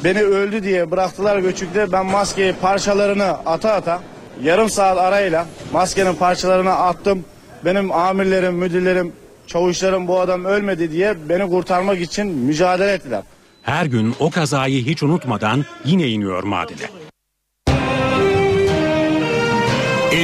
beni 0.04 0.22
öldü 0.22 0.62
diye 0.62 0.90
bıraktılar 0.90 1.38
göçükte. 1.38 1.92
Ben 1.92 2.06
maskeyi 2.06 2.52
parçalarını 2.52 3.24
ata 3.24 3.72
ata 3.72 4.02
yarım 4.42 4.70
saat 4.70 4.98
arayla 4.98 5.46
maskenin 5.72 6.14
parçalarını 6.14 6.72
attım. 6.74 7.24
Benim 7.64 7.92
amirlerim, 7.92 8.54
müdürlerim, 8.54 9.12
çavuşlarım 9.46 10.08
bu 10.08 10.20
adam 10.20 10.44
ölmedi 10.44 10.92
diye 10.92 11.28
beni 11.28 11.50
kurtarmak 11.50 12.00
için 12.00 12.26
mücadele 12.26 12.92
ettiler. 12.92 13.22
Her 13.62 13.86
gün 13.86 14.14
o 14.20 14.30
kazayı 14.30 14.84
hiç 14.84 15.02
unutmadan 15.02 15.64
yine 15.84 16.08
iniyor 16.08 16.42
madene. 16.42 16.86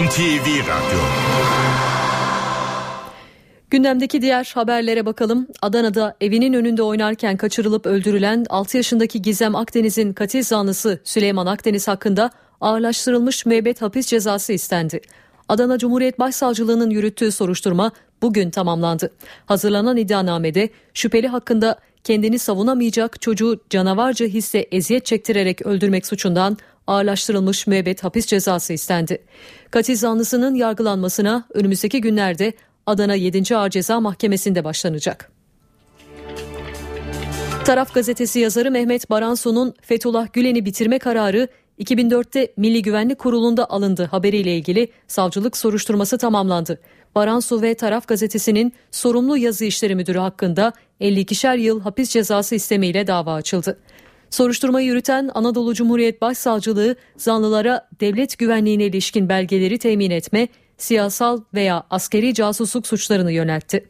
NTV 0.02 0.46
Radyo 0.60 1.00
Gündemdeki 3.70 4.22
diğer 4.22 4.52
haberlere 4.54 5.06
bakalım. 5.06 5.46
Adana'da 5.62 6.16
evinin 6.20 6.52
önünde 6.52 6.82
oynarken 6.82 7.36
kaçırılıp 7.36 7.86
öldürülen 7.86 8.44
6 8.50 8.76
yaşındaki 8.76 9.22
Gizem 9.22 9.54
Akdeniz'in 9.54 10.12
katil 10.12 10.42
zanlısı 10.42 11.00
Süleyman 11.04 11.46
Akdeniz 11.46 11.88
hakkında 11.88 12.30
ağırlaştırılmış 12.60 13.46
müebbet 13.46 13.82
hapis 13.82 14.06
cezası 14.06 14.52
istendi. 14.52 15.00
Adana 15.48 15.78
Cumhuriyet 15.78 16.18
Başsavcılığı'nın 16.18 16.90
yürüttüğü 16.90 17.32
soruşturma 17.32 17.92
bugün 18.22 18.50
tamamlandı. 18.50 19.12
Hazırlanan 19.46 19.96
iddianamede 19.96 20.68
şüpheli 20.94 21.28
hakkında 21.28 21.78
kendini 22.04 22.38
savunamayacak 22.38 23.20
çocuğu 23.22 23.60
canavarca 23.70 24.26
hisse 24.26 24.58
eziyet 24.72 25.06
çektirerek 25.06 25.66
öldürmek 25.66 26.06
suçundan 26.06 26.56
ağırlaştırılmış 26.86 27.66
müebbet 27.66 28.04
hapis 28.04 28.26
cezası 28.26 28.72
istendi. 28.72 29.22
Katil 29.70 29.96
zanlısının 29.96 30.54
yargılanmasına 30.54 31.44
önümüzdeki 31.54 32.00
günlerde 32.00 32.52
Adana 32.86 33.14
7. 33.14 33.56
Ağır 33.56 33.70
Ceza 33.70 34.00
Mahkemesi'nde 34.00 34.64
başlanacak. 34.64 35.32
Taraf 37.64 37.94
gazetesi 37.94 38.38
yazarı 38.40 38.70
Mehmet 38.70 39.10
Baransu'nun 39.10 39.74
Fethullah 39.80 40.32
Gülen'i 40.32 40.64
bitirme 40.64 40.98
kararı 40.98 41.48
2004'te 41.78 42.52
Milli 42.56 42.82
Güvenlik 42.82 43.18
Kurulu'nda 43.18 43.70
alındı 43.70 44.04
haberiyle 44.04 44.56
ilgili 44.56 44.88
savcılık 45.08 45.56
soruşturması 45.56 46.18
tamamlandı. 46.18 46.80
Baransu 47.14 47.62
ve 47.62 47.74
Taraf 47.74 48.08
gazetesinin 48.08 48.72
sorumlu 48.90 49.36
yazı 49.36 49.64
işleri 49.64 49.94
müdürü 49.94 50.18
hakkında 50.18 50.72
52'şer 51.00 51.58
yıl 51.58 51.80
hapis 51.80 52.10
cezası 52.10 52.54
istemiyle 52.54 53.06
dava 53.06 53.34
açıldı. 53.34 53.78
Soruşturmayı 54.30 54.86
yürüten 54.86 55.30
Anadolu 55.34 55.74
Cumhuriyet 55.74 56.22
Başsavcılığı 56.22 56.96
zanlılara 57.16 57.88
devlet 58.00 58.38
güvenliğine 58.38 58.84
ilişkin 58.84 59.28
belgeleri 59.28 59.78
temin 59.78 60.10
etme, 60.10 60.48
siyasal 60.78 61.40
veya 61.54 61.82
askeri 61.90 62.34
casusluk 62.34 62.86
suçlarını 62.86 63.32
yöneltti. 63.32 63.88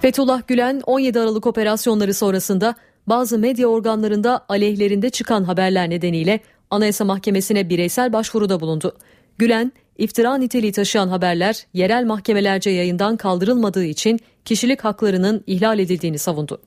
Fethullah 0.00 0.46
Gülen 0.46 0.82
17 0.86 1.20
Aralık 1.20 1.46
operasyonları 1.46 2.14
sonrasında 2.14 2.74
bazı 3.06 3.38
medya 3.38 3.66
organlarında 3.66 4.44
aleyhlerinde 4.48 5.10
çıkan 5.10 5.44
haberler 5.44 5.90
nedeniyle 5.90 6.40
Anayasa 6.70 7.04
Mahkemesi'ne 7.04 7.68
bireysel 7.68 8.12
başvuruda 8.12 8.60
bulundu. 8.60 8.96
Gülen, 9.38 9.72
iftira 10.00 10.36
niteliği 10.36 10.72
taşıyan 10.72 11.08
haberler 11.08 11.66
yerel 11.74 12.04
mahkemelerce 12.04 12.70
yayından 12.70 13.16
kaldırılmadığı 13.16 13.84
için 13.84 14.20
kişilik 14.44 14.84
haklarının 14.84 15.44
ihlal 15.46 15.78
edildiğini 15.78 16.18
savundu. 16.18 16.60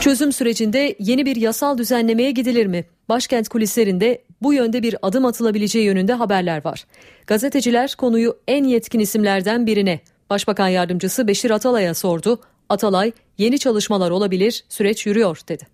Çözüm 0.00 0.32
sürecinde 0.32 0.96
yeni 0.98 1.26
bir 1.26 1.36
yasal 1.36 1.78
düzenlemeye 1.78 2.30
gidilir 2.30 2.66
mi? 2.66 2.84
Başkent 3.08 3.48
kulislerinde 3.48 4.22
bu 4.42 4.54
yönde 4.54 4.82
bir 4.82 4.96
adım 5.02 5.24
atılabileceği 5.24 5.84
yönünde 5.84 6.12
haberler 6.12 6.64
var. 6.64 6.86
Gazeteciler 7.26 7.94
konuyu 7.94 8.36
en 8.48 8.64
yetkin 8.64 9.00
isimlerden 9.00 9.66
birine, 9.66 10.00
Başbakan 10.30 10.68
Yardımcısı 10.68 11.28
Beşir 11.28 11.50
Atalay'a 11.50 11.94
sordu. 11.94 12.40
Atalay, 12.68 13.12
yeni 13.38 13.58
çalışmalar 13.58 14.10
olabilir, 14.10 14.64
süreç 14.68 15.06
yürüyor 15.06 15.38
dedi. 15.48 15.66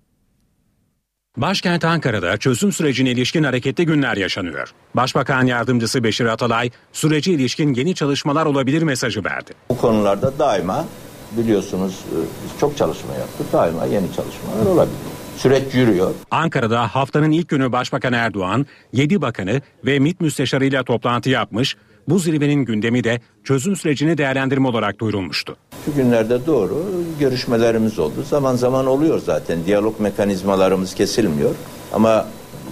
Başkent 1.37 1.85
Ankara'da 1.85 2.37
çözüm 2.37 2.73
sürecine 2.73 3.11
ilişkin 3.11 3.45
hareketli 3.45 3.87
günler 3.87 4.17
yaşanıyor. 4.17 4.73
Başbakan 4.95 5.47
Yardımcısı 5.47 6.05
Beşir 6.05 6.27
Atalay, 6.27 6.71
sürece 6.93 7.33
ilişkin 7.33 7.75
yeni 7.75 7.95
çalışmalar 7.95 8.47
olabilir 8.47 8.83
mesajı 8.83 9.25
verdi. 9.25 9.51
Bu 9.69 9.77
konularda 9.77 10.39
daima 10.39 10.85
biliyorsunuz 11.33 11.93
e, 11.93 12.17
biz 12.45 12.61
çok 12.61 12.77
çalışma 12.77 13.15
yaptık. 13.15 13.53
Daima 13.53 13.85
yeni 13.85 14.07
çalışmalar 14.07 14.67
olabilir. 14.67 14.97
Süreç 15.37 15.75
yürüyor. 15.75 16.11
Ankara'da 16.31 16.87
haftanın 16.95 17.31
ilk 17.31 17.49
günü 17.49 17.73
Başbakan 17.73 18.13
Erdoğan, 18.13 18.67
7 18.93 19.23
bakanı 19.23 19.61
ve 19.85 19.99
MİT 19.99 20.21
müsteşarıyla 20.21 20.83
toplantı 20.83 21.31
yapmış, 21.31 21.77
bu 22.09 22.19
zirvenin 22.19 22.65
gündemi 22.65 23.05
de 23.05 23.21
çözüm 23.45 23.77
sürecini 23.77 24.19
değerlendirme 24.19 24.69
olarak 24.69 24.99
duyurulmuştu. 24.99 25.57
Şu 25.85 25.95
günlerde 25.95 26.47
doğru 26.47 26.85
görüşmelerimiz 27.21 27.99
oldu. 27.99 28.25
Zaman 28.31 28.57
zaman 28.57 28.87
oluyor 28.87 29.21
zaten. 29.25 29.65
Diyalog 29.67 30.01
mekanizmalarımız 30.01 30.95
kesilmiyor. 30.95 31.55
Ama 31.93 32.27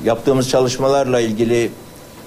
yaptığımız 0.04 0.48
çalışmalarla 0.48 1.20
ilgili 1.20 1.70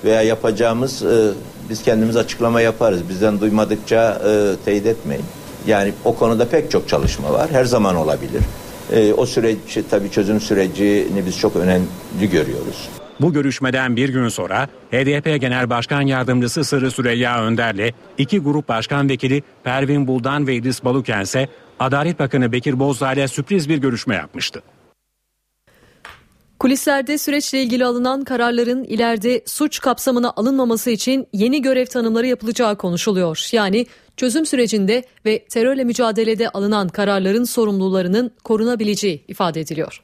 veya 0.05 0.21
yapacağımız 0.21 1.03
e, 1.03 1.31
biz 1.69 1.83
kendimiz 1.83 2.15
açıklama 2.17 2.61
yaparız. 2.61 3.09
Bizden 3.09 3.39
duymadıkça 3.39 4.21
e, 4.27 4.55
teyit 4.65 4.85
etmeyin. 4.85 5.25
Yani 5.67 5.93
o 6.05 6.15
konuda 6.15 6.47
pek 6.49 6.71
çok 6.71 6.89
çalışma 6.89 7.33
var. 7.33 7.49
Her 7.51 7.65
zaman 7.65 7.95
olabilir. 7.95 8.41
E, 8.91 9.13
o 9.13 9.25
süreci 9.25 9.83
tabii 9.89 10.11
çözüm 10.11 10.41
sürecini 10.41 11.25
biz 11.25 11.37
çok 11.37 11.55
önemli 11.55 12.29
görüyoruz. 12.31 12.89
Bu 13.21 13.33
görüşmeden 13.33 13.95
bir 13.95 14.09
gün 14.09 14.27
sonra 14.27 14.67
HDP 14.91 15.41
Genel 15.41 15.69
Başkan 15.69 16.01
Yardımcısı 16.01 16.63
Sırrı 16.63 16.91
Süreyya 16.91 17.43
Önder'le 17.43 17.93
iki 18.17 18.39
grup 18.39 18.67
başkan 18.67 19.09
vekili 19.09 19.43
Pervin 19.63 20.07
Buldan 20.07 20.47
ve 20.47 20.55
İdris 20.55 20.83
Baluken 20.83 21.21
ise 21.21 21.49
Adalet 21.79 22.19
Bakanı 22.19 22.51
Bekir 22.51 22.79
Bozdağ 22.79 23.13
ile 23.13 23.27
sürpriz 23.27 23.69
bir 23.69 23.77
görüşme 23.77 24.15
yapmıştı. 24.15 24.61
Kulislerde 26.59 27.17
süreçle 27.17 27.63
ilgili 27.63 27.85
alınan 27.85 28.23
kararların 28.23 28.83
ileride 28.83 29.43
suç 29.45 29.79
kapsamına 29.79 30.33
alınmaması 30.35 30.89
için 30.89 31.27
yeni 31.33 31.61
görev 31.61 31.85
tanımları 31.85 32.27
yapılacağı 32.27 32.77
konuşuluyor. 32.77 33.49
Yani 33.51 33.85
çözüm 34.17 34.45
sürecinde 34.45 35.03
ve 35.25 35.45
terörle 35.45 35.83
mücadelede 35.83 36.49
alınan 36.49 36.87
kararların 36.87 37.43
sorumlularının 37.43 38.31
korunabileceği 38.43 39.25
ifade 39.27 39.61
ediliyor. 39.61 40.03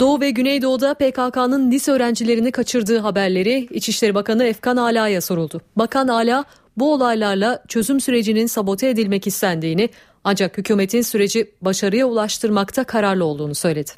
Doğu 0.00 0.20
ve 0.20 0.30
Güneydoğu'da 0.30 0.94
PKK'nın 0.94 1.70
lise 1.70 1.92
öğrencilerini 1.92 2.52
kaçırdığı 2.52 2.98
haberleri 2.98 3.68
İçişleri 3.70 4.14
Bakanı 4.14 4.44
Efkan 4.44 4.76
Ala'ya 4.76 5.20
soruldu. 5.20 5.60
Bakan 5.76 6.08
Ala 6.08 6.44
bu 6.76 6.92
olaylarla 6.92 7.62
çözüm 7.68 8.00
sürecinin 8.00 8.46
sabote 8.46 8.88
edilmek 8.88 9.26
istendiğini 9.26 9.88
ancak 10.24 10.58
hükümetin 10.58 11.02
süreci 11.02 11.50
başarıya 11.62 12.06
ulaştırmakta 12.06 12.84
kararlı 12.84 13.24
olduğunu 13.24 13.54
söyledi. 13.54 13.90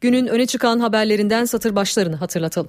Günün 0.00 0.26
öne 0.26 0.46
çıkan 0.46 0.80
haberlerinden 0.80 1.44
satır 1.44 1.76
başlarını 1.76 2.16
hatırlatalım. 2.16 2.68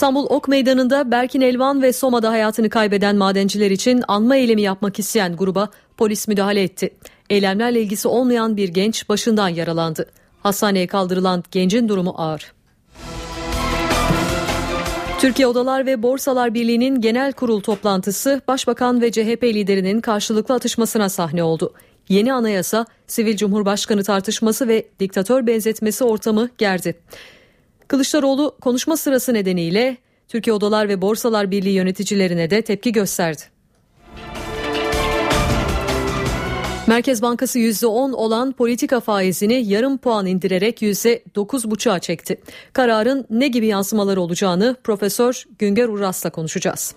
İstanbul 0.00 0.26
Ok 0.28 0.48
Meydanı'nda 0.48 1.10
Berkin 1.10 1.40
Elvan 1.40 1.82
ve 1.82 1.92
Soma'da 1.92 2.30
hayatını 2.30 2.70
kaybeden 2.70 3.16
madenciler 3.16 3.70
için 3.70 4.02
anma 4.08 4.36
eylemi 4.36 4.62
yapmak 4.62 4.98
isteyen 4.98 5.36
gruba 5.36 5.68
polis 5.96 6.28
müdahale 6.28 6.62
etti. 6.62 6.90
Eylemlerle 7.30 7.80
ilgisi 7.80 8.08
olmayan 8.08 8.56
bir 8.56 8.68
genç 8.68 9.08
başından 9.08 9.48
yaralandı. 9.48 10.06
Hastaneye 10.42 10.86
kaldırılan 10.86 11.44
gencin 11.50 11.88
durumu 11.88 12.14
ağır. 12.16 12.52
Türkiye 15.18 15.46
Odalar 15.46 15.86
ve 15.86 16.02
Borsalar 16.02 16.54
Birliği'nin 16.54 17.00
genel 17.00 17.32
kurul 17.32 17.60
toplantısı 17.60 18.40
Başbakan 18.48 19.00
ve 19.00 19.12
CHP 19.12 19.44
liderinin 19.44 20.00
karşılıklı 20.00 20.54
atışmasına 20.54 21.08
sahne 21.08 21.42
oldu. 21.42 21.74
Yeni 22.08 22.32
anayasa, 22.32 22.86
sivil 23.06 23.36
cumhurbaşkanı 23.36 24.04
tartışması 24.04 24.68
ve 24.68 24.86
diktatör 25.00 25.46
benzetmesi 25.46 26.04
ortamı 26.04 26.48
gerdi. 26.58 26.94
Kılıçdaroğlu 27.90 28.56
konuşma 28.60 28.96
sırası 28.96 29.34
nedeniyle 29.34 29.96
Türkiye 30.28 30.54
Odalar 30.54 30.88
ve 30.88 31.02
Borsalar 31.02 31.50
Birliği 31.50 31.72
yöneticilerine 31.72 32.50
de 32.50 32.62
tepki 32.62 32.92
gösterdi. 32.92 33.42
Merkez 36.86 37.22
Bankası 37.22 37.58
%10 37.58 38.12
olan 38.12 38.52
politika 38.52 39.00
faizini 39.00 39.66
yarım 39.66 39.98
puan 39.98 40.26
indirerek 40.26 40.82
%9,5'a 40.82 41.98
çekti. 41.98 42.40
Kararın 42.72 43.26
ne 43.30 43.48
gibi 43.48 43.66
yansımaları 43.66 44.20
olacağını 44.20 44.76
Profesör 44.84 45.44
Günger 45.58 45.88
Uras'la 45.88 46.30
konuşacağız. 46.30 46.94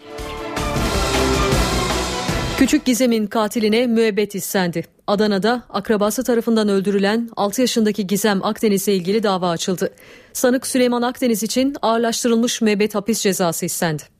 Küçük 2.63 2.85
Gizem'in 2.85 3.27
katiline 3.27 3.87
müebbet 3.87 4.35
istendi. 4.35 4.83
Adana'da 5.07 5.63
akrabası 5.69 6.23
tarafından 6.23 6.69
öldürülen 6.69 7.29
6 7.35 7.61
yaşındaki 7.61 8.07
Gizem 8.07 8.43
Akdeniz'le 8.45 8.87
ilgili 8.87 9.23
dava 9.23 9.49
açıldı. 9.49 9.93
Sanık 10.33 10.67
Süleyman 10.67 11.01
Akdeniz 11.01 11.43
için 11.43 11.75
ağırlaştırılmış 11.81 12.61
müebbet 12.61 12.95
hapis 12.95 13.21
cezası 13.21 13.65
istendi. 13.65 14.12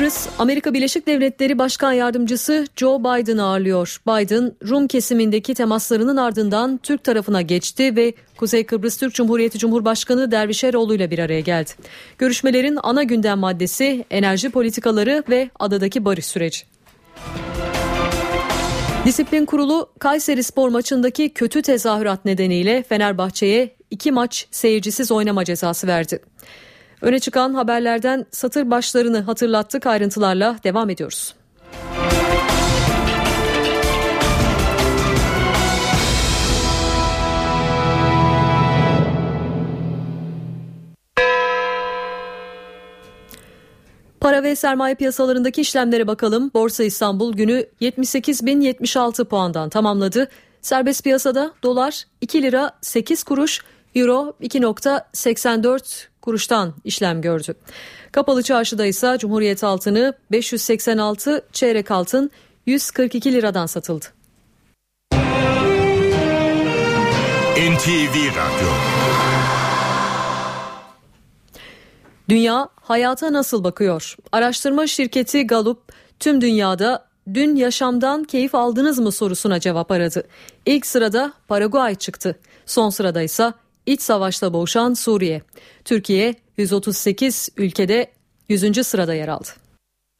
Kıbrıs, 0.00 0.28
Amerika 0.38 0.74
Birleşik 0.74 1.06
Devletleri 1.06 1.58
Başkan 1.58 1.92
Yardımcısı 1.92 2.66
Joe 2.76 3.00
Biden 3.00 3.38
ağırlıyor. 3.38 4.00
Biden, 4.06 4.52
Rum 4.68 4.86
kesimindeki 4.86 5.54
temaslarının 5.54 6.16
ardından 6.16 6.80
Türk 6.82 7.04
tarafına 7.04 7.42
geçti 7.42 7.96
ve 7.96 8.14
Kuzey 8.36 8.66
Kıbrıs 8.66 8.96
Türk 8.96 9.14
Cumhuriyeti 9.14 9.58
Cumhurbaşkanı 9.58 10.30
Derviş 10.30 10.64
Eroğlu 10.64 10.94
ile 10.94 11.10
bir 11.10 11.18
araya 11.18 11.40
geldi. 11.40 11.70
Görüşmelerin 12.18 12.78
ana 12.82 13.02
gündem 13.02 13.38
maddesi 13.38 14.04
enerji 14.10 14.50
politikaları 14.50 15.24
ve 15.28 15.50
adadaki 15.58 16.04
barış 16.04 16.26
süreci. 16.26 16.62
Disiplin 19.04 19.46
Kurulu 19.46 19.90
Kayseri 19.98 20.42
Spor 20.42 20.68
maçındaki 20.68 21.28
kötü 21.28 21.62
tezahürat 21.62 22.24
nedeniyle 22.24 22.82
Fenerbahçe'ye 22.82 23.76
iki 23.90 24.12
maç 24.12 24.46
seyircisiz 24.50 25.12
oynama 25.12 25.44
cezası 25.44 25.86
verdi. 25.86 26.20
Öne 27.02 27.18
çıkan 27.18 27.54
haberlerden 27.54 28.26
satır 28.30 28.70
başlarını 28.70 29.20
hatırlattık 29.20 29.86
ayrıntılarla 29.86 30.56
devam 30.64 30.90
ediyoruz. 30.90 31.34
Para 44.20 44.42
ve 44.42 44.56
sermaye 44.56 44.94
piyasalarındaki 44.94 45.60
işlemlere 45.60 46.06
bakalım. 46.06 46.50
Borsa 46.54 46.84
İstanbul 46.84 47.32
günü 47.32 47.66
78.076 47.80 49.24
puandan 49.24 49.68
tamamladı. 49.68 50.28
Serbest 50.62 51.04
piyasada 51.04 51.52
dolar 51.62 52.04
2 52.20 52.42
lira 52.42 52.70
8 52.80 53.22
kuruş, 53.22 53.60
euro 53.94 54.34
2.84 54.40 56.09
kuruştan 56.22 56.74
işlem 56.84 57.20
gördü. 57.20 57.54
Kapalı 58.12 58.42
çarşıda 58.42 58.86
ise 58.86 59.16
Cumhuriyet 59.20 59.64
altını 59.64 60.14
586, 60.30 61.46
çeyrek 61.52 61.90
altın 61.90 62.30
142 62.66 63.32
liradan 63.32 63.66
satıldı. 63.66 64.06
NTV 67.56 68.14
Radyo 68.28 68.70
Dünya 72.28 72.68
hayata 72.74 73.32
nasıl 73.32 73.64
bakıyor? 73.64 74.16
Araştırma 74.32 74.86
şirketi 74.86 75.46
Gallup 75.46 75.92
tüm 76.20 76.40
dünyada 76.40 77.06
dün 77.34 77.56
yaşamdan 77.56 78.24
keyif 78.24 78.54
aldınız 78.54 78.98
mı 78.98 79.12
sorusuna 79.12 79.60
cevap 79.60 79.90
aradı. 79.90 80.22
İlk 80.66 80.86
sırada 80.86 81.32
Paraguay 81.48 81.94
çıktı. 81.94 82.38
Son 82.66 82.90
sırada 82.90 83.22
ise 83.22 83.52
iç 83.90 84.02
savaşla 84.02 84.52
boğuşan 84.52 84.94
Suriye. 84.94 85.42
Türkiye 85.84 86.34
138 86.56 87.48
ülkede 87.56 88.10
100. 88.48 88.86
sırada 88.86 89.14
yer 89.14 89.28
aldı. 89.28 89.48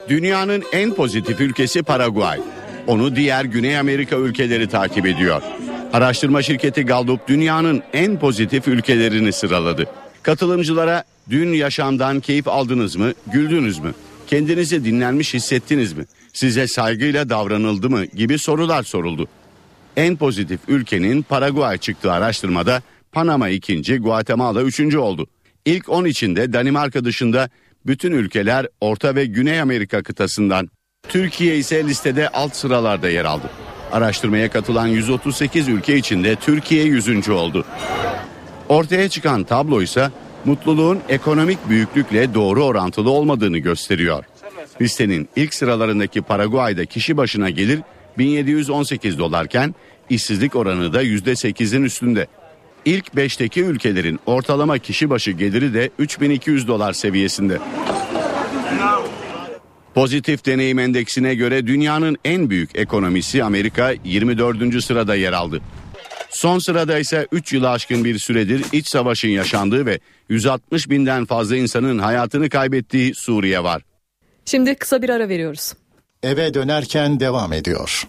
Dünyanın 0.09 0.62
en 0.73 0.95
pozitif 0.95 1.41
ülkesi 1.41 1.83
Paraguay. 1.83 2.41
Onu 2.87 3.16
diğer 3.16 3.45
Güney 3.45 3.79
Amerika 3.79 4.16
ülkeleri 4.16 4.68
takip 4.68 5.07
ediyor. 5.07 5.43
Araştırma 5.93 6.43
şirketi 6.43 6.83
Gallup 6.83 7.29
dünyanın 7.29 7.83
en 7.93 8.18
pozitif 8.18 8.68
ülkelerini 8.68 9.33
sıraladı. 9.33 9.87
Katılımcılara 10.23 11.05
dün 11.31 11.53
yaşamdan 11.53 12.21
keyif 12.21 12.49
aldınız 12.49 12.97
mı, 12.97 13.12
güldünüz 13.33 13.79
mü? 13.79 13.95
Kendinizi 14.27 14.85
dinlenmiş 14.85 15.35
hissettiniz 15.35 15.93
mi? 15.93 16.05
Size 16.33 16.66
saygıyla 16.66 17.29
davranıldı 17.29 17.91
mı 17.91 18.05
gibi 18.05 18.39
sorular 18.39 18.83
soruldu. 18.83 19.29
En 19.97 20.16
pozitif 20.16 20.61
ülkenin 20.68 21.23
Paraguay 21.23 21.79
çıktığı 21.79 22.12
araştırmada 22.12 22.83
Panama 23.13 23.49
ikinci, 23.49 23.97
Guatemala 23.99 24.63
üçüncü 24.63 24.99
oldu. 24.99 25.27
İlk 25.65 25.89
10 25.89 26.05
içinde 26.05 26.53
Danimarka 26.53 27.05
dışında 27.05 27.51
bütün 27.87 28.13
ülkeler 28.13 28.67
Orta 28.81 29.15
ve 29.15 29.27
Güney 29.27 29.61
Amerika 29.61 30.03
kıtasından. 30.03 30.71
Türkiye 31.09 31.57
ise 31.57 31.85
listede 31.85 32.29
alt 32.29 32.57
sıralarda 32.57 33.09
yer 33.09 33.25
aldı. 33.25 33.51
Araştırmaya 33.93 34.51
katılan 34.51 34.87
138 34.87 35.69
ülke 35.69 35.97
içinde 35.97 36.37
Türkiye 36.37 36.85
100. 36.85 37.29
oldu. 37.29 37.65
Ortaya 38.69 39.09
çıkan 39.09 39.45
tablo 39.45 39.83
ise 39.83 40.11
mutluluğun 40.45 41.01
ekonomik 41.09 41.69
büyüklükle 41.69 42.35
doğru 42.35 42.65
orantılı 42.65 43.11
olmadığını 43.11 43.59
gösteriyor. 43.59 44.25
Listenin 44.81 45.29
ilk 45.37 45.55
sıralarındaki 45.55 46.23
Paraguay'da 46.23 46.85
kişi 46.85 47.17
başına 47.17 47.51
gelir 47.51 47.81
1718 48.19 49.19
dolarken 49.19 49.75
işsizlik 50.11 50.57
oranı 50.57 50.93
da 50.93 51.03
%8'in 51.03 51.85
üstünde. 51.85 52.27
İlk 52.85 53.07
5'teki 53.07 53.62
ülkelerin 53.62 54.20
ortalama 54.26 54.78
kişi 54.78 55.11
başı 55.11 55.31
geliri 55.31 55.74
de 55.74 55.91
3200 55.99 56.68
dolar 56.68 56.93
seviyesinde. 56.93 57.59
Pozitif 59.95 60.47
deneyim 60.47 60.78
endeksine 60.78 61.35
göre 61.35 61.66
dünyanın 61.66 62.16
en 62.24 62.51
büyük 62.51 62.78
ekonomisi 62.78 63.45
Amerika 63.45 63.95
24. 64.05 64.85
sırada 64.85 65.14
yer 65.14 65.33
aldı. 65.33 65.61
Son 66.31 66.59
sırada 66.59 66.99
ise 66.99 67.26
3 67.33 67.53
yılı 67.53 67.70
aşkın 67.70 68.05
bir 68.05 68.18
süredir 68.18 68.64
iç 68.72 68.89
savaşın 68.89 69.28
yaşandığı 69.28 69.87
ve 69.87 70.01
160 70.28 70.91
binden 70.91 71.24
fazla 71.24 71.57
insanın 71.57 71.99
hayatını 71.99 72.49
kaybettiği 72.49 73.14
Suriye 73.14 73.64
var. 73.64 73.83
Şimdi 74.45 74.74
kısa 74.74 75.03
bir 75.03 75.09
ara 75.09 75.28
veriyoruz. 75.28 75.72
Eve 76.22 76.55
dönerken 76.55 77.20
devam 77.20 77.53
ediyor. 77.53 78.05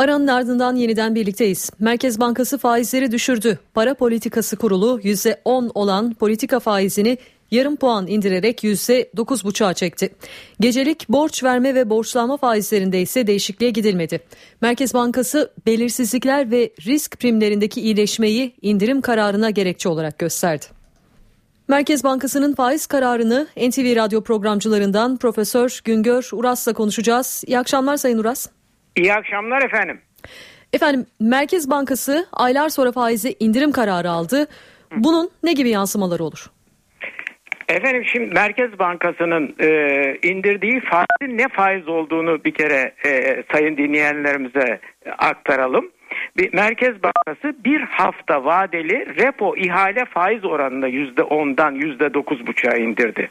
Aranın 0.00 0.26
ardından 0.26 0.76
yeniden 0.76 1.14
birlikteyiz. 1.14 1.70
Merkez 1.78 2.20
Bankası 2.20 2.58
faizleri 2.58 3.12
düşürdü. 3.12 3.58
Para 3.74 3.94
Politikası 3.94 4.56
Kurulu 4.56 5.00
%10 5.00 5.70
olan 5.74 6.14
politika 6.14 6.60
faizini 6.60 7.18
yarım 7.50 7.76
puan 7.76 8.06
indirerek 8.06 8.64
%9,5'a 8.64 9.74
çekti. 9.74 10.14
Gecelik 10.60 11.08
borç 11.08 11.44
verme 11.44 11.74
ve 11.74 11.90
borçlanma 11.90 12.36
faizlerinde 12.36 13.00
ise 13.00 13.26
değişikliğe 13.26 13.70
gidilmedi. 13.70 14.20
Merkez 14.60 14.94
Bankası 14.94 15.52
belirsizlikler 15.66 16.50
ve 16.50 16.72
risk 16.86 17.20
primlerindeki 17.20 17.80
iyileşmeyi 17.80 18.54
indirim 18.62 19.00
kararına 19.00 19.50
gerekçe 19.50 19.88
olarak 19.88 20.18
gösterdi. 20.18 20.66
Merkez 21.68 22.04
Bankası'nın 22.04 22.54
faiz 22.54 22.86
kararını 22.86 23.46
NTV 23.56 23.96
Radyo 23.96 24.22
programcılarından 24.22 25.16
Profesör 25.16 25.80
Güngör 25.84 26.28
Uras'la 26.32 26.72
konuşacağız. 26.72 27.44
İyi 27.46 27.58
akşamlar 27.58 27.96
Sayın 27.96 28.18
Uras. 28.18 28.46
İyi 28.96 29.14
akşamlar 29.14 29.62
efendim. 29.62 30.00
Efendim 30.72 31.06
Merkez 31.20 31.70
Bankası 31.70 32.26
aylar 32.32 32.68
sonra 32.68 32.92
faizi 32.92 33.34
indirim 33.40 33.72
kararı 33.72 34.10
aldı. 34.10 34.48
Bunun 34.96 35.30
ne 35.42 35.52
gibi 35.52 35.68
yansımaları 35.68 36.24
olur? 36.24 36.46
Efendim 37.68 38.04
şimdi 38.12 38.34
Merkez 38.34 38.78
Bankası'nın 38.78 39.54
e, 39.60 39.68
indirdiği 40.22 40.80
faizin 40.80 41.38
ne 41.38 41.48
faiz 41.48 41.88
olduğunu 41.88 42.44
bir 42.44 42.54
kere 42.54 42.94
e, 43.06 43.42
sayın 43.52 43.76
dinleyenlerimize 43.76 44.80
aktaralım. 45.18 45.90
Bir 46.36 46.54
Merkez 46.54 46.94
Bankası 47.02 47.64
bir 47.64 47.80
hafta 47.80 48.44
vadeli 48.44 49.06
repo 49.18 49.56
ihale 49.56 50.04
faiz 50.04 50.44
oranını 50.44 50.88
yüzde 50.88 51.22
ondan 51.22 51.72
yüzde 51.72 52.14
dokuz 52.14 52.46
buçuğa 52.46 52.76
indirdi. 52.76 53.30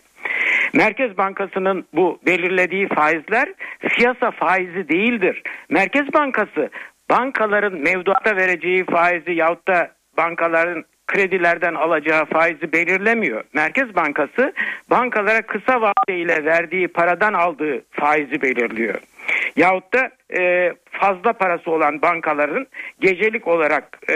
Merkez 0.73 1.17
Bankası'nın 1.17 1.85
bu 1.93 2.19
belirlediği 2.25 2.87
faizler 2.87 3.49
piyasa 3.89 4.31
faizi 4.31 4.89
değildir. 4.89 5.43
Merkez 5.69 6.13
Bankası 6.13 6.69
bankaların 7.09 7.73
mevduata 7.73 8.35
vereceği 8.35 8.85
faizi 8.85 9.31
yahut 9.31 9.67
da 9.67 9.91
bankaların 10.17 10.85
kredilerden 11.07 11.73
alacağı 11.73 12.25
faizi 12.25 12.73
belirlemiyor. 12.73 13.43
Merkez 13.53 13.95
Bankası 13.95 14.53
bankalara 14.89 15.41
kısa 15.41 15.81
vadeyle 15.81 16.45
verdiği 16.45 16.87
paradan 16.87 17.33
aldığı 17.33 17.81
faizi 17.91 18.41
belirliyor. 18.41 18.99
Yahut 19.55 19.93
da 19.93 20.09
e, 20.39 20.73
fazla 20.91 21.33
parası 21.33 21.71
olan 21.71 22.01
bankaların 22.01 22.67
gecelik 22.99 23.47
olarak 23.47 23.99
e, 24.09 24.15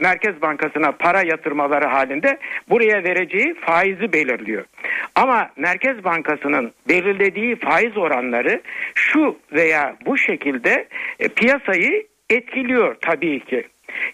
Merkez 0.00 0.42
Bankası'na 0.42 0.92
para 0.92 1.22
yatırmaları 1.22 1.86
halinde 1.86 2.38
buraya 2.70 3.04
vereceği 3.04 3.54
faizi 3.54 4.12
belirliyor. 4.12 4.64
Ama 5.14 5.50
Merkez 5.56 6.04
Bankası'nın 6.04 6.72
belirlediği 6.88 7.56
faiz 7.56 7.96
oranları 7.96 8.60
şu 8.94 9.36
veya 9.52 9.96
bu 10.06 10.18
şekilde 10.18 10.88
e, 11.18 11.28
piyasayı 11.28 12.06
etkiliyor 12.30 12.96
tabii 13.00 13.40
ki. 13.40 13.64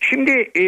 Şimdi 0.00 0.30
e, 0.56 0.64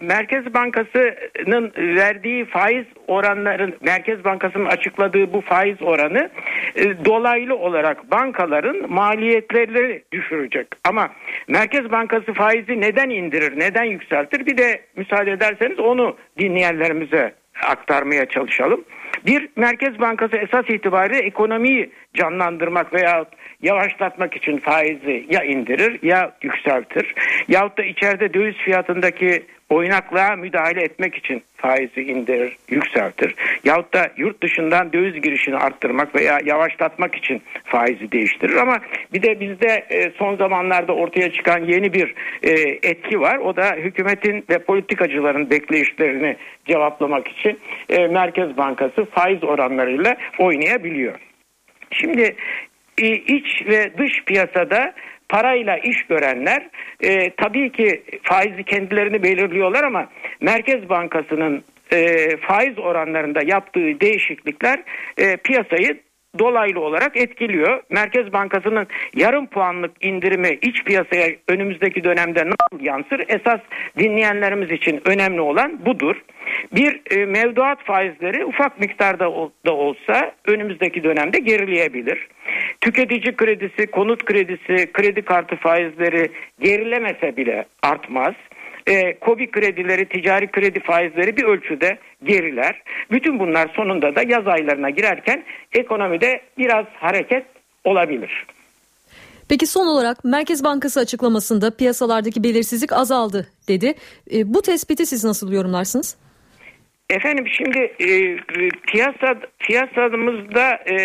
Merkez 0.00 0.54
Bankası'nın 0.54 1.72
verdiği 1.76 2.44
faiz 2.44 2.86
oranların 3.06 3.74
Merkez 3.80 4.24
Bankası'nın 4.24 4.66
açıkladığı 4.66 5.32
bu 5.32 5.40
faiz 5.40 5.82
oranı 5.82 6.30
e, 6.76 7.04
dolaylı 7.04 7.56
olarak 7.56 8.10
bankaların 8.10 8.92
maliyetlerini 8.92 10.02
düşürecek. 10.12 10.66
Ama 10.84 11.08
Merkez 11.48 11.90
Bankası 11.92 12.32
faizi 12.32 12.80
neden 12.80 13.10
indirir, 13.10 13.60
neden 13.60 13.84
yükseltir? 13.84 14.46
Bir 14.46 14.58
de 14.58 14.80
müsaade 14.96 15.30
ederseniz 15.30 15.78
onu 15.78 16.16
dinleyenlerimize 16.38 17.34
aktarmaya 17.64 18.26
çalışalım. 18.26 18.84
Bir 19.26 19.48
Merkez 19.56 20.00
Bankası 20.00 20.36
esas 20.36 20.64
itibariyle 20.70 21.18
ekonomiyi 21.18 21.90
canlandırmak 22.14 22.94
veya 22.94 23.24
yavaşlatmak 23.62 24.36
için 24.36 24.58
faizi 24.58 25.26
ya 25.30 25.44
indirir 25.44 25.98
ya 26.02 26.32
yükseltir. 26.42 27.14
Yahut 27.48 27.78
da 27.78 27.84
içeride 27.84 28.34
döviz 28.34 28.56
fiyatındaki 28.56 29.42
oynaklığa 29.70 30.36
müdahale 30.36 30.82
etmek 30.82 31.14
için 31.14 31.42
faizi 31.56 32.02
indirir, 32.02 32.56
yükseltir. 32.68 33.34
Yahut 33.64 33.94
da 33.94 34.10
yurt 34.16 34.42
dışından 34.42 34.92
döviz 34.92 35.22
girişini 35.22 35.56
arttırmak 35.56 36.14
veya 36.14 36.38
yavaşlatmak 36.44 37.14
için 37.14 37.42
faizi 37.64 38.12
değiştirir. 38.12 38.56
Ama 38.56 38.76
bir 39.12 39.22
de 39.22 39.40
bizde 39.40 39.86
e, 39.90 40.10
son 40.10 40.36
zamanlarda 40.36 40.92
ortaya 40.92 41.32
çıkan 41.32 41.64
yeni 41.64 41.92
bir 41.92 42.14
e, 42.42 42.50
etki 42.82 43.20
var. 43.20 43.36
O 43.36 43.56
da 43.56 43.72
hükümetin 43.76 44.44
ve 44.50 44.58
politikacıların 44.58 45.50
bekleyişlerini 45.50 46.36
cevaplamak 46.66 47.28
için 47.28 47.60
e, 47.88 48.06
Merkez 48.06 48.56
Bankası 48.56 49.04
faiz 49.04 49.44
oranlarıyla 49.44 50.16
oynayabiliyor. 50.38 51.14
Şimdi 51.90 52.36
iç 53.04 53.66
ve 53.66 53.98
dış 53.98 54.24
piyasada 54.26 54.94
parayla 55.28 55.78
iş 55.78 56.02
görenler 56.02 56.68
e, 57.00 57.30
tabii 57.30 57.72
ki 57.72 58.02
faizi 58.22 58.64
kendilerini 58.64 59.22
belirliyorlar 59.22 59.84
ama 59.84 60.10
Merkez 60.40 60.88
Bankası'nın 60.88 61.62
e, 61.92 62.28
faiz 62.36 62.78
oranlarında 62.78 63.40
yaptığı 63.44 64.00
değişiklikler 64.00 64.82
e, 65.18 65.36
piyasayı 65.36 66.00
dolaylı 66.38 66.80
olarak 66.80 67.16
etkiliyor. 67.16 67.82
Merkez 67.90 68.32
Bankası'nın 68.32 68.86
yarım 69.14 69.46
puanlık 69.46 69.90
indirimi 70.00 70.58
iç 70.62 70.84
piyasaya 70.84 71.28
önümüzdeki 71.48 72.04
dönemde 72.04 72.44
nasıl 72.46 72.84
yansır? 72.84 73.24
Esas 73.28 73.60
dinleyenlerimiz 73.98 74.70
için 74.70 75.00
önemli 75.04 75.40
olan 75.40 75.86
budur. 75.86 76.16
Bir 76.72 77.00
e, 77.10 77.26
mevduat 77.26 77.84
faizleri 77.84 78.44
ufak 78.44 78.80
miktarda 78.80 79.24
da 79.66 79.74
olsa 79.74 80.32
önümüzdeki 80.46 81.04
dönemde 81.04 81.38
gerileyebilir. 81.38 82.28
Tüketici 82.80 83.36
kredisi, 83.36 83.86
konut 83.86 84.24
kredisi, 84.24 84.92
kredi 84.92 85.22
kartı 85.22 85.56
faizleri 85.56 86.30
gerilemese 86.60 87.36
bile 87.36 87.64
artmaz 87.82 88.34
e, 88.86 89.18
kobi 89.18 89.50
kredileri, 89.50 90.04
ticari 90.04 90.46
kredi 90.46 90.80
faizleri 90.80 91.36
bir 91.36 91.44
ölçüde 91.44 91.98
geriler. 92.26 92.82
Bütün 93.10 93.38
bunlar 93.38 93.68
sonunda 93.76 94.16
da 94.16 94.22
yaz 94.22 94.46
aylarına 94.46 94.90
girerken 94.90 95.44
ekonomide 95.72 96.40
biraz 96.58 96.86
hareket 96.86 97.46
olabilir. 97.84 98.46
Peki 99.48 99.66
son 99.66 99.86
olarak 99.86 100.24
Merkez 100.24 100.64
Bankası 100.64 101.00
açıklamasında 101.00 101.76
piyasalardaki 101.76 102.42
belirsizlik 102.44 102.92
azaldı 102.92 103.46
dedi. 103.68 103.94
E, 104.34 104.54
bu 104.54 104.62
tespiti 104.62 105.06
siz 105.06 105.24
nasıl 105.24 105.52
yorumlarsınız? 105.52 106.16
Efendim 107.10 107.46
şimdi 107.48 107.78
e, 107.78 108.36
piyasa 108.86 109.34
piyasamızda 109.58 110.78
e, 110.86 110.96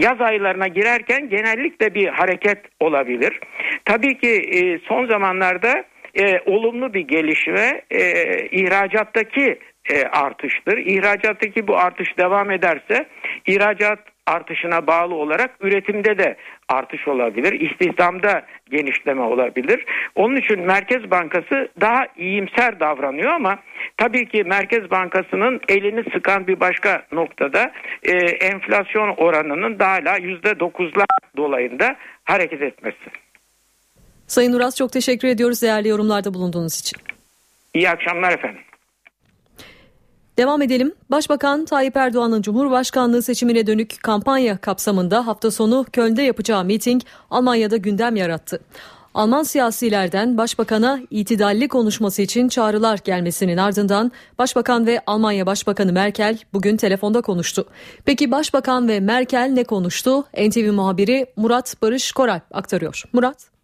yaz 0.00 0.20
aylarına 0.20 0.68
girerken 0.68 1.28
genellikle 1.28 1.94
bir 1.94 2.08
hareket 2.08 2.58
olabilir. 2.80 3.40
Tabii 3.84 4.18
ki 4.18 4.28
e, 4.28 4.78
son 4.78 5.06
zamanlarda 5.06 5.84
e, 6.18 6.40
olumlu 6.46 6.94
bir 6.94 7.00
gelişme 7.00 7.82
e, 7.90 8.00
ihracattaki 8.46 9.58
e, 9.90 10.02
artıştır. 10.02 10.78
İhracattaki 10.78 11.68
bu 11.68 11.78
artış 11.78 12.18
devam 12.18 12.50
ederse 12.50 13.06
ihracat 13.46 13.98
artışına 14.26 14.86
bağlı 14.86 15.14
olarak 15.14 15.50
üretimde 15.60 16.18
de 16.18 16.36
artış 16.68 17.08
olabilir. 17.08 17.60
İstihdamda 17.60 18.42
genişleme 18.70 19.22
olabilir. 19.22 19.84
Onun 20.14 20.36
için 20.36 20.60
Merkez 20.60 21.10
Bankası 21.10 21.68
daha 21.80 22.06
iyimser 22.16 22.80
davranıyor 22.80 23.32
ama 23.32 23.58
tabii 23.96 24.28
ki 24.28 24.44
Merkez 24.44 24.90
Bankası'nın 24.90 25.60
elini 25.68 26.04
sıkan 26.12 26.46
bir 26.46 26.60
başka 26.60 27.02
noktada 27.12 27.72
e, 28.02 28.12
enflasyon 28.26 29.08
oranının 29.16 29.78
daha 29.78 29.92
hala 29.92 30.18
%9'lar 30.18 31.06
dolayında 31.36 31.96
hareket 32.24 32.62
etmesi. 32.62 33.27
Sayın 34.28 34.52
Uras 34.52 34.76
çok 34.76 34.92
teşekkür 34.92 35.28
ediyoruz 35.28 35.62
değerli 35.62 35.88
yorumlarda 35.88 36.34
bulunduğunuz 36.34 36.80
için. 36.80 36.98
İyi 37.74 37.90
akşamlar 37.90 38.32
efendim. 38.32 38.60
Devam 40.38 40.62
edelim. 40.62 40.94
Başbakan 41.10 41.64
Tayyip 41.64 41.96
Erdoğan'ın 41.96 42.42
Cumhurbaşkanlığı 42.42 43.22
seçimine 43.22 43.66
dönük 43.66 44.02
kampanya 44.02 44.56
kapsamında 44.56 45.26
hafta 45.26 45.50
sonu 45.50 45.86
Köln'de 45.92 46.22
yapacağı 46.22 46.64
miting 46.64 47.02
Almanya'da 47.30 47.76
gündem 47.76 48.16
yarattı. 48.16 48.60
Alman 49.14 49.42
siyasilerden 49.42 50.36
başbakana 50.36 51.00
itidalli 51.10 51.68
konuşması 51.68 52.22
için 52.22 52.48
çağrılar 52.48 52.98
gelmesinin 53.04 53.56
ardından 53.56 54.12
başbakan 54.38 54.86
ve 54.86 55.00
Almanya 55.06 55.46
Başbakanı 55.46 55.92
Merkel 55.92 56.38
bugün 56.52 56.76
telefonda 56.76 57.20
konuştu. 57.20 57.66
Peki 58.04 58.30
başbakan 58.30 58.88
ve 58.88 59.00
Merkel 59.00 59.50
ne 59.54 59.64
konuştu? 59.64 60.24
NTV 60.48 60.72
muhabiri 60.72 61.26
Murat 61.36 61.76
Barış 61.82 62.12
Koray 62.12 62.40
aktarıyor. 62.50 63.02
Murat. 63.12 63.57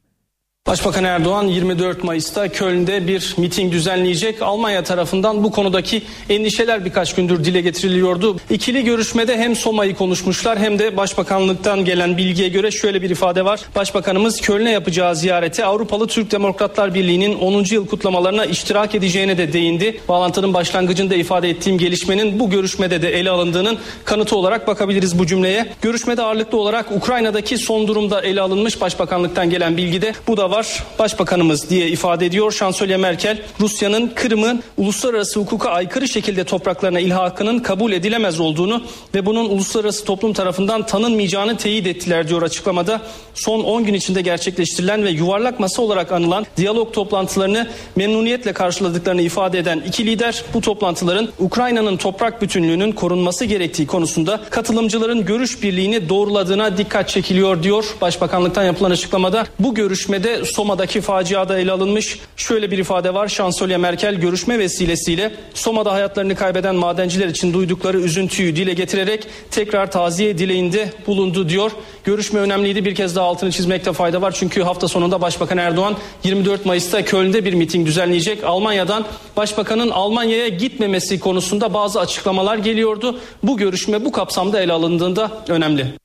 Başbakan 0.69 1.05
Erdoğan 1.05 1.47
24 1.47 2.05
Mayıs'ta 2.05 2.49
Köln'de 2.49 3.07
bir 3.07 3.35
miting 3.39 3.73
düzenleyecek. 3.73 4.43
Almanya 4.43 4.85
tarafından 4.85 5.45
bu 5.45 5.51
konudaki 5.51 6.03
endişeler 6.29 6.85
birkaç 6.85 7.15
gündür 7.15 7.45
dile 7.45 7.61
getiriliyordu. 7.61 8.37
İkili 8.51 8.85
görüşmede 8.85 9.37
hem 9.37 9.57
Soma'yı 9.57 9.95
konuşmuşlar 9.95 10.59
hem 10.59 10.79
de 10.79 10.97
Başbakanlıktan 10.97 11.85
gelen 11.85 12.17
bilgiye 12.17 12.49
göre 12.49 12.71
şöyle 12.71 13.03
bir 13.03 13.11
ifade 13.11 13.45
var. 13.45 13.61
Başbakanımız 13.77 14.41
Köln'e 14.41 14.71
yapacağı 14.71 15.17
ziyarete 15.17 15.65
Avrupalı 15.65 16.07
Türk 16.07 16.31
Demokratlar 16.31 16.95
Birliği'nin 16.95 17.39
10. 17.39 17.65
yıl 17.71 17.87
kutlamalarına 17.87 18.45
iştirak 18.45 18.95
edeceğine 18.95 19.39
de 19.39 19.53
değindi. 19.53 20.01
Bağlantının 20.09 20.55
başlangıcında 20.55 21.15
ifade 21.15 21.51
ettiğim 21.51 21.79
gelişmenin 21.79 22.41
bu 22.41 22.51
görüşmede 22.51 23.03
de 23.03 23.19
ele 23.19 23.31
alındığının 23.31 23.79
kanıtı 24.05 24.37
olarak 24.37 24.67
bakabiliriz 24.67 25.19
bu 25.19 25.27
cümleye. 25.27 25.67
Görüşmede 25.83 26.23
ağırlıklı 26.23 26.59
olarak 26.59 26.93
Ukrayna'daki 26.93 27.59
son 27.59 27.89
durumda 27.89 28.21
ele 28.21 28.41
alınmış 28.41 28.81
Başbakanlıktan 28.81 29.51
gelen 29.51 29.77
bilgide 29.77 30.13
bu 30.29 30.37
da 30.37 30.51
var. 30.51 30.54
Başbakanımız 30.99 31.71
diye 31.71 31.89
ifade 31.89 32.27
ediyor. 32.27 32.53
Şansölye 32.53 32.97
Merkel 32.97 33.43
Rusya'nın 33.61 34.13
Kırım'ın 34.15 34.63
uluslararası 34.77 35.41
hukuka 35.41 35.71
aykırı 35.71 36.09
şekilde 36.09 36.45
topraklarına 36.45 37.01
ilhakının 37.01 37.59
kabul 37.59 37.93
edilemez 37.93 38.41
olduğunu 38.41 38.83
ve 39.15 39.27
bunun 39.27 39.49
uluslararası 39.49 40.05
toplum 40.05 40.33
tarafından 40.33 40.87
tanınmayacağını 40.87 41.57
teyit 41.57 41.87
ettiler 41.87 42.29
diyor 42.29 42.43
açıklamada. 42.43 43.01
Son 43.35 43.61
10 43.61 43.85
gün 43.85 43.95
içinde 43.95 44.23
gerçekleştirilen 44.23 45.05
ve 45.05 45.11
yuvarlak 45.11 45.61
masa 45.61 45.83
olarak 45.83 46.13
anılan 46.13 46.47
diyalog 46.57 46.95
toplantılarını 46.95 47.69
memnuniyetle 47.97 48.53
karşıladıklarını 48.53 49.23
ifade 49.23 49.59
eden 49.59 49.83
iki 49.87 50.07
lider 50.07 50.45
bu 50.55 50.61
toplantıların 50.61 51.29
Ukrayna'nın 51.39 51.97
toprak 51.97 52.43
bütünlüğünün 52.43 52.93
korunması 52.93 53.45
gerektiği 53.45 53.87
konusunda 53.87 54.41
katılımcıların 54.51 55.25
görüş 55.25 55.63
birliğini 55.63 56.09
doğruladığına 56.09 56.79
dikkat 56.79 57.09
çekiliyor 57.09 57.63
diyor. 57.63 57.85
Başbakanlıktan 58.01 58.65
yapılan 58.65 58.91
açıklamada 58.91 59.47
bu 59.59 59.75
görüşmede 59.75 60.44
Soma'daki 60.45 61.01
faciada 61.01 61.59
ele 61.59 61.73
alınmış 61.73 62.19
şöyle 62.37 62.71
bir 62.71 62.79
ifade 62.79 63.15
var. 63.15 63.29
Şansölye 63.29 63.77
Merkel 63.77 64.15
görüşme 64.15 64.59
vesilesiyle 64.59 65.35
Soma'da 65.55 65.93
hayatlarını 65.93 66.35
kaybeden 66.35 66.75
madenciler 66.75 67.29
için 67.29 67.53
duydukları 67.53 68.01
üzüntüyü 68.01 68.57
dile 68.57 68.75
getirerek 68.75 69.27
tekrar 69.51 69.91
taziye 69.91 70.39
dileğinde 70.39 70.93
bulundu 71.07 71.49
diyor. 71.49 71.71
Görüşme 72.05 72.41
önemliydi 72.41 72.85
bir 72.85 72.95
kez 72.95 73.17
daha 73.17 73.27
altını 73.27 73.51
çizmekte 73.53 73.93
fayda 73.93 74.23
var. 74.23 74.33
Çünkü 74.39 74.63
hafta 74.63 74.89
sonunda 74.89 75.21
Başbakan 75.21 75.59
Erdoğan 75.59 75.97
24 76.25 76.67
Mayıs'ta 76.67 77.05
Köln'de 77.05 77.45
bir 77.45 77.55
miting 77.55 77.87
düzenleyecek. 77.87 78.45
Almanya'dan 78.45 79.05
Başbakanın 79.37 79.91
Almanya'ya 79.91 80.49
gitmemesi 80.49 81.21
konusunda 81.21 81.75
bazı 81.75 82.01
açıklamalar 82.01 82.59
geliyordu. 82.59 83.19
Bu 83.43 83.57
görüşme 83.57 84.05
bu 84.05 84.13
kapsamda 84.13 84.61
ele 84.61 84.73
alındığında 84.73 85.31
önemli. 85.49 86.04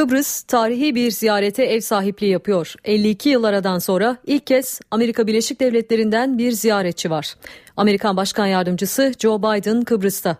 Kıbrıs 0.00 0.42
tarihi 0.42 0.94
bir 0.94 1.10
ziyarete 1.10 1.64
ev 1.64 1.80
sahipliği 1.80 2.30
yapıyor. 2.30 2.74
52 2.84 3.28
yıl 3.28 3.44
aradan 3.44 3.78
sonra 3.78 4.16
ilk 4.26 4.46
kez 4.46 4.80
Amerika 4.90 5.26
Birleşik 5.26 5.60
Devletleri'nden 5.60 6.38
bir 6.38 6.52
ziyaretçi 6.52 7.10
var. 7.10 7.34
Amerikan 7.76 8.16
Başkan 8.16 8.46
Yardımcısı 8.46 9.12
Joe 9.18 9.38
Biden 9.38 9.82
Kıbrıs'ta. 9.82 10.36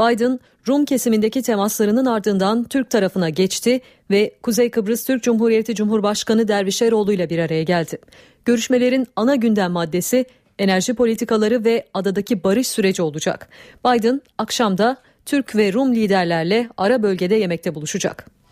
Biden 0.00 0.40
Rum 0.68 0.84
kesimindeki 0.84 1.42
temaslarının 1.42 2.06
ardından 2.06 2.64
Türk 2.64 2.90
tarafına 2.90 3.28
geçti 3.28 3.80
ve 4.10 4.34
Kuzey 4.42 4.70
Kıbrıs 4.70 5.04
Türk 5.04 5.22
Cumhuriyeti 5.22 5.74
Cumhurbaşkanı 5.74 6.48
Dervişeroğlu 6.48 7.12
ile 7.12 7.30
bir 7.30 7.38
araya 7.38 7.62
geldi. 7.62 7.98
Görüşmelerin 8.44 9.06
ana 9.16 9.34
gündem 9.34 9.72
maddesi 9.72 10.24
enerji 10.58 10.94
politikaları 10.94 11.64
ve 11.64 11.86
adadaki 11.94 12.44
barış 12.44 12.68
süreci 12.68 13.02
olacak. 13.02 13.48
Biden 13.86 14.22
akşamda 14.38 14.96
Türk 15.26 15.56
ve 15.56 15.72
Rum 15.72 15.94
liderlerle 15.94 16.68
ara 16.76 17.02
bölgede 17.02 17.34
yemekte 17.34 17.74
buluşacak. 17.74 18.43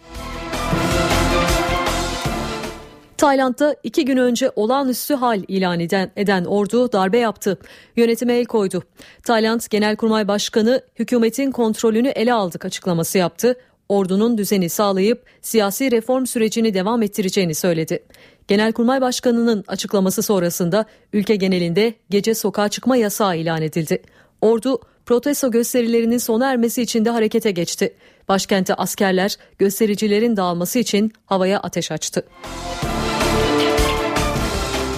Tayland'da 3.23 3.77
iki 3.83 4.05
gün 4.05 4.17
önce 4.17 4.51
olağanüstü 4.57 5.15
hal 5.15 5.43
ilan 5.49 5.81
eden, 5.81 6.11
eden 6.17 6.45
ordu 6.45 6.93
darbe 6.93 7.19
yaptı. 7.19 7.59
Yönetime 7.97 8.35
el 8.35 8.45
koydu. 8.45 8.83
Tayland 9.23 9.61
Genelkurmay 9.71 10.29
Başkanı 10.29 10.83
hükümetin 10.99 11.51
kontrolünü 11.51 12.09
ele 12.09 12.33
aldık 12.33 12.65
açıklaması 12.65 13.19
yaptı. 13.19 13.57
Ordunun 13.89 14.39
düzeni 14.39 14.69
sağlayıp 14.69 15.25
siyasi 15.43 15.91
reform 15.91 16.27
sürecini 16.27 16.75
devam 16.75 17.03
ettireceğini 17.03 17.55
söyledi. 17.55 18.05
Genelkurmay 18.49 19.01
Başkanı'nın 19.01 19.65
açıklaması 19.67 20.23
sonrasında 20.23 20.85
ülke 21.13 21.37
genelinde 21.37 21.95
gece 22.11 22.35
sokağa 22.35 22.69
çıkma 22.69 22.97
yasağı 22.97 23.37
ilan 23.37 23.63
edildi. 23.63 24.03
Ordu 24.41 24.81
protesto 25.07 25.51
gösterilerinin 25.51 26.19
sona 26.19 26.51
ermesi 26.51 26.83
için 26.83 27.05
de 27.05 27.11
harekete 27.11 27.51
geçti. 27.51 27.95
Başkente 28.29 28.75
askerler 28.75 29.37
göstericilerin 29.59 30.37
dağılması 30.37 30.79
için 30.79 31.13
havaya 31.27 31.61
ateş 31.61 31.93
açtı. 31.93 32.27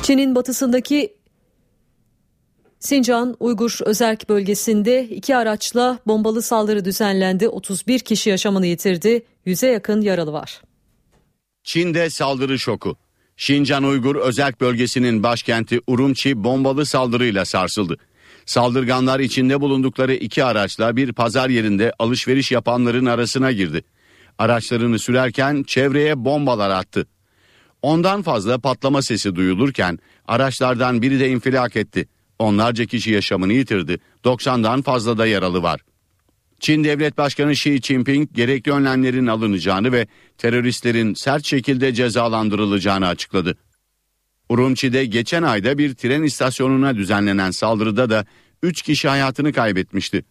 Çin'in 0.02 0.34
batısındaki 0.34 1.16
Sincan 2.80 3.36
Uygur 3.40 3.78
Özerk 3.84 4.28
bölgesinde 4.28 5.05
iki 5.05 5.36
araçla 5.36 5.98
bombalı 6.07 6.42
saldırı 6.42 6.84
düzenlendi. 6.84 7.48
31 7.48 7.98
kişi 7.98 8.30
yaşamını 8.30 8.66
yitirdi. 8.66 9.24
Yüze 9.44 9.66
yakın 9.66 10.00
yaralı 10.00 10.32
var. 10.32 10.62
Çin'de 11.62 12.11
saldırı 12.11 12.59
şoku. 12.59 12.96
Şincan 13.36 13.84
Uygur 13.84 14.16
Özerk 14.16 14.61
bölgesinin 14.61 15.22
başkenti 15.22 15.80
Urumçi 15.86 16.44
bombalı 16.44 16.86
saldırıyla 16.86 17.44
sarsıldı. 17.44 17.96
Saldırganlar 18.47 19.20
içinde 19.20 19.61
bulundukları 19.61 20.14
iki 20.14 20.45
araçla 20.45 20.97
bir 20.97 21.12
pazar 21.12 21.49
yerinde 21.49 21.92
alışveriş 21.99 22.53
yapanların 22.53 23.07
arasına 23.07 23.53
girdi. 23.53 23.82
Araçlarını 24.38 24.99
sürerken 24.99 25.62
çevreye 25.62 26.24
bombalar 26.24 26.70
attı. 26.70 27.07
Ondan 27.82 28.22
fazla 28.22 28.59
patlama 28.59 29.03
sesi 29.03 29.34
duyulurken 29.34 29.99
araçlardan 30.28 31.03
biri 31.03 31.20
de 31.20 31.30
infilak 31.30 31.76
etti. 31.76 32.09
Onlarca 32.38 32.86
kişi 32.86 33.11
yaşamını 33.11 33.53
yitirdi. 33.53 33.99
90'dan 34.24 34.82
fazla 34.82 35.18
da 35.18 35.26
yaralı 35.26 35.62
var. 35.62 35.80
Çin 36.61 36.84
Devlet 36.84 37.18
Başkanı 37.18 37.53
Xi 37.53 37.80
Jinping 37.82 38.28
gerekli 38.34 38.72
önlemlerin 38.72 39.26
alınacağını 39.26 39.92
ve 39.92 40.07
teröristlerin 40.38 41.14
sert 41.14 41.45
şekilde 41.45 41.95
cezalandırılacağını 41.95 43.07
açıkladı. 43.07 43.57
Urumçi'de 44.49 45.05
geçen 45.05 45.42
ayda 45.42 45.78
bir 45.78 45.95
tren 45.95 46.22
istasyonuna 46.22 46.97
düzenlenen 46.97 47.51
saldırıda 47.51 48.11
da 48.11 48.26
3 48.62 48.82
kişi 48.82 49.09
hayatını 49.09 49.53
kaybetmişti. 49.53 50.24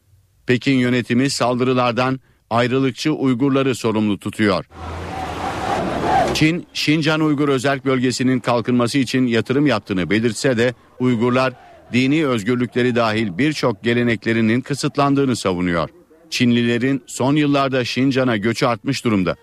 Pekin 0.48 0.78
yönetimi 0.78 1.30
saldırılardan 1.30 2.20
ayrılıkçı 2.50 3.14
Uygurları 3.14 3.76
sorumlu 3.76 4.20
tutuyor. 4.20 4.66
Çin, 6.34 6.68
Şincan 6.74 7.22
Uygur 7.22 7.50
Özerk 7.50 7.86
Bölgesi'nin 7.86 8.40
kalkınması 8.40 8.98
için 8.98 9.28
yatırım 9.28 9.68
yaptığını 9.68 10.10
belirtse 10.10 10.58
de 10.58 10.74
Uygurlar 11.00 11.54
dini 11.94 12.28
özgürlükleri 12.28 12.96
dahil 12.96 13.38
birçok 13.38 13.84
geleneklerinin 13.84 14.62
kısıtlandığını 14.62 15.36
savunuyor. 15.36 15.90
Çinlilerin 16.30 17.04
son 17.08 17.36
yıllarda 17.36 17.86
Şincan'a 17.86 18.38
göçü 18.38 18.66
artmış 18.66 19.06
durumda. 19.06 19.36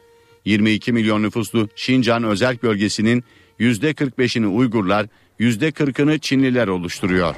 22 0.44 0.92
milyon 0.92 1.22
nüfuslu 1.22 1.68
Şincan 1.76 2.24
Özerk 2.24 2.62
Bölgesi'nin 2.62 3.24
%45'ini 3.60 4.46
Uygurlar, 4.46 5.06
%40'ını 5.40 6.18
Çinliler 6.18 6.68
oluşturuyor. 6.68 7.34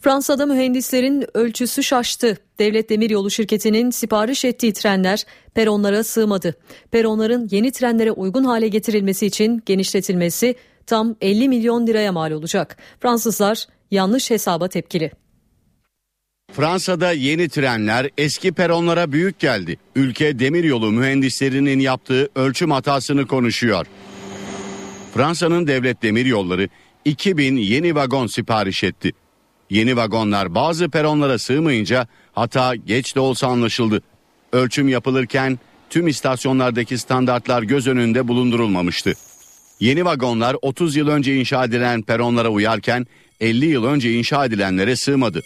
Fransa'da 0.00 0.46
mühendislerin 0.46 1.24
ölçüsü 1.34 1.82
şaştı. 1.82 2.38
Devlet 2.58 2.90
Demiryolu 2.90 3.30
şirketinin 3.30 3.90
sipariş 3.90 4.44
ettiği 4.44 4.72
trenler 4.72 5.24
peronlara 5.54 6.04
sığmadı. 6.04 6.54
Peronların 6.90 7.48
yeni 7.50 7.72
trenlere 7.72 8.12
uygun 8.12 8.44
hale 8.44 8.68
getirilmesi 8.68 9.26
için 9.26 9.62
genişletilmesi 9.66 10.54
tam 10.86 11.16
50 11.20 11.48
milyon 11.48 11.86
liraya 11.86 12.12
mal 12.12 12.30
olacak. 12.30 12.76
Fransızlar 13.00 13.66
yanlış 13.90 14.30
hesaba 14.30 14.68
tepkili. 14.68 15.10
Fransa'da 16.52 17.12
yeni 17.12 17.48
trenler 17.48 18.10
eski 18.18 18.52
peronlara 18.52 19.12
büyük 19.12 19.38
geldi. 19.38 19.76
Ülke 19.96 20.38
demiryolu 20.38 20.90
mühendislerinin 20.90 21.80
yaptığı 21.80 22.28
ölçüm 22.34 22.70
hatasını 22.70 23.26
konuşuyor. 23.26 23.86
Fransa'nın 25.14 25.66
devlet 25.66 26.02
demiryolları 26.02 26.68
2000 27.04 27.56
yeni 27.56 27.94
vagon 27.94 28.26
sipariş 28.26 28.84
etti. 28.84 29.12
Yeni 29.70 29.96
vagonlar 29.96 30.54
bazı 30.54 30.90
peronlara 30.90 31.38
sığmayınca 31.38 32.06
hata 32.32 32.74
geç 32.74 33.16
de 33.16 33.20
olsa 33.20 33.46
anlaşıldı. 33.46 34.02
Ölçüm 34.52 34.88
yapılırken 34.88 35.58
tüm 35.90 36.08
istasyonlardaki 36.08 36.98
standartlar 36.98 37.62
göz 37.62 37.86
önünde 37.86 38.28
bulundurulmamıştı. 38.28 39.12
Yeni 39.80 40.04
vagonlar 40.04 40.56
30 40.62 40.96
yıl 40.96 41.08
önce 41.08 41.36
inşa 41.36 41.64
edilen 41.64 42.02
peronlara 42.02 42.48
uyarken 42.48 43.06
50 43.40 43.66
yıl 43.66 43.84
önce 43.84 44.12
inşa 44.12 44.44
edilenlere 44.44 44.96
sığmadı. 44.96 45.42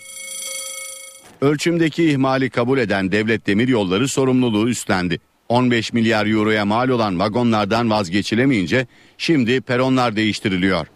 Ölçümdeki 1.41 2.11
ihmali 2.11 2.51
kabul 2.51 2.79
eden 2.79 3.12
devlet 3.12 3.47
demiryolları 3.47 4.09
sorumluluğu 4.09 4.69
üstlendi. 4.69 5.21
15 5.49 5.93
milyar 5.93 6.27
euroya 6.27 6.65
mal 6.65 6.89
olan 6.89 7.19
vagonlardan 7.19 7.91
vazgeçilemeyince 7.91 8.87
şimdi 9.19 9.61
peronlar 9.61 10.17
değiştiriliyor. 10.17 10.87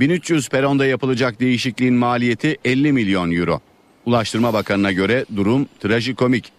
1300 0.00 0.48
peronda 0.48 0.86
yapılacak 0.86 1.40
değişikliğin 1.40 1.94
maliyeti 1.94 2.56
50 2.64 2.92
milyon 2.92 3.30
euro. 3.30 3.60
Ulaştırma 4.06 4.52
Bakanı'na 4.52 4.92
göre 4.92 5.24
durum 5.36 5.66
trajikomik. 5.80 6.52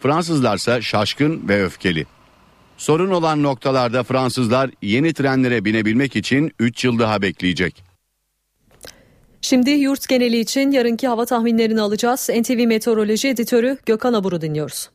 Fransızlarsa 0.00 0.82
şaşkın 0.82 1.48
ve 1.48 1.64
öfkeli. 1.64 2.06
Sorun 2.76 3.10
olan 3.10 3.42
noktalarda 3.42 4.02
Fransızlar 4.02 4.70
yeni 4.82 5.12
trenlere 5.12 5.64
binebilmek 5.64 6.16
için 6.16 6.52
3 6.58 6.84
yıl 6.84 6.98
daha 6.98 7.22
bekleyecek. 7.22 7.84
Şimdi 9.40 9.70
yurt 9.70 10.08
geneli 10.08 10.38
için 10.38 10.70
yarınki 10.70 11.08
hava 11.08 11.26
tahminlerini 11.26 11.80
alacağız. 11.80 12.30
NTV 12.40 12.66
Meteoroloji 12.66 13.28
Editörü 13.28 13.78
Gökhan 13.86 14.12
Abur'u 14.12 14.40
dinliyoruz. 14.40 14.90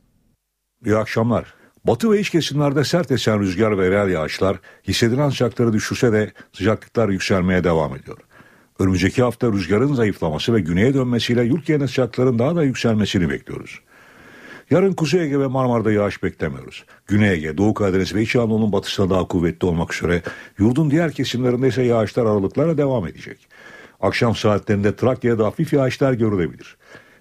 İyi 0.85 0.95
akşamlar. 0.95 1.58
Batı 1.85 2.11
ve 2.11 2.19
iç 2.19 2.29
kesimlerde 2.29 2.83
sert 2.83 3.11
esen 3.11 3.39
rüzgar 3.39 3.77
ve 3.77 3.91
rel 3.91 4.09
yağışlar 4.09 4.57
hissedilen 4.87 5.29
sıcaklıkları 5.29 5.73
düşürse 5.73 6.11
de 6.11 6.31
sıcaklıklar 6.53 7.09
yükselmeye 7.09 7.63
devam 7.63 7.95
ediyor. 7.95 8.17
Önümüzdeki 8.79 9.23
hafta 9.23 9.51
rüzgarın 9.51 9.93
zayıflaması 9.93 10.53
ve 10.53 10.59
güneye 10.59 10.93
dönmesiyle 10.93 11.43
yurt 11.43 11.65
genel 11.65 11.87
sıcaklıkların 11.87 12.39
daha 12.39 12.55
da 12.55 12.63
yükselmesini 12.63 13.29
bekliyoruz. 13.29 13.79
Yarın 14.69 14.93
Kuzey 14.93 15.21
Ege 15.21 15.39
ve 15.39 15.47
Marmara'da 15.47 15.91
yağış 15.91 16.23
beklemiyoruz. 16.23 16.85
Güney 17.07 17.33
Ege, 17.33 17.57
Doğu 17.57 17.73
Karadeniz 17.73 18.15
ve 18.15 18.21
İç 18.21 18.35
Anadolu'nun 18.35 18.71
batısında 18.71 19.09
daha 19.09 19.27
kuvvetli 19.27 19.65
olmak 19.65 19.93
üzere 19.93 20.21
yurdun 20.57 20.91
diğer 20.91 21.11
kesimlerinde 21.11 21.67
ise 21.67 21.83
yağışlar 21.83 22.25
aralıklarla 22.25 22.77
devam 22.77 23.07
edecek. 23.07 23.47
Akşam 24.01 24.35
saatlerinde 24.35 24.95
Trakya'da 24.95 25.45
hafif 25.45 25.73
yağışlar 25.73 26.13
görülebilir. 26.13 26.77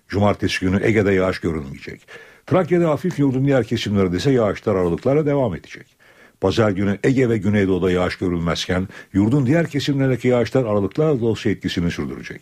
Cumartesi 0.08 0.60
günü 0.60 0.80
Ege'de 0.84 1.12
yağış 1.12 1.40
görülmeyecek. 1.40 2.06
Trakya'da 2.50 2.90
hafif 2.90 3.18
yurdun 3.18 3.44
diğer 3.44 3.64
kesimlerinde 3.64 4.16
ise 4.16 4.30
yağışlar 4.30 4.74
aralıklarla 4.74 5.26
devam 5.26 5.54
edecek. 5.54 5.86
Pazar 6.40 6.70
günü 6.70 6.98
Ege 7.04 7.28
ve 7.28 7.38
Güneydoğu'da 7.38 7.90
yağış 7.90 8.16
görülmezken 8.16 8.88
yurdun 9.12 9.46
diğer 9.46 9.66
kesimlerindeki 9.66 10.28
yağışlar 10.28 10.64
aralıklarla 10.64 11.26
olsa 11.26 11.50
etkisini 11.50 11.90
sürdürecek. 11.90 12.40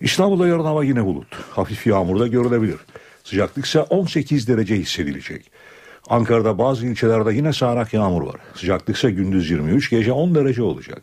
İstanbul'da 0.00 0.48
yarın 0.48 0.64
hava 0.64 0.84
yine 0.84 1.04
bulut. 1.04 1.26
Hafif 1.50 1.86
yağmur 1.86 2.20
da 2.20 2.26
görülebilir. 2.26 2.78
Sıcaklık 3.24 3.66
ise 3.66 3.80
18 3.80 4.48
derece 4.48 4.76
hissedilecek. 4.76 5.50
Ankara'da 6.08 6.58
bazı 6.58 6.86
ilçelerde 6.86 7.34
yine 7.34 7.52
sağanak 7.52 7.92
yağmur 7.92 8.22
var. 8.22 8.40
Sıcaklık 8.54 8.96
ise 8.96 9.10
gündüz 9.10 9.50
23, 9.50 9.90
gece 9.90 10.12
10 10.12 10.34
derece 10.34 10.62
olacak. 10.62 11.02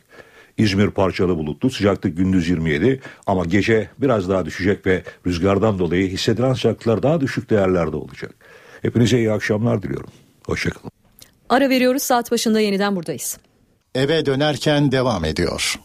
İzmir 0.60 0.89
parçalı 0.89 1.38
bulutlu, 1.38 1.70
sıcaklık 1.70 2.18
gündüz 2.18 2.49
27 2.49 3.01
ama 3.28 3.45
gece 3.45 3.89
biraz 3.97 4.30
daha 4.30 4.45
düşecek 4.45 4.86
ve 4.86 5.03
rüzgardan 5.28 5.80
dolayı 5.80 6.10
hissedilen 6.10 6.53
sıcaklıklar 6.53 7.03
daha 7.03 7.22
düşük 7.22 7.49
değerlerde 7.49 7.95
olacak. 7.95 8.32
Hepinize 8.82 9.18
iyi 9.18 9.32
akşamlar 9.32 9.82
diliyorum. 9.84 10.10
Hoşçakalın. 10.45 10.91
Ara 11.49 11.70
veriyoruz 11.70 12.03
saat 12.03 12.32
başında 12.32 12.60
yeniden 12.60 12.95
buradayız. 12.95 13.38
Eve 13.95 14.26
dönerken 14.26 14.91
devam 14.91 15.26
ediyor. 15.26 15.80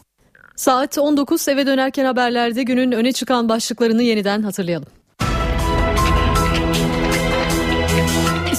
Saat 0.57 0.99
19 0.99 1.49
eve 1.49 1.67
dönerken 1.67 2.05
haberlerde 2.05 2.63
günün 2.63 2.93
öne 2.93 3.13
çıkan 3.13 3.49
başlıklarını 3.49 4.03
yeniden 4.03 4.43
hatırlayalım. 4.43 4.89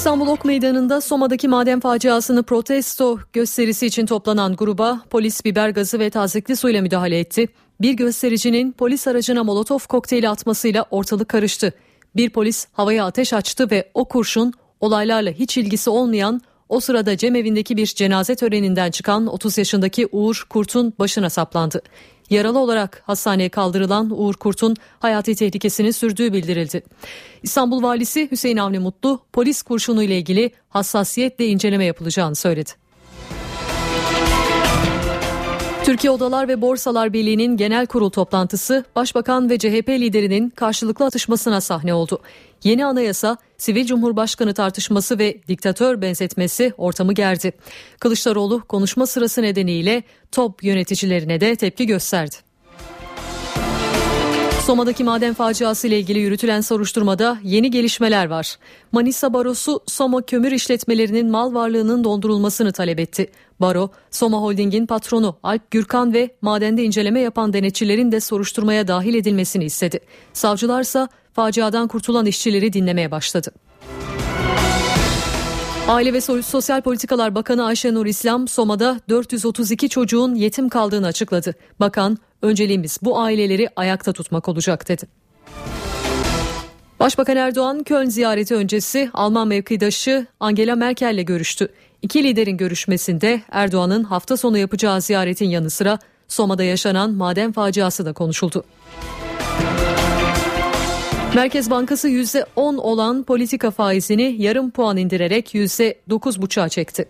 İstanbul 0.06 0.28
Ok 0.28 0.46
Meydanı'nda 0.46 1.02
Soma'daki 1.02 1.48
maden 1.48 1.80
faciasını 1.80 2.44
protesto 2.44 3.20
gösterisi 3.34 3.86
için 3.86 4.06
toplanan 4.06 4.56
gruba 4.56 5.02
polis 5.10 5.46
biber 5.46 5.70
gazı 5.70 6.00
ve 6.00 6.10
tazikli 6.10 6.56
suyla 6.56 6.82
müdahale 6.82 7.20
etti. 7.20 7.48
Bir 7.82 7.94
göstericinin 7.94 8.72
polis 8.72 9.08
aracına 9.08 9.44
molotof 9.44 9.88
kokteyli 9.88 10.30
atmasıyla 10.30 10.86
ortalık 10.92 11.30
karıştı. 11.30 11.74
Bir 12.16 12.30
polis 12.30 12.68
havaya 12.74 13.06
ateş 13.06 13.34
açtı 13.34 13.72
ve 13.72 13.92
o 13.94 14.06
kurşun 14.06 14.54
olaylarla 14.80 15.32
hiç 15.32 15.58
ilgisi 15.58 15.90
olmayan 15.90 16.42
o 16.70 16.80
sırada 16.80 17.18
cemevindeki 17.18 17.78
bir 17.78 17.86
cenaze 17.86 18.36
töreninden 18.36 18.92
çıkan 18.92 19.28
30 19.28 19.58
yaşındaki 19.58 20.08
Uğur 20.12 20.46
Kurt'un 20.50 20.94
başına 21.00 21.30
saplandı. 21.30 21.82
Yaralı 22.30 22.60
olarak 22.60 23.04
hastaneye 23.06 23.50
kaldırılan 23.50 24.10
Uğur 24.10 24.34
Kurt'un 24.34 24.76
hayati 25.00 25.36
tehlikesini 25.36 25.94
sürdüğü 25.94 26.34
bildirildi. 26.34 26.84
İstanbul 27.44 27.84
Valisi 27.84 28.32
Hüseyin 28.32 28.58
Avni 28.58 28.80
Mutlu 28.80 29.20
polis 29.34 29.62
kurşunu 29.62 30.04
ile 30.04 30.18
ilgili 30.18 30.52
hassasiyetle 30.70 31.48
inceleme 31.48 31.86
yapılacağını 31.86 32.36
söyledi. 32.36 32.85
Türkiye 35.86 36.12
Odalar 36.12 36.48
ve 36.48 36.62
Borsalar 36.62 37.14
Birliği'nin 37.14 37.58
genel 37.58 37.86
kurul 37.88 38.10
toplantısı 38.10 38.86
Başbakan 38.96 39.50
ve 39.50 39.58
CHP 39.58 39.90
liderinin 39.90 40.50
karşılıklı 40.50 41.06
atışmasına 41.06 41.62
sahne 41.62 41.94
oldu. 41.94 42.22
Yeni 42.64 42.86
anayasa, 42.86 43.38
sivil 43.58 43.86
cumhurbaşkanı 43.86 44.54
tartışması 44.54 45.20
ve 45.20 45.42
diktatör 45.48 46.02
benzetmesi 46.02 46.74
ortamı 46.78 47.14
gerdi. 47.14 47.52
Kılıçdaroğlu 48.00 48.62
konuşma 48.68 49.06
sırası 49.06 49.42
nedeniyle 49.42 50.04
top 50.32 50.64
yöneticilerine 50.64 51.42
de 51.42 51.56
tepki 51.56 51.86
gösterdi. 51.86 52.36
Soma'daki 54.66 55.04
maden 55.04 55.34
faciası 55.34 55.88
ile 55.88 56.00
ilgili 56.00 56.20
yürütülen 56.20 56.62
soruşturmada 56.62 57.38
yeni 57.44 57.72
gelişmeler 57.72 58.26
var. 58.26 58.56
Manisa 58.92 59.34
Barosu 59.34 59.80
Soma 59.88 60.22
kömür 60.22 60.52
işletmelerinin 60.52 61.32
mal 61.32 61.54
varlığının 61.54 62.04
dondurulmasını 62.04 62.72
talep 62.72 63.00
etti. 63.00 63.32
Baro, 63.60 63.90
Soma 64.12 64.38
Holding'in 64.38 64.86
patronu 64.86 65.38
Alp 65.44 65.72
Gürkan 65.72 66.14
ve 66.14 66.30
madende 66.42 66.84
inceleme 66.84 67.20
yapan 67.20 67.54
denetçilerin 67.54 68.12
de 68.12 68.20
soruşturmaya 68.20 68.88
dahil 68.88 69.16
edilmesini 69.16 69.66
istedi. 69.66 70.00
Savcılarsa 70.34 71.08
faciadan 71.34 71.88
kurtulan 71.88 72.26
işçileri 72.26 72.74
dinlemeye 72.74 73.12
başladı. 73.12 73.52
Aile 75.88 76.14
ve 76.14 76.22
Sosyal 76.22 76.82
Politikalar 76.82 77.36
Bakanı 77.36 77.66
Ayşenur 77.66 78.06
İslam, 78.06 78.48
Soma'da 78.48 79.00
432 79.10 79.90
çocuğun 79.90 80.36
yetim 80.36 80.70
kaldığını 80.70 81.08
açıkladı. 81.08 81.56
Bakan, 81.80 82.18
önceliğimiz 82.46 82.98
bu 83.02 83.20
aileleri 83.20 83.70
ayakta 83.76 84.14
tutmak 84.14 84.50
olacak 84.50 84.88
dedi. 84.88 85.06
Başbakan 87.00 87.38
Erdoğan 87.38 87.84
Köln 87.84 88.10
ziyareti 88.10 88.56
öncesi 88.56 89.10
Alman 89.14 89.48
mevkidaşı 89.48 90.28
Angela 90.40 90.76
Merkel 90.76 91.14
ile 91.14 91.24
görüştü. 91.24 91.68
İki 92.02 92.24
liderin 92.24 92.58
görüşmesinde 92.58 93.42
Erdoğan'ın 93.52 94.04
hafta 94.04 94.38
sonu 94.38 94.58
yapacağı 94.58 95.02
ziyaretin 95.02 95.50
yanı 95.50 95.70
sıra 95.70 96.00
Soma'da 96.28 96.64
yaşanan 96.64 97.12
maden 97.12 97.52
faciası 97.52 98.06
da 98.06 98.14
konuşuldu. 98.14 98.64
Merkez 101.36 101.70
Bankası 101.70 102.10
%10 102.10 102.78
olan 102.78 103.24
politika 103.24 103.72
faizini 103.72 104.36
yarım 104.40 104.72
puan 104.72 104.98
indirerek 104.98 105.56
%9,5'a 105.56 106.70
çekti. 106.70 107.06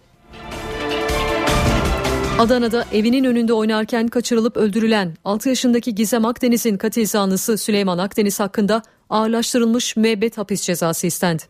Adana'da 2.39 2.85
evinin 2.93 3.23
önünde 3.23 3.53
oynarken 3.53 4.07
kaçırılıp 4.07 4.57
öldürülen 4.57 5.13
6 5.25 5.49
yaşındaki 5.49 5.95
Gizem 5.95 6.25
Akdeniz'in 6.25 6.77
katil 6.77 7.05
zanlısı 7.05 7.57
Süleyman 7.57 7.97
Akdeniz 7.97 8.39
hakkında 8.39 8.81
ağırlaştırılmış 9.09 9.95
müebbet 9.95 10.37
hapis 10.37 10.61
cezası 10.61 11.07
istendi. 11.07 11.43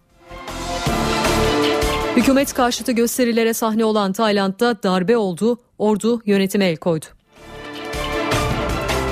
Hükümet 2.15 2.53
karşıtı 2.53 2.91
gösterilere 2.91 3.53
sahne 3.53 3.85
olan 3.85 4.13
Tayland'da 4.13 4.83
darbe 4.83 5.17
oldu, 5.17 5.57
ordu 5.77 6.21
yönetime 6.25 6.65
el 6.65 6.77
koydu. 6.77 7.05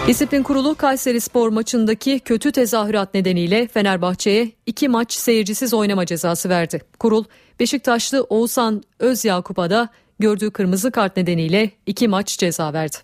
Disiplin 0.07 0.43
Kurulu 0.43 0.75
Kayseri 0.75 1.21
Spor 1.21 1.49
maçındaki 1.49 2.19
kötü 2.19 2.51
tezahürat 2.51 3.13
nedeniyle 3.13 3.67
Fenerbahçe'ye 3.67 4.51
iki 4.65 4.89
maç 4.89 5.13
seyircisiz 5.13 5.73
oynama 5.73 6.05
cezası 6.05 6.49
verdi. 6.49 6.81
Kurul 6.99 7.23
Beşiktaşlı 7.59 8.23
Oğuzhan 8.23 8.83
Özyakup'a 8.99 9.69
da 9.69 9.89
gördüğü 10.19 10.51
kırmızı 10.51 10.91
kart 10.91 11.17
nedeniyle 11.17 11.71
iki 11.85 12.07
maç 12.07 12.37
ceza 12.37 12.73
verdi. 12.73 12.97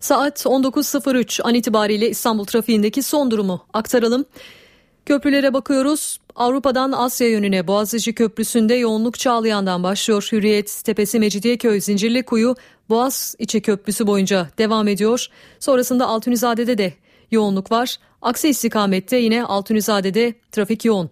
Saat 0.00 0.46
19.03 0.46 1.42
an 1.42 1.54
itibariyle 1.54 2.10
İstanbul 2.10 2.44
trafiğindeki 2.44 3.02
son 3.02 3.30
durumu 3.30 3.66
aktaralım. 3.72 4.24
Köprülere 5.06 5.54
bakıyoruz. 5.54 6.18
Avrupa'dan 6.34 6.92
Asya 6.92 7.28
yönüne 7.28 7.66
Boğaziçi 7.66 8.12
Köprüsü'nde 8.12 8.74
yoğunluk 8.74 9.18
Çağlayan'dan 9.18 9.82
başlıyor. 9.82 10.28
Hürriyet, 10.32 10.82
Tepesi, 10.84 11.18
Mecidiyeköy, 11.18 11.80
Zincirlikuyu, 11.80 12.56
Boğaz 12.88 13.34
içi 13.38 13.60
köprüsü 13.60 14.06
boyunca 14.06 14.48
devam 14.58 14.88
ediyor. 14.88 15.26
Sonrasında 15.60 16.06
Altunizade'de 16.06 16.78
de 16.78 16.92
yoğunluk 17.32 17.72
var. 17.72 17.96
Aksi 18.22 18.48
istikamette 18.48 19.16
yine 19.16 19.44
Altunizade'de 19.44 20.34
trafik 20.52 20.84
yoğun. 20.84 21.10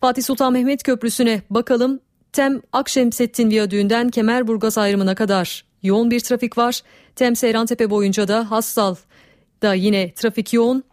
Fatih 0.00 0.22
Sultan 0.22 0.52
Mehmet 0.52 0.82
Köprüsü'ne 0.82 1.42
bakalım. 1.50 2.00
Tem 2.32 2.62
Akşemsettin 2.72 3.50
Viyadüğü'nden 3.50 4.08
Kemerburgaz 4.08 4.78
ayrımına 4.78 5.14
kadar 5.14 5.64
yoğun 5.82 6.10
bir 6.10 6.20
trafik 6.20 6.58
var. 6.58 6.80
Tem 7.16 7.36
Seyrantepe 7.36 7.90
boyunca 7.90 8.28
da 8.28 8.50
Hastal'da 8.50 9.74
yine 9.74 10.12
trafik 10.14 10.52
yoğun. 10.52 10.84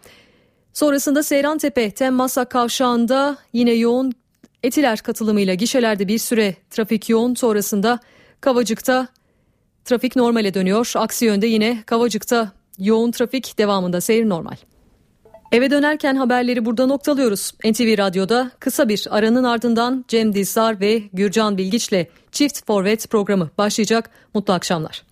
Sonrasında 0.74 1.24
Seyrantepe 1.24 1.92
Tem 1.92 2.14
Masak 2.14 2.52
kavşağında 2.52 3.38
yine 3.54 3.72
yoğun 3.72 4.14
Etiler 4.64 5.00
katılımıyla 5.00 5.54
gişelerde 5.54 6.08
bir 6.08 6.18
süre 6.18 6.56
trafik 6.70 7.10
yoğun. 7.10 7.36
Sonrasında 7.36 8.00
Kavacık'ta 8.42 9.08
trafik 9.86 10.16
normale 10.16 10.54
dönüyor. 10.54 10.92
Aksi 10.96 11.26
yönde 11.26 11.48
yine 11.48 11.84
Kavacık'ta 11.86 12.52
yoğun 12.80 13.12
trafik 13.12 13.58
devamında 13.58 14.02
seyir 14.02 14.30
normal. 14.30 14.56
Eve 15.52 15.72
dönerken 15.72 16.16
haberleri 16.16 16.66
burada 16.66 16.86
noktalıyoruz. 16.86 17.52
NTV 17.66 17.98
Radyo'da 17.98 18.52
kısa 18.60 18.90
bir 18.90 19.08
aranın 19.10 19.44
ardından 19.44 20.06
Cem 20.08 20.34
Dizdar 20.34 20.80
ve 20.80 20.98
Gürcan 21.14 21.58
Bilgiç'le 21.58 22.08
Çift 22.32 22.66
Forvet 22.68 23.10
programı 23.10 23.50
başlayacak. 23.58 24.10
Mutlu 24.34 24.54
akşamlar. 24.54 25.04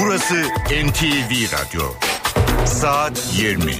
Burası 0.00 0.34
NTV 0.70 1.32
Radyo. 1.52 1.82
Saat 2.66 3.34
20. 3.38 3.72